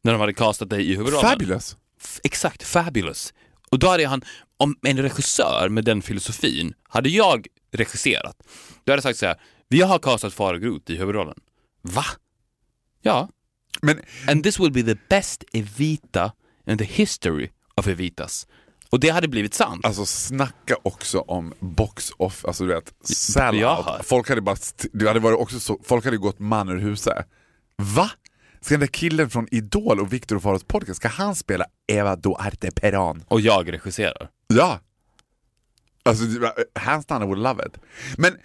När 0.01 0.11
de 0.11 0.21
hade 0.21 0.33
castat 0.33 0.69
dig 0.69 0.91
i 0.91 0.95
huvudrollen. 0.95 1.29
Fabulous. 1.29 1.77
F- 2.01 2.19
Exakt, 2.23 2.63
fabulous. 2.63 3.33
Och 3.71 3.79
då 3.79 3.87
hade 3.87 4.07
han, 4.07 4.21
om 4.57 4.75
en 4.81 4.97
regissör 5.01 5.69
med 5.69 5.83
den 5.85 6.01
filosofin, 6.01 6.73
hade 6.89 7.09
jag 7.09 7.47
regisserat, 7.71 8.35
då 8.83 8.91
hade 8.91 8.97
jag 8.97 9.03
sagt 9.03 9.19
så 9.19 9.25
här, 9.25 9.41
vi 9.69 9.81
har 9.81 9.99
castat 9.99 10.33
Farao 10.33 10.59
Groth 10.59 10.91
i 10.91 10.95
huvudrollen. 10.95 11.39
Va? 11.85 12.05
Ja. 13.01 13.29
Men 13.81 14.01
And 14.27 14.43
this 14.43 14.59
will 14.59 14.71
be 14.71 14.83
the 14.83 14.97
best 15.09 15.43
Evita 15.53 16.31
in 16.67 16.77
the 16.77 16.83
history 16.83 17.51
of 17.75 17.87
Evitas. 17.87 18.47
Och 18.89 18.99
det 18.99 19.09
hade 19.09 19.27
blivit 19.27 19.53
sant. 19.53 19.85
Alltså 19.85 20.05
snacka 20.05 20.75
också 20.83 21.19
om 21.19 21.53
box 21.59 22.11
off, 22.17 22.45
alltså 22.45 22.65
du 22.65 22.73
vet, 22.73 22.93
sell 23.03 23.65
out. 23.65 23.85
Folk 24.03 24.29
hade 24.29 24.41
bara, 24.41 24.55
det 24.93 25.07
hade 25.07 25.19
varit 25.19 25.39
också 25.39 25.59
så, 25.59 25.79
folk 25.83 26.05
hade 26.05 26.17
gått 26.17 26.39
man 26.39 26.69
ur 26.69 26.79
huset. 26.79 27.27
Va? 27.77 28.11
Ska 28.61 28.73
den 28.73 28.79
där 28.79 28.87
killen 28.87 29.29
från 29.29 29.47
Idol 29.51 29.99
och 29.99 30.13
Victor 30.13 30.35
och 30.35 30.41
Faros 30.41 30.63
podcast, 30.63 30.97
ska 30.97 31.07
han 31.07 31.35
spela 31.35 31.65
Eva 31.87 32.15
Duarte 32.15 32.71
Peron? 32.71 33.23
Och 33.27 33.41
jag 33.41 33.73
regisserar. 33.73 34.29
Ja. 34.47 34.79
Alltså, 36.03 36.25
hands 36.75 37.05
down 37.05 37.23
I 37.23 37.25
would 37.25 37.43
love 37.43 37.65
it. 37.65 37.77
Men 38.17 38.37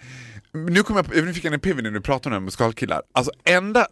nu 0.53 0.83
kom 0.83 0.95
jag 0.95 1.25
nu 1.25 1.33
fick 1.33 1.45
jag 1.45 1.53
en 1.53 1.59
epiphany 1.59 1.81
när 1.81 1.91
du 1.91 2.01
pratade 2.01 2.37
om 2.37 2.45
det 2.45 2.89
här. 2.89 3.01
Alltså 3.13 3.31
enda 3.43 3.87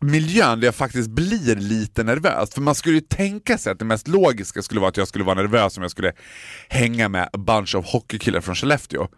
miljön 0.00 0.60
där 0.60 0.66
jag 0.66 0.74
faktiskt 0.74 1.10
blir 1.10 1.56
lite 1.56 2.04
nervös, 2.04 2.54
för 2.54 2.60
man 2.60 2.74
skulle 2.74 2.94
ju 2.94 3.00
tänka 3.00 3.58
sig 3.58 3.72
att 3.72 3.78
det 3.78 3.84
mest 3.84 4.08
logiska 4.08 4.62
skulle 4.62 4.80
vara 4.80 4.88
att 4.88 4.96
jag 4.96 5.08
skulle 5.08 5.24
vara 5.24 5.34
nervös 5.34 5.76
om 5.76 5.82
jag 5.82 5.90
skulle 5.90 6.12
hänga 6.68 7.08
med 7.08 7.28
a 7.32 7.38
bunch 7.38 7.74
of 7.74 7.86
hockeykillar 7.86 8.40
från 8.40 8.54
Skellefteå. 8.54 9.08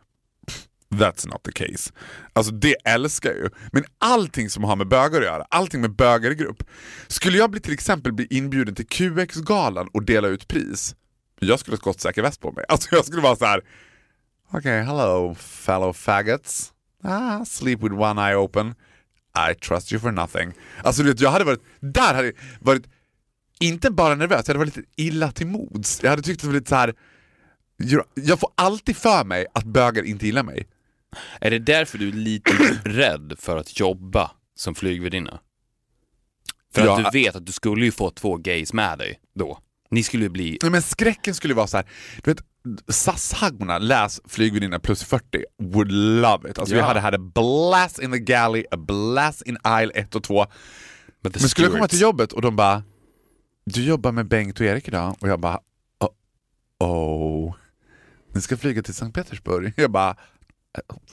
That's 0.91 1.29
not 1.29 1.43
the 1.43 1.53
case. 1.53 1.93
Alltså 2.33 2.53
det 2.53 2.75
älskar 2.85 3.31
jag 3.31 3.39
ju. 3.39 3.49
Men 3.73 3.85
allting 3.99 4.51
som 4.51 4.65
har 4.65 4.77
med 4.77 4.89
bögar 4.89 5.21
att 5.21 5.27
göra, 5.27 5.47
allting 5.49 5.81
med 5.81 5.97
bögar 5.97 6.31
i 6.31 6.35
grupp. 6.35 6.65
Skulle 7.07 7.39
jag 7.39 7.51
bli 7.51 7.61
till 7.61 7.73
exempel 7.73 8.13
bli 8.13 8.27
inbjuden 8.31 8.75
till 8.75 8.87
QX-galan 8.87 9.89
och 9.93 10.05
dela 10.05 10.29
ut 10.29 10.49
pris, 10.49 10.95
jag 11.39 11.61
skulle 11.61 11.75
ha 11.75 11.79
skottsäker 11.79 12.23
väst 12.23 12.41
på 12.41 12.53
mig. 12.53 12.65
Alltså 12.69 12.95
jag 12.95 13.05
skulle 13.05 13.23
vara 13.23 13.37
så 13.37 13.45
här. 13.45 13.61
Okay, 14.55 14.83
hello 14.83 15.35
fellow 15.35 15.93
faggots. 15.93 16.73
Ah, 17.05 17.45
sleep 17.45 17.81
with 17.83 17.95
one 17.95 18.19
eye 18.31 18.35
open. 18.35 18.75
I 19.51 19.55
trust 19.55 19.93
you 19.93 20.01
for 20.01 20.11
nothing. 20.13 20.53
Alltså 20.85 21.03
du 21.03 21.09
vet, 21.09 21.21
jag 21.21 21.31
hade 21.31 21.45
varit, 21.45 21.61
där 21.81 22.15
hade 22.15 22.27
jag 22.27 22.35
varit, 22.61 22.83
inte 23.61 23.91
bara 23.91 24.15
nervös, 24.15 24.37
jag 24.49 24.55
hade 24.55 24.59
varit 24.59 24.77
lite 24.77 24.89
illa 24.97 25.33
till 25.33 25.47
mods. 25.47 26.03
Jag 26.03 26.11
hade 26.11 26.23
tyckt 26.23 26.37
att 26.39 26.43
det 26.43 26.47
var 26.47 26.55
lite 26.55 26.69
så 26.69 26.75
här. 26.77 26.95
jag- 28.15 28.41
får 28.41 28.51
alltid 28.55 28.97
för 28.97 29.25
mig 29.25 29.47
att 29.55 29.65
bögar 29.65 30.03
inte 30.03 30.27
gillar 30.27 30.43
mig. 30.43 30.69
Är 31.41 31.51
det 31.51 31.59
därför 31.59 31.99
du 31.99 32.09
är 32.09 32.13
lite 32.13 32.53
rädd 32.85 33.35
för 33.39 33.57
att 33.57 33.81
jobba 33.81 34.31
som 34.55 34.75
flygvärdinna? 34.75 35.41
För 36.75 36.85
Ja. 36.85 36.99
att 37.07 37.13
du 37.13 37.19
vet 37.23 37.37
att 37.37 37.47
du 37.47 37.53
skulle 37.53 37.85
ju 37.85 37.93
få 37.93 38.11
två 38.11 38.37
gays 38.37 38.73
med 38.73 38.99
dig 38.99 39.21
då. 39.35 39.59
Ni 39.91 40.03
skulle 40.03 40.23
ju 40.23 40.29
bli... 40.29 40.59
Nej, 40.63 40.71
men 40.71 40.83
skräcken 40.83 41.35
skulle 41.35 41.55
vara 41.55 41.67
så 41.67 41.77
här. 41.77 41.87
du 42.23 42.31
vet 42.31 42.45
SAS-haggorna, 42.88 43.78
läs 43.80 44.22
flygvärdinna 44.26 44.80
plus 44.80 45.04
40, 45.04 45.44
would 45.64 45.92
love 45.92 46.50
it. 46.52 46.60
Alltså 46.60 46.76
Ja. 46.76 46.80
jag 46.82 46.88
hade 46.88 47.00
had 47.00 47.16
a 47.16 47.32
blast 47.36 48.00
in 48.00 48.12
the 48.12 48.20
galley, 48.20 48.66
a 48.72 48.78
blast 48.78 49.42
in 49.42 49.58
aisle 49.64 49.92
1 49.94 50.16
och 50.16 50.24
2. 50.24 50.46
But 51.24 51.34
the 51.34 51.40
Men 51.40 51.50
skulle 51.50 51.68
jag 51.68 51.72
komma 51.74 51.86
stewards- 51.86 51.90
till 51.90 52.02
jobbet 52.02 52.34
och 52.34 52.42
de 52.42 52.56
bara 52.56 52.84
Du 53.66 53.84
jobbar 53.84 54.12
med 54.12 54.28
Bengt 54.28 54.60
och 54.60 54.66
Erik 54.66 54.88
idag? 54.88 55.16
Och 55.20 55.28
jag 55.30 55.40
bara 55.40 55.60
oh, 56.00 56.88
oh. 56.88 57.56
Ni 58.34 58.42
ska 58.42 58.58
flyga 58.58 58.84
till 58.84 58.94
Sankt 58.94 59.16
Petersburg? 59.16 59.74
Jag 59.78 59.92
bara 59.92 60.16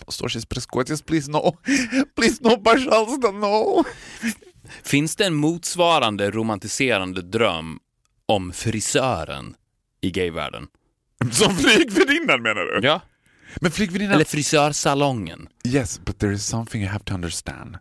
Står 0.09 0.29
she's 0.29 0.47
prescotis, 0.49 1.03
please 1.03 1.31
no. 1.31 1.57
Please 2.17 2.39
no, 2.41 2.57
пожалуйста, 2.57 3.31
no. 3.31 3.85
Finns 4.83 5.17
det 5.17 5.25
en 5.27 5.35
motsvarande 5.35 6.31
romantiserande 6.31 7.23
dröm 7.23 7.79
om 8.27 8.53
frisören 8.53 9.55
i 10.01 10.11
gayvärlden? 10.11 10.67
Som 11.32 11.56
flygvärdinnan 11.56 12.42
menar 12.42 12.62
du? 12.62 12.88
Ja. 12.88 13.02
Men 13.62 13.72
flygvärdinnan... 13.72 14.14
Eller 14.16 14.26
frisörsalongen? 14.26 15.48
Yes, 15.64 16.00
but 16.06 16.20
there 16.20 16.34
is 16.34 16.46
something 16.46 16.82
you 16.82 16.92
have 16.92 17.04
to 17.04 17.14
understand. 17.14 17.78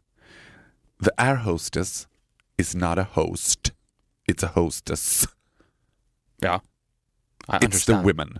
The 1.05 1.11
air 1.17 1.35
hostess 1.37 2.09
is 2.59 2.75
not 2.75 2.99
a 2.99 3.07
host. 3.13 3.73
It's 4.31 4.47
a 4.47 4.51
hostess. 4.55 5.29
Ja. 6.41 6.63
I 7.49 7.51
It's 7.51 7.59
the 7.59 7.65
understand. 7.67 8.07
women. 8.07 8.39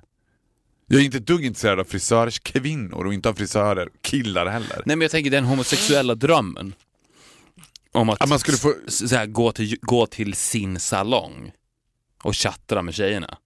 Jag 0.87 1.01
är 1.01 1.05
inte 1.05 1.17
ett 1.19 1.27
dugg 1.27 1.45
intresserad 1.45 1.81
av 1.81 1.85
frisörers 1.85 2.41
kvinnor 2.41 3.07
och 3.07 3.15
inte 3.15 3.29
av 3.29 3.35
frisörer 3.35 3.89
killar 4.03 4.47
heller. 4.47 4.83
Nej 4.87 4.97
men 4.97 5.01
jag 5.01 5.11
tänker 5.11 5.31
den 5.31 5.45
homosexuella 5.45 6.15
drömmen. 6.15 6.75
Om 7.93 8.09
att 8.09 8.23
Att 8.23 8.29
man 8.29 8.39
skulle 8.39 8.57
få... 8.57 8.75
så 8.89 9.17
här, 9.17 9.27
gå, 9.27 9.53
till, 9.53 9.79
gå 9.81 10.07
till 10.07 10.35
sin 10.35 10.81
salong 10.81 11.53
och 12.23 12.37
chattra 12.37 12.83
med 12.83 12.95
tjejerna. 12.95 13.39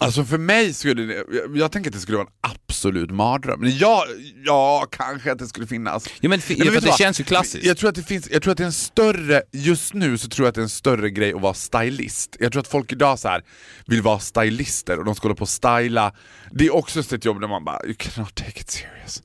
Alltså 0.00 0.24
för 0.24 0.38
mig 0.38 0.74
skulle 0.74 1.02
det... 1.02 1.24
Jag, 1.32 1.56
jag 1.56 1.72
tänker 1.72 1.90
att 1.90 1.94
det 1.94 2.00
skulle 2.00 2.18
vara 2.18 2.26
en 2.26 2.50
absolut 2.52 3.10
mardröm. 3.10 3.60
Men 3.60 3.78
ja, 3.78 4.04
ja, 4.44 4.86
kanske 4.90 5.32
att 5.32 5.38
det 5.38 5.46
skulle 5.46 5.66
finnas. 5.66 6.06
Ja 6.20 6.28
men, 6.28 6.40
Nej, 6.48 6.58
men 6.58 6.66
för 6.66 6.80
det 6.80 6.86
vad? 6.86 6.98
känns 6.98 7.20
ju 7.20 7.24
klassiskt. 7.24 7.64
Jag 7.64 7.76
tror 7.76 7.88
att 7.88 7.94
det 7.94 8.02
finns, 8.02 8.30
jag 8.30 8.42
tror 8.42 8.52
att 8.52 8.58
det 8.58 8.64
är 8.64 8.66
en 8.66 8.72
större, 8.72 9.42
just 9.52 9.94
nu 9.94 10.18
så 10.18 10.28
tror 10.28 10.46
jag 10.46 10.48
att 10.48 10.54
det 10.54 10.60
är 10.60 10.62
en 10.62 10.68
större 10.68 11.10
grej 11.10 11.32
att 11.32 11.40
vara 11.40 11.54
stylist. 11.54 12.36
Jag 12.40 12.52
tror 12.52 12.60
att 12.60 12.68
folk 12.68 12.92
idag 12.92 13.18
så 13.18 13.28
här 13.28 13.42
vill 13.86 14.02
vara 14.02 14.18
stylister 14.18 14.98
och 14.98 15.04
de 15.04 15.14
ska 15.14 15.24
hålla 15.24 15.36
på 15.36 15.42
och 15.42 15.48
styla. 15.48 16.12
Det 16.50 16.66
är 16.66 16.74
också 16.74 17.00
ett 17.14 17.24
jobb 17.24 17.40
där 17.40 17.48
man 17.48 17.64
bara, 17.64 17.84
you 17.84 17.94
cannot 17.98 18.34
take 18.34 18.60
it 18.60 18.70
serious. 18.70 19.22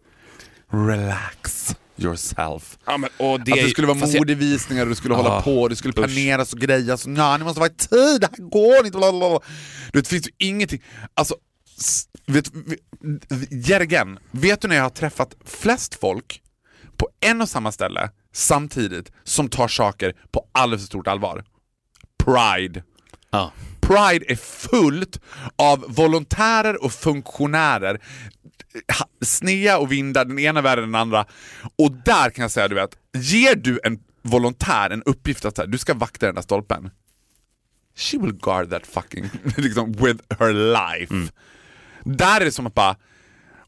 Relax 0.71 1.75
yourself. 2.03 2.77
Ja, 2.85 2.97
men, 2.97 3.09
och 3.17 3.39
det, 3.39 3.51
Att 3.51 3.57
det 3.57 3.69
skulle 3.69 3.87
vara 3.87 3.97
jag- 3.97 4.13
modevisningar 4.19 4.83
och 4.83 4.89
det 4.89 4.95
skulle 4.95 5.13
hålla 5.15 5.29
Ah, 5.37 5.41
på, 5.41 5.67
det 5.67 5.75
skulle 5.75 5.93
planeras 5.93 6.53
och 6.53 6.59
grejas. 6.59 7.05
Ja, 7.07 7.37
ni 7.37 7.43
måste 7.43 7.59
vara 7.59 7.69
i 7.71 7.75
tid, 7.75 8.21
det 8.21 8.29
här 8.37 8.49
går 8.49 8.85
inte. 8.85 8.97
Blablabla. 8.97 9.39
Du 9.93 9.99
vet, 9.99 10.05
det 10.05 10.09
finns 10.09 10.27
ju 10.27 10.31
ingenting. 10.37 10.83
Alltså, 11.13 11.35
vet, 12.27 12.51
again, 13.81 14.19
vet 14.31 14.61
du 14.61 14.67
när 14.67 14.75
jag 14.75 14.83
har 14.83 14.89
träffat 14.89 15.35
flest 15.45 15.95
folk 15.95 16.41
på 16.97 17.09
en 17.19 17.41
och 17.41 17.49
samma 17.49 17.71
ställe 17.71 18.09
samtidigt 18.33 19.11
som 19.23 19.49
tar 19.49 19.67
saker 19.67 20.13
på 20.31 20.45
alldeles 20.51 20.81
för 20.83 20.87
stort 20.87 21.07
allvar? 21.07 21.43
Pride. 22.23 22.83
Ja. 23.31 23.51
Pride 23.81 24.25
är 24.31 24.35
fullt 24.35 25.19
av 25.55 25.85
volontärer 25.87 26.83
och 26.83 26.91
funktionärer. 26.93 28.01
Snea 29.21 29.77
och 29.77 29.91
vindar, 29.91 30.25
den 30.25 30.39
ena 30.39 30.61
värre 30.61 30.83
än 30.83 30.91
den 30.91 31.01
andra. 31.01 31.25
Och 31.75 31.91
där 31.91 32.29
kan 32.29 32.41
jag 32.41 32.51
säga, 32.51 32.67
du 32.67 32.75
vet, 32.75 32.97
ger 33.13 33.55
du 33.55 33.79
en 33.83 33.99
volontär 34.21 34.89
en 34.89 35.03
uppgift 35.03 35.45
att 35.45 35.57
här, 35.57 35.67
du 35.67 35.77
ska 35.77 35.93
vakta 35.93 36.25
den 36.25 36.35
där 36.35 36.41
stolpen. 36.41 36.89
She 37.95 38.17
will 38.17 38.33
guard 38.33 38.69
that 38.69 38.87
fucking, 38.87 39.29
liksom, 39.57 39.91
with 39.91 40.23
her 40.39 40.53
life. 40.53 41.31
Där 42.03 42.41
är 42.41 42.45
det 42.45 42.51
som 42.51 42.67
att 42.67 42.73
bara, 42.73 42.95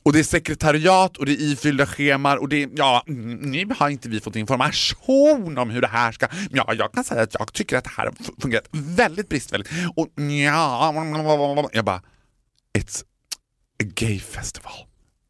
och 0.04 0.14
det 0.14 0.20
är 0.20 0.24
sekretariat 0.24 1.18
och 1.18 1.26
det 1.26 1.32
är 1.32 1.42
ifyllda 1.42 1.86
scheman 1.86 2.38
och 2.40 2.50
det 2.50 2.64
är, 2.64 2.70
ja, 2.76 3.04
mm, 3.08 3.36
nu 3.36 3.70
har 3.78 3.90
inte 3.90 4.10
vi 4.10 4.20
fått 4.22 4.36
information 4.36 5.58
om 5.58 5.70
hur 5.70 5.82
det 5.82 5.88
här 5.88 6.12
ska, 6.12 6.28
ja, 6.52 6.74
jag 6.74 6.94
kan 6.94 7.04
säga 7.04 7.22
att 7.22 7.36
jag 7.40 7.54
tycker 7.54 7.78
att 7.78 7.84
det 7.84 7.90
här 7.98 8.06
har 8.06 8.12
fu- 8.12 8.42
fungerat 8.42 8.68
väldigt 8.72 9.30
bristfälligt 9.30 9.70
och 9.96 10.08
ja, 10.18 11.70
jag 11.74 11.86
bara, 11.86 12.02
it's 12.78 13.04
a 13.84 13.86
gay 13.96 14.20
festival. 14.20 14.74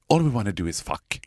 All 0.09 0.21
we 0.23 0.29
want 0.29 0.45
to 0.47 0.63
do 0.63 0.67
is 0.69 0.81
fuck. 0.81 1.19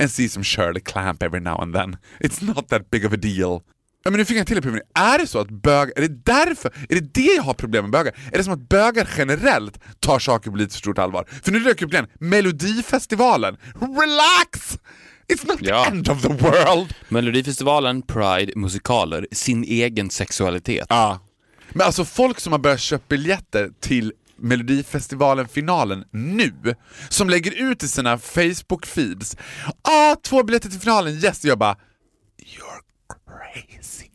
And 0.00 0.10
see 0.10 0.28
some 0.28 0.44
Shirley 0.44 0.80
Clamp 0.80 1.22
every 1.22 1.40
now 1.40 1.60
and 1.62 1.74
then. 1.74 1.96
It's 2.20 2.42
not 2.54 2.68
that 2.68 2.90
big 2.90 3.04
of 3.06 3.12
a 3.12 3.16
deal. 3.16 3.62
Ja, 4.04 4.10
men 4.10 4.18
nu 4.18 4.24
fick 4.24 4.36
jag 4.36 4.46
till 4.46 4.58
epiphany. 4.58 4.80
Är 4.94 5.18
det 5.18 5.26
så 5.26 5.38
att 5.38 5.50
bög, 5.50 5.92
är 5.96 6.00
det 6.00 6.24
därför, 6.24 6.72
är 6.88 6.94
det 6.94 7.14
det 7.14 7.34
jag 7.36 7.42
har 7.42 7.54
problem 7.54 7.84
med 7.84 7.90
bögar? 7.90 8.14
Är 8.32 8.38
det 8.38 8.44
som 8.44 8.52
att 8.52 8.68
bögar 8.68 9.08
generellt 9.16 9.78
tar 10.00 10.18
saker 10.18 10.50
på 10.50 10.56
lite 10.56 10.72
för 10.72 10.78
stort 10.78 10.98
allvar? 10.98 11.28
För 11.42 11.52
nu 11.52 11.60
dök 11.60 11.82
upp 11.82 11.92
igen, 11.92 12.06
Melodifestivalen. 12.20 13.56
Relax! 13.80 14.78
It's 15.28 15.46
not 15.48 15.58
Ja. 15.60 15.84
the 15.84 15.90
end 15.90 16.08
of 16.08 16.22
the 16.22 16.28
world! 16.28 16.94
Melodifestivalen, 17.08 18.02
Pride, 18.02 18.52
musikaler, 18.56 19.26
sin 19.32 19.64
egen 19.64 20.10
sexualitet. 20.10 20.86
Ja. 20.88 21.20
Men 21.72 21.86
alltså 21.86 22.04
folk 22.04 22.40
som 22.40 22.52
har 22.52 22.58
börjat 22.58 22.80
köpa 22.80 23.04
biljetter 23.08 23.70
till 23.80 24.12
Melodifestivalen-finalen 24.44 26.04
nu, 26.10 26.52
som 27.08 27.30
lägger 27.30 27.70
ut 27.70 27.82
i 27.82 27.88
sina 27.88 28.16
Facebook-feeds, 28.16 29.36
ah, 29.82 30.16
två 30.22 30.42
biljetter 30.42 30.70
till 30.70 30.80
finalen, 30.80 31.14
yes! 31.14 31.44
Jag 31.44 31.58
bara, 31.58 31.76
you're 32.38 32.82
crazy, 33.26 34.10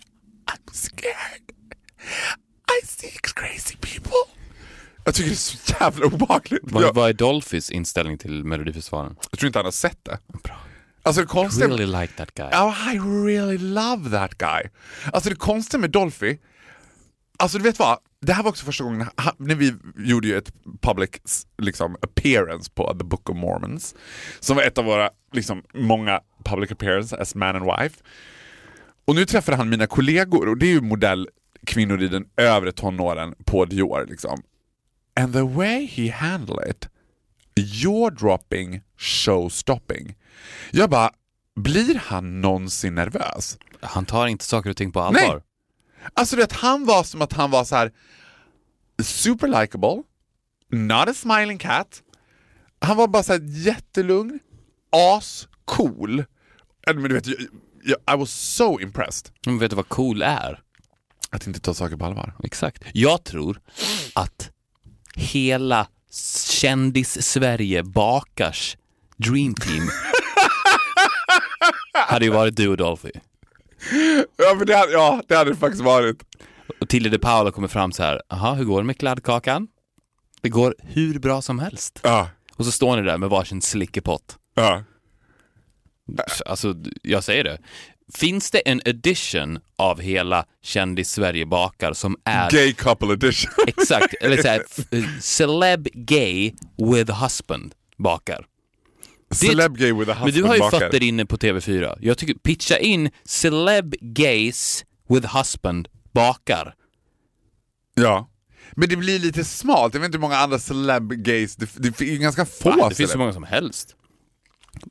I'm 0.46 0.74
scared, 0.74 1.42
I 2.82 2.86
see 2.88 3.12
crazy 3.22 3.76
people. 3.76 4.40
Jag 5.04 5.16
tycker 5.16 5.30
det 5.30 5.34
är 5.34 5.38
så 5.38 5.58
jävla 5.80 6.06
obehagligt. 6.06 6.62
Vad, 6.64 6.96
vad 6.96 7.10
är 7.10 7.14
Dolphys 7.14 7.72
inställning 7.72 8.18
till 8.18 8.44
Melodifestivalen? 8.44 9.16
jag 9.32 9.40
tror 9.40 9.48
inte 9.48 9.60
han 9.60 9.66
har 9.66 9.72
sett 9.72 10.06
det. 10.06 10.20
Bra. 10.44 10.56
Alltså 11.04 11.22
det 11.22 11.28
konstiga... 11.28 11.68
Really 11.68 11.86
like 11.86 12.14
that 12.14 12.34
guy. 12.34 12.46
Oh, 12.46 12.94
I 12.96 13.00
really 13.00 13.58
love 13.58 14.10
that 14.10 14.38
guy. 14.38 14.62
Alltså 15.14 15.30
det 15.30 15.36
konstiga 15.36 15.82
med 15.82 15.92
Dolphy, 15.92 16.38
alltså 17.38 17.58
du 17.58 17.64
vet 17.64 17.80
vad? 17.80 17.98
Det 18.22 18.34
här 18.34 18.44
var 18.44 18.50
också 18.50 18.66
första 18.66 18.84
gången 18.84 19.08
när 19.38 19.56
vi 19.56 19.74
gjorde 19.98 20.28
ju 20.28 20.38
ett 20.38 20.54
public 20.82 21.10
liksom, 21.58 21.96
appearance 22.02 22.72
på 22.72 22.94
The 22.98 23.04
Book 23.04 23.30
of 23.30 23.38
Mormons. 23.38 23.96
Som 24.40 24.56
var 24.56 24.64
ett 24.64 24.78
av 24.78 24.86
våra 24.86 25.10
liksom, 25.32 25.64
många 25.74 26.22
public 26.46 26.72
appearances 26.72 27.14
as 27.14 27.36
man 27.36 27.56
and 27.56 27.66
wife. 27.66 28.04
Och 29.06 29.16
nu 29.16 29.26
träffade 29.26 29.58
han 29.58 29.70
mina 29.70 29.88
kollegor 29.88 30.48
och 30.48 30.58
det 30.58 30.66
är 30.66 30.72
ju 30.72 30.82
modellkvinnor 30.82 32.02
i 32.02 32.08
den 32.08 32.26
övre 32.38 32.72
tonåren 32.72 33.36
på 33.46 33.66
Dior. 33.66 34.06
Liksom. 34.10 34.44
And 35.16 35.34
the 35.34 35.42
way 35.42 35.86
he 35.86 36.12
handled 36.12 36.70
it, 36.70 36.90
jaw 37.56 38.16
dropping, 38.16 38.82
show 38.98 39.50
stopping. 39.50 40.16
Jag 40.72 40.90
bara, 40.90 41.12
blir 41.56 41.96
han 41.96 42.42
någonsin 42.42 42.96
nervös? 42.96 43.58
Han 43.82 44.06
tar 44.06 44.28
inte 44.28 44.46
saker 44.46 44.70
och 44.70 44.78
ting 44.78 44.92
på 44.92 45.00
allvar. 45.00 45.22
Nej. 45.22 45.42
Alltså 46.14 46.36
du 46.36 46.42
vet, 46.42 46.52
han 46.54 46.86
var 46.86 47.04
som 47.04 47.22
att 47.22 47.34
han 47.34 47.52
var 47.52 47.64
så 47.64 47.76
här 47.76 47.92
super 49.04 49.48
likable, 49.62 50.04
not 50.72 51.10
a 51.10 51.14
smiling 51.14 51.58
cat. 51.58 52.02
Han 52.82 52.98
var 52.98 53.08
bara 53.08 53.24
så 53.24 53.34
här 53.34 53.42
jättelugn, 53.44 54.40
as 54.92 55.48
cool. 55.66 56.24
Men 56.88 57.04
du 57.04 57.14
vet, 57.14 57.28
I 57.28 58.18
was 58.18 58.32
so 58.32 58.80
impressed. 58.80 59.32
Men 59.46 59.60
vet 59.60 59.70
du 59.70 59.76
vad 59.76 59.90
cool 59.90 60.22
är? 60.22 60.62
Att 61.30 61.48
inte 61.48 61.60
ta 61.60 61.74
saker 61.74 61.98
på 61.98 62.06
allvar. 62.06 62.36
Exakt. 62.44 62.84
Jag 62.94 63.24
tror 63.24 63.62
att 64.14 64.52
hela 65.16 65.88
kändis-Sverige 66.52 67.84
bakars 67.84 68.78
dream 69.18 69.56
team 69.56 69.90
hade 71.94 72.26
ju 72.26 72.32
varit 72.32 72.56
du 72.56 72.68
och 72.68 72.78
Dolphy. 72.78 73.12
Ja, 74.38 74.56
men 74.58 74.68
det, 74.68 74.76
hade- 74.76 74.92
ja, 74.92 75.22
det 75.28 75.36
hade 75.36 75.50
det 75.52 75.56
faktiskt 75.58 75.84
varit. 75.84 76.18
Och 76.82 76.90
Tilde 76.90 77.10
de 77.10 77.18
Paula 77.18 77.52
kommer 77.52 77.68
fram 77.68 77.92
så 77.92 78.04
här, 78.04 78.22
jaha, 78.30 78.54
hur 78.54 78.64
går 78.66 78.82
det 78.82 78.86
med 78.88 78.98
kladdkakan? 78.98 79.68
Det 80.42 80.50
går 80.50 80.76
hur 80.84 81.20
bra 81.20 81.42
som 81.42 81.60
helst. 81.60 82.00
Ja, 82.04 82.30
Och 82.56 82.66
så 82.66 82.72
står 82.72 82.96
ni 82.98 83.02
där 83.04 83.18
med 83.18 83.30
varsin 83.30 83.62
slickepott. 83.62 84.38
ja. 84.56 84.84
Alltså, 86.46 86.76
jag 87.02 87.24
säger 87.24 87.44
det. 87.44 87.58
Finns 88.14 88.52
det 88.52 88.60
en 88.60 88.82
edition 88.86 89.60
av 89.78 90.00
hela 90.02 90.46
Kändis-Sverige 90.64 91.46
bakar 91.46 91.94
som 91.94 92.18
är 92.24 92.50
Gay 92.52 92.74
couple 92.74 93.14
edition. 93.14 93.52
exakt, 93.68 94.14
eller 94.22 94.42
såhär, 94.42 94.64
celeb 95.22 95.88
gay 95.94 96.52
with 96.78 97.22
husband 97.24 97.76
bakar? 97.98 98.46
Celeb 99.32 99.78
gay 99.78 99.94
with 99.94 100.12
a 100.12 100.14
husband 100.14 100.34
Men 100.34 100.42
du 100.42 100.48
har 100.48 100.56
ju 100.56 100.60
bakar. 100.60 100.90
det 100.92 101.06
inne 101.06 101.26
på 101.26 101.38
TV4. 101.38 101.98
Jag 102.02 102.18
tycker, 102.18 102.34
pitcha 102.34 102.78
in 102.78 103.10
celeb 103.26 103.96
gays 104.02 104.86
with 105.10 105.38
husband 105.38 105.88
bakar. 106.12 106.76
Ja. 107.94 108.30
Men 108.72 108.90
det 108.90 108.96
blir 108.96 109.20
lite 109.20 109.44
smalt, 109.44 109.94
jag 109.94 110.02
vet 110.02 110.08
inte 110.08 110.18
hur 110.18 110.22
många 110.22 110.38
andra 110.38 110.60
celeb 110.60 111.12
gays, 111.12 111.56
det, 111.56 111.70
det 111.76 112.02
är 112.02 112.06
ju 112.06 112.18
ganska 112.18 112.46
få 112.46 112.70
Va? 112.70 112.90
Det 112.90 112.96
finns 112.96 113.12
så 113.12 113.18
många 113.18 113.34
som 113.34 113.44
helst. 113.44 113.96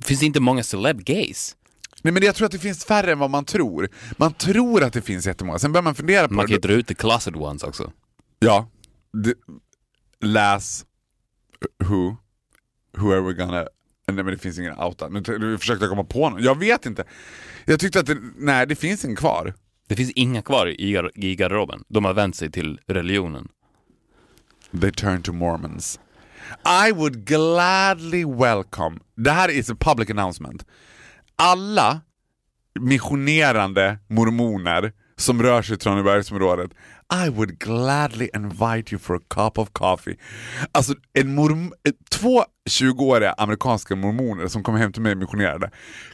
Finns 0.05 0.21
det 0.21 0.27
inte 0.27 0.41
många 0.41 0.63
celeb 0.63 1.05
gays? 1.05 1.57
Nej 2.03 2.13
men 2.13 2.23
jag 2.23 2.35
tror 2.35 2.47
att 2.47 2.53
det 2.53 2.59
finns 2.59 2.85
färre 2.85 3.13
än 3.13 3.19
vad 3.19 3.31
man 3.31 3.45
tror. 3.45 3.89
Man 4.17 4.33
tror 4.33 4.83
att 4.83 4.93
det 4.93 5.03
finns 5.03 5.27
jättemånga, 5.27 5.59
sen 5.59 5.73
börjar 5.73 5.83
man 5.83 5.95
fundera 5.95 6.29
på 6.29 6.35
Man 6.35 6.47
kan 6.47 6.55
ju 6.55 6.61
dra 6.61 6.73
ut 6.73 6.87
the 6.87 6.95
closet 6.95 7.37
ones 7.37 7.63
också. 7.63 7.93
Ja. 8.39 8.71
Det, 9.13 9.35
läs 10.21 10.85
who, 11.85 12.17
who 12.97 13.13
are 13.13 13.21
we 13.21 13.33
gonna... 13.33 13.67
Nej 14.09 14.25
men 14.25 14.27
det 14.27 14.39
finns 14.39 14.59
ingen 14.59 14.79
outa. 14.79 15.09
Nu, 15.09 15.23
nu 15.39 15.59
försökte 15.59 15.85
jag 15.85 15.91
komma 15.91 16.05
på 16.05 16.31
någon. 16.31 16.43
Jag 16.43 16.59
vet 16.59 16.87
inte. 16.87 17.05
Jag 17.65 17.81
tyckte 17.81 18.01
att 18.01 18.07
det, 18.07 18.17
nej 18.37 18.67
det 18.67 18.75
finns 18.77 19.05
ingen 19.05 19.17
kvar. 19.17 19.55
Det 19.89 19.97
finns 19.97 20.11
inga 20.11 20.43
kvar 20.43 20.67
i, 20.67 20.93
gar- 20.97 21.11
i 21.15 21.35
garderoben. 21.37 21.85
De 21.89 22.05
har 22.05 22.15
vänt 22.15 22.37
sig 22.37 22.51
till 22.51 22.81
religionen. 22.87 23.49
They 24.81 24.91
turn 24.93 25.23
to 25.23 25.33
Mormons. 25.33 26.01
I 26.89 26.93
would 26.93 27.25
gladly 27.25 28.25
welcome, 28.25 28.99
det 29.17 29.31
här 29.31 29.49
is 29.49 29.71
a 29.71 29.77
public 29.81 30.11
announcement, 30.11 30.65
alla 31.37 32.01
missionerande 32.81 33.99
mormoner 34.09 34.93
som 35.17 35.43
rör 35.43 35.63
sig 35.63 35.75
i 35.75 35.79
Tranebergsområdet, 35.79 36.71
I 37.13 37.29
would 37.29 37.59
gladly 37.59 38.31
invite 38.35 38.93
you 38.95 38.99
for 38.99 39.17
a 39.17 39.21
cup 39.31 39.59
of 39.59 39.69
coffee. 39.73 40.17
Alltså 40.73 40.95
en 41.13 41.35
morm- 41.35 41.73
eh, 41.85 41.93
två 42.11 42.45
20-åriga 42.71 43.33
amerikanska 43.33 43.97
mormoner 43.97 44.49
som 44.49 44.63
kommer 44.63 44.79
hem 44.79 44.93
till 44.93 45.03
mig 45.03 45.15
missionerade 45.15 45.71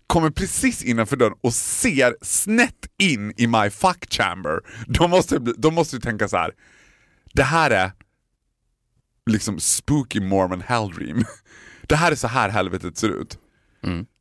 kommer 0.07 0.31
precis 0.31 0.83
innanför 0.85 1.17
dörren 1.17 1.35
och 1.41 1.55
ser 1.55 2.17
snett 2.23 2.87
in 2.99 3.33
i 3.37 3.47
my 3.47 3.71
fuck 3.71 4.07
chamber. 4.13 4.61
De 4.87 5.11
måste, 5.11 5.39
de 5.39 5.75
måste 5.75 5.97
ju 5.97 6.01
tänka 6.01 6.29
så 6.29 6.37
här. 6.37 6.51
det 7.33 7.43
här 7.43 7.71
är 7.71 7.93
liksom 9.31 9.61
spooky 9.61 10.21
mormon 10.21 10.61
hell 10.61 10.91
dream. 10.91 11.25
Det 11.89 11.97
här 11.97 12.13
är 12.13 12.17
så 12.17 12.29
här 12.29 12.49
helvetet 12.49 12.97
ser 12.99 13.09
ut. 13.09 13.39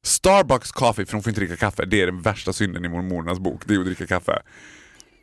Starbucks 0.03 0.71
coffee, 0.71 1.05
för 1.05 1.11
de 1.13 1.24
får 1.24 1.30
inte 1.30 1.41
dricka 1.41 1.55
kaffe, 1.55 1.86
det 1.86 2.01
är 2.01 2.05
den 2.05 2.21
värsta 2.21 2.53
synden 2.53 2.86
i 2.86 2.89
mormonernas 2.89 3.39
bok, 3.39 3.61
det 3.65 3.74
är 3.76 3.80
att 3.80 3.86
dricka 3.86 4.07
kaffe. 4.07 4.41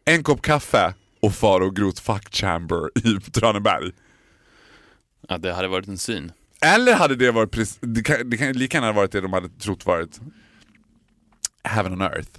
En 0.05 0.23
kopp 0.23 0.43
kaffe 0.43 0.95
och 1.21 1.35
far 1.35 1.61
och 1.61 1.77
Groths 1.77 2.01
fuck 2.01 2.35
chamber 2.35 2.91
i 2.99 3.31
Traneberg. 3.33 3.93
Ja, 5.29 5.39
det 5.39 5.53
hade 5.53 5.69
varit 5.69 5.89
en 5.89 5.99
syn. 5.99 6.33
Eller 6.61 6.95
hade 6.95 7.17
det 7.17 7.31
varit 7.31 7.51
precis, 7.51 7.79
det 7.81 8.03
kan, 8.03 8.31
det 8.31 8.37
kan 8.37 8.53
lika 8.53 8.77
gärna 8.77 8.87
ha 8.87 8.93
varit 8.93 9.13
det 9.13 9.21
de 9.21 9.33
hade 9.33 9.49
trott 9.49 9.87
varit 9.87 10.21
heaven 11.65 11.93
on 11.93 12.01
earth. 12.01 12.31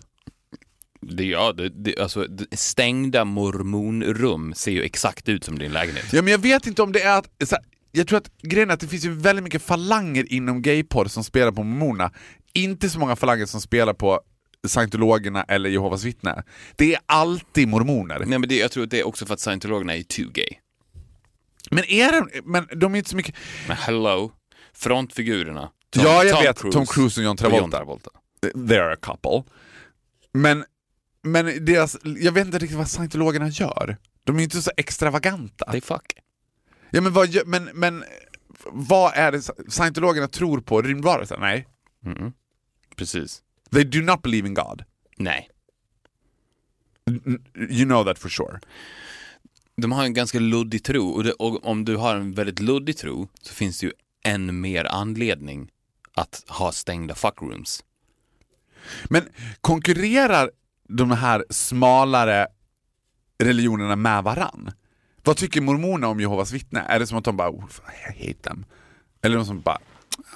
Det, 1.01 1.25
ja, 1.25 1.53
det, 1.53 1.69
det, 1.69 1.99
alltså, 1.99 2.27
stängda 2.51 3.25
mormonrum 3.25 4.53
ser 4.53 4.71
ju 4.71 4.83
exakt 4.83 5.29
ut 5.29 5.43
som 5.43 5.59
din 5.59 5.71
lägenhet. 5.71 6.13
Ja 6.13 6.21
men 6.21 6.31
jag 6.31 6.39
vet 6.39 6.67
inte 6.67 6.81
om 6.81 6.91
det 6.91 7.01
är 7.01 7.17
att, 7.17 7.27
här, 7.51 7.59
jag 7.91 8.07
tror 8.07 8.17
att 8.17 8.37
grejen 8.41 8.69
är 8.69 8.73
att 8.73 8.79
det 8.79 8.87
finns 8.87 9.05
ju 9.05 9.13
väldigt 9.13 9.43
mycket 9.43 9.61
falanger 9.61 10.33
inom 10.33 10.61
gayporr 10.61 11.05
som 11.05 11.23
spelar 11.23 11.51
på 11.51 11.63
mormonerna. 11.63 12.11
Inte 12.53 12.89
så 12.89 12.99
många 12.99 13.15
falanger 13.15 13.45
som 13.45 13.61
spelar 13.61 13.93
på 13.93 14.21
scientologerna 14.67 15.43
eller 15.43 15.69
Jehovas 15.69 16.03
vittnen. 16.03 16.43
Det 16.75 16.93
är 16.93 16.99
alltid 17.05 17.67
mormoner. 17.67 18.19
Nej, 18.19 18.39
men 18.39 18.49
det, 18.49 18.57
jag 18.57 18.71
tror 18.71 18.83
att 18.83 18.89
det 18.89 18.99
är 18.99 19.07
också 19.07 19.25
för 19.25 19.33
att 19.33 19.39
scientologerna 19.39 19.95
är 19.95 20.03
too 20.03 20.29
gay. 20.33 20.49
Men 21.71 21.85
är 21.85 22.11
de, 22.11 22.41
men 22.43 22.67
de 22.79 22.93
är 22.93 22.97
inte 22.97 23.09
så 23.09 23.15
mycket... 23.15 23.35
Men 23.67 23.77
hello, 23.77 24.31
frontfigurerna. 24.73 25.71
Tom, 25.89 26.03
ja 26.03 26.23
jag 26.23 26.35
Tom 26.35 26.43
vet, 26.43 26.59
Cruise 26.59 26.77
Tom 26.77 26.85
Cruise 26.85 27.21
och 27.21 27.25
John 27.25 27.31
och 27.31 27.37
Travolta. 27.37 27.61
John 27.63 27.71
Travolta. 27.71 28.09
They're 28.41 28.93
a 28.93 28.97
couple. 29.01 29.43
Men, 30.33 30.65
men 31.23 31.65
deras, 31.65 31.97
jag 32.03 32.31
vet 32.31 32.45
inte 32.45 32.59
riktigt 32.59 32.77
vad 32.77 32.89
scientologerna 32.89 33.49
gör. 33.49 33.97
De 34.23 34.39
är 34.39 34.43
inte 34.43 34.61
så 34.61 34.71
extravaganta. 34.77 35.71
They 35.71 35.81
fuck. 35.81 36.13
Ja, 36.89 37.01
men, 37.01 37.13
vad, 37.13 37.47
men, 37.47 37.63
men 37.73 38.03
vad 38.65 39.13
är 39.15 39.31
det 39.31 39.41
scientologerna 39.67 40.27
tror 40.27 40.61
på? 40.61 40.81
Rymdvarelser? 40.81 41.37
Nej. 41.37 41.67
Precis. 42.95 43.41
They 43.71 43.83
do 43.83 44.01
not 44.01 44.21
believe 44.21 44.47
in 44.47 44.53
God. 44.53 44.83
Nej. 45.17 45.49
You 47.55 47.85
know 47.85 48.05
that 48.05 48.19
for 48.19 48.29
sure. 48.29 48.59
De 49.75 49.91
har 49.91 50.03
en 50.03 50.13
ganska 50.13 50.39
luddig 50.39 50.83
tro 50.83 51.09
och, 51.09 51.23
det, 51.23 51.31
och 51.31 51.65
om 51.65 51.85
du 51.85 51.97
har 51.97 52.15
en 52.15 52.33
väldigt 52.33 52.59
luddig 52.59 52.97
tro 52.97 53.27
så 53.41 53.53
finns 53.53 53.79
det 53.79 53.85
ju 53.85 53.93
än 54.23 54.61
mer 54.61 54.85
anledning 54.85 55.71
att 56.13 56.43
ha 56.47 56.71
stängda 56.71 57.15
fuckrooms. 57.15 57.83
Men 59.09 59.23
konkurrerar 59.61 60.51
de 60.87 61.11
här 61.11 61.45
smalare 61.49 62.47
religionerna 63.43 63.95
med 63.95 64.23
varann? 64.23 64.71
Vad 65.23 65.37
tycker 65.37 65.61
mormonerna 65.61 66.07
om 66.07 66.19
Jehovas 66.19 66.51
vittnen? 66.51 66.85
Är 66.85 66.99
det 66.99 67.07
som 67.07 67.17
att 67.17 67.23
de 67.23 67.37
bara 67.37 67.49
oh, 67.49 67.65
I 68.17 68.27
hate 68.27 68.41
them? 68.41 68.65
Eller 69.21 69.35
de 69.35 69.45
som 69.45 69.61
bara 69.61 69.79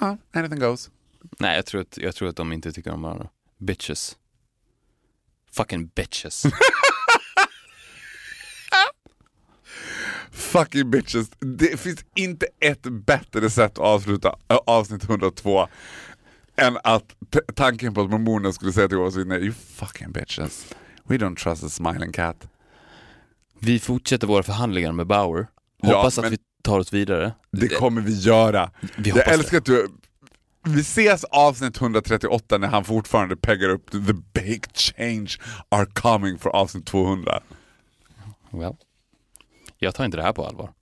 ja, 0.00 0.16
anything 0.32 0.60
goes? 0.60 0.90
Nej, 1.38 1.56
jag 1.56 1.66
tror, 1.66 1.80
att, 1.80 1.98
jag 1.98 2.14
tror 2.14 2.28
att 2.28 2.36
de 2.36 2.52
inte 2.52 2.72
tycker 2.72 2.90
om 2.92 3.02
varandra. 3.02 3.28
Bitches. 3.58 4.16
Fucking 5.52 5.86
bitches. 5.86 6.42
Fucking 10.30 10.90
bitches. 10.90 11.30
Det 11.38 11.80
finns 11.80 12.04
inte 12.14 12.46
ett 12.60 12.82
bättre 12.82 13.50
sätt 13.50 13.72
att 13.72 13.78
avsluta 13.78 14.36
äh, 14.48 14.56
avsnitt 14.66 15.04
102 15.04 15.68
än 16.56 16.78
att 16.84 17.16
tanken 17.54 17.94
på 17.94 18.00
att 18.00 18.10
mormonerna 18.10 18.52
skulle 18.52 18.72
säga 18.72 18.88
till 18.88 18.98
oss 18.98 19.16
you 19.16 19.52
fucking 19.52 20.12
bitches. 20.12 20.66
We 21.04 21.16
don't 21.16 21.36
trust 21.36 21.64
a 21.64 21.68
smiling 21.68 22.12
cat. 22.12 22.48
Vi 23.60 23.78
fortsätter 23.78 24.26
våra 24.26 24.42
förhandlingar 24.42 24.92
med 24.92 25.06
Bauer. 25.06 25.46
Ja, 25.82 25.96
Hoppas 25.96 26.16
men- 26.16 26.26
att 26.26 26.32
vi 26.32 26.38
tar 26.62 26.78
oss 26.78 26.92
vidare. 26.92 27.32
Det 27.52 27.68
kommer 27.68 28.00
vi 28.00 28.12
göra. 28.12 28.70
Vi 28.98 29.10
jag 29.10 29.28
älskar 29.28 29.58
att 29.58 29.64
du... 29.64 29.88
Vi 30.66 30.80
ses 30.80 31.24
avsnitt 31.24 31.80
138 31.80 32.58
när 32.58 32.68
han 32.68 32.84
fortfarande 32.84 33.36
peggar 33.36 33.68
upp 33.68 33.90
the 33.90 34.40
big 34.40 34.64
change 34.74 35.30
are 35.68 35.86
coming 35.86 36.38
för 36.38 36.50
avsnitt 36.50 36.86
200. 36.86 37.40
Well. 38.50 38.76
Jag 39.78 39.94
tar 39.94 40.04
inte 40.04 40.16
det 40.16 40.22
här 40.22 40.32
på 40.32 40.46
allvar. 40.46 40.72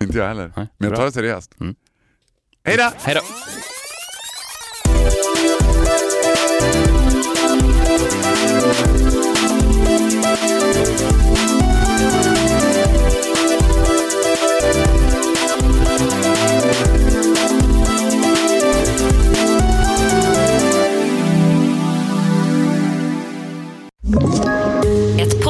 Inte 0.00 0.18
jag 0.18 0.28
heller. 0.28 0.52
Nej, 0.56 0.66
Men 0.78 0.88
jag 0.88 0.98
tar 0.98 1.04
det 1.04 1.12
seriöst. 1.12 1.60
Mm. 1.60 1.74
Hej 2.64 2.76
då! 2.76 2.90
Hej 3.02 3.14
då! 3.14 3.20
Ett 10.82 11.31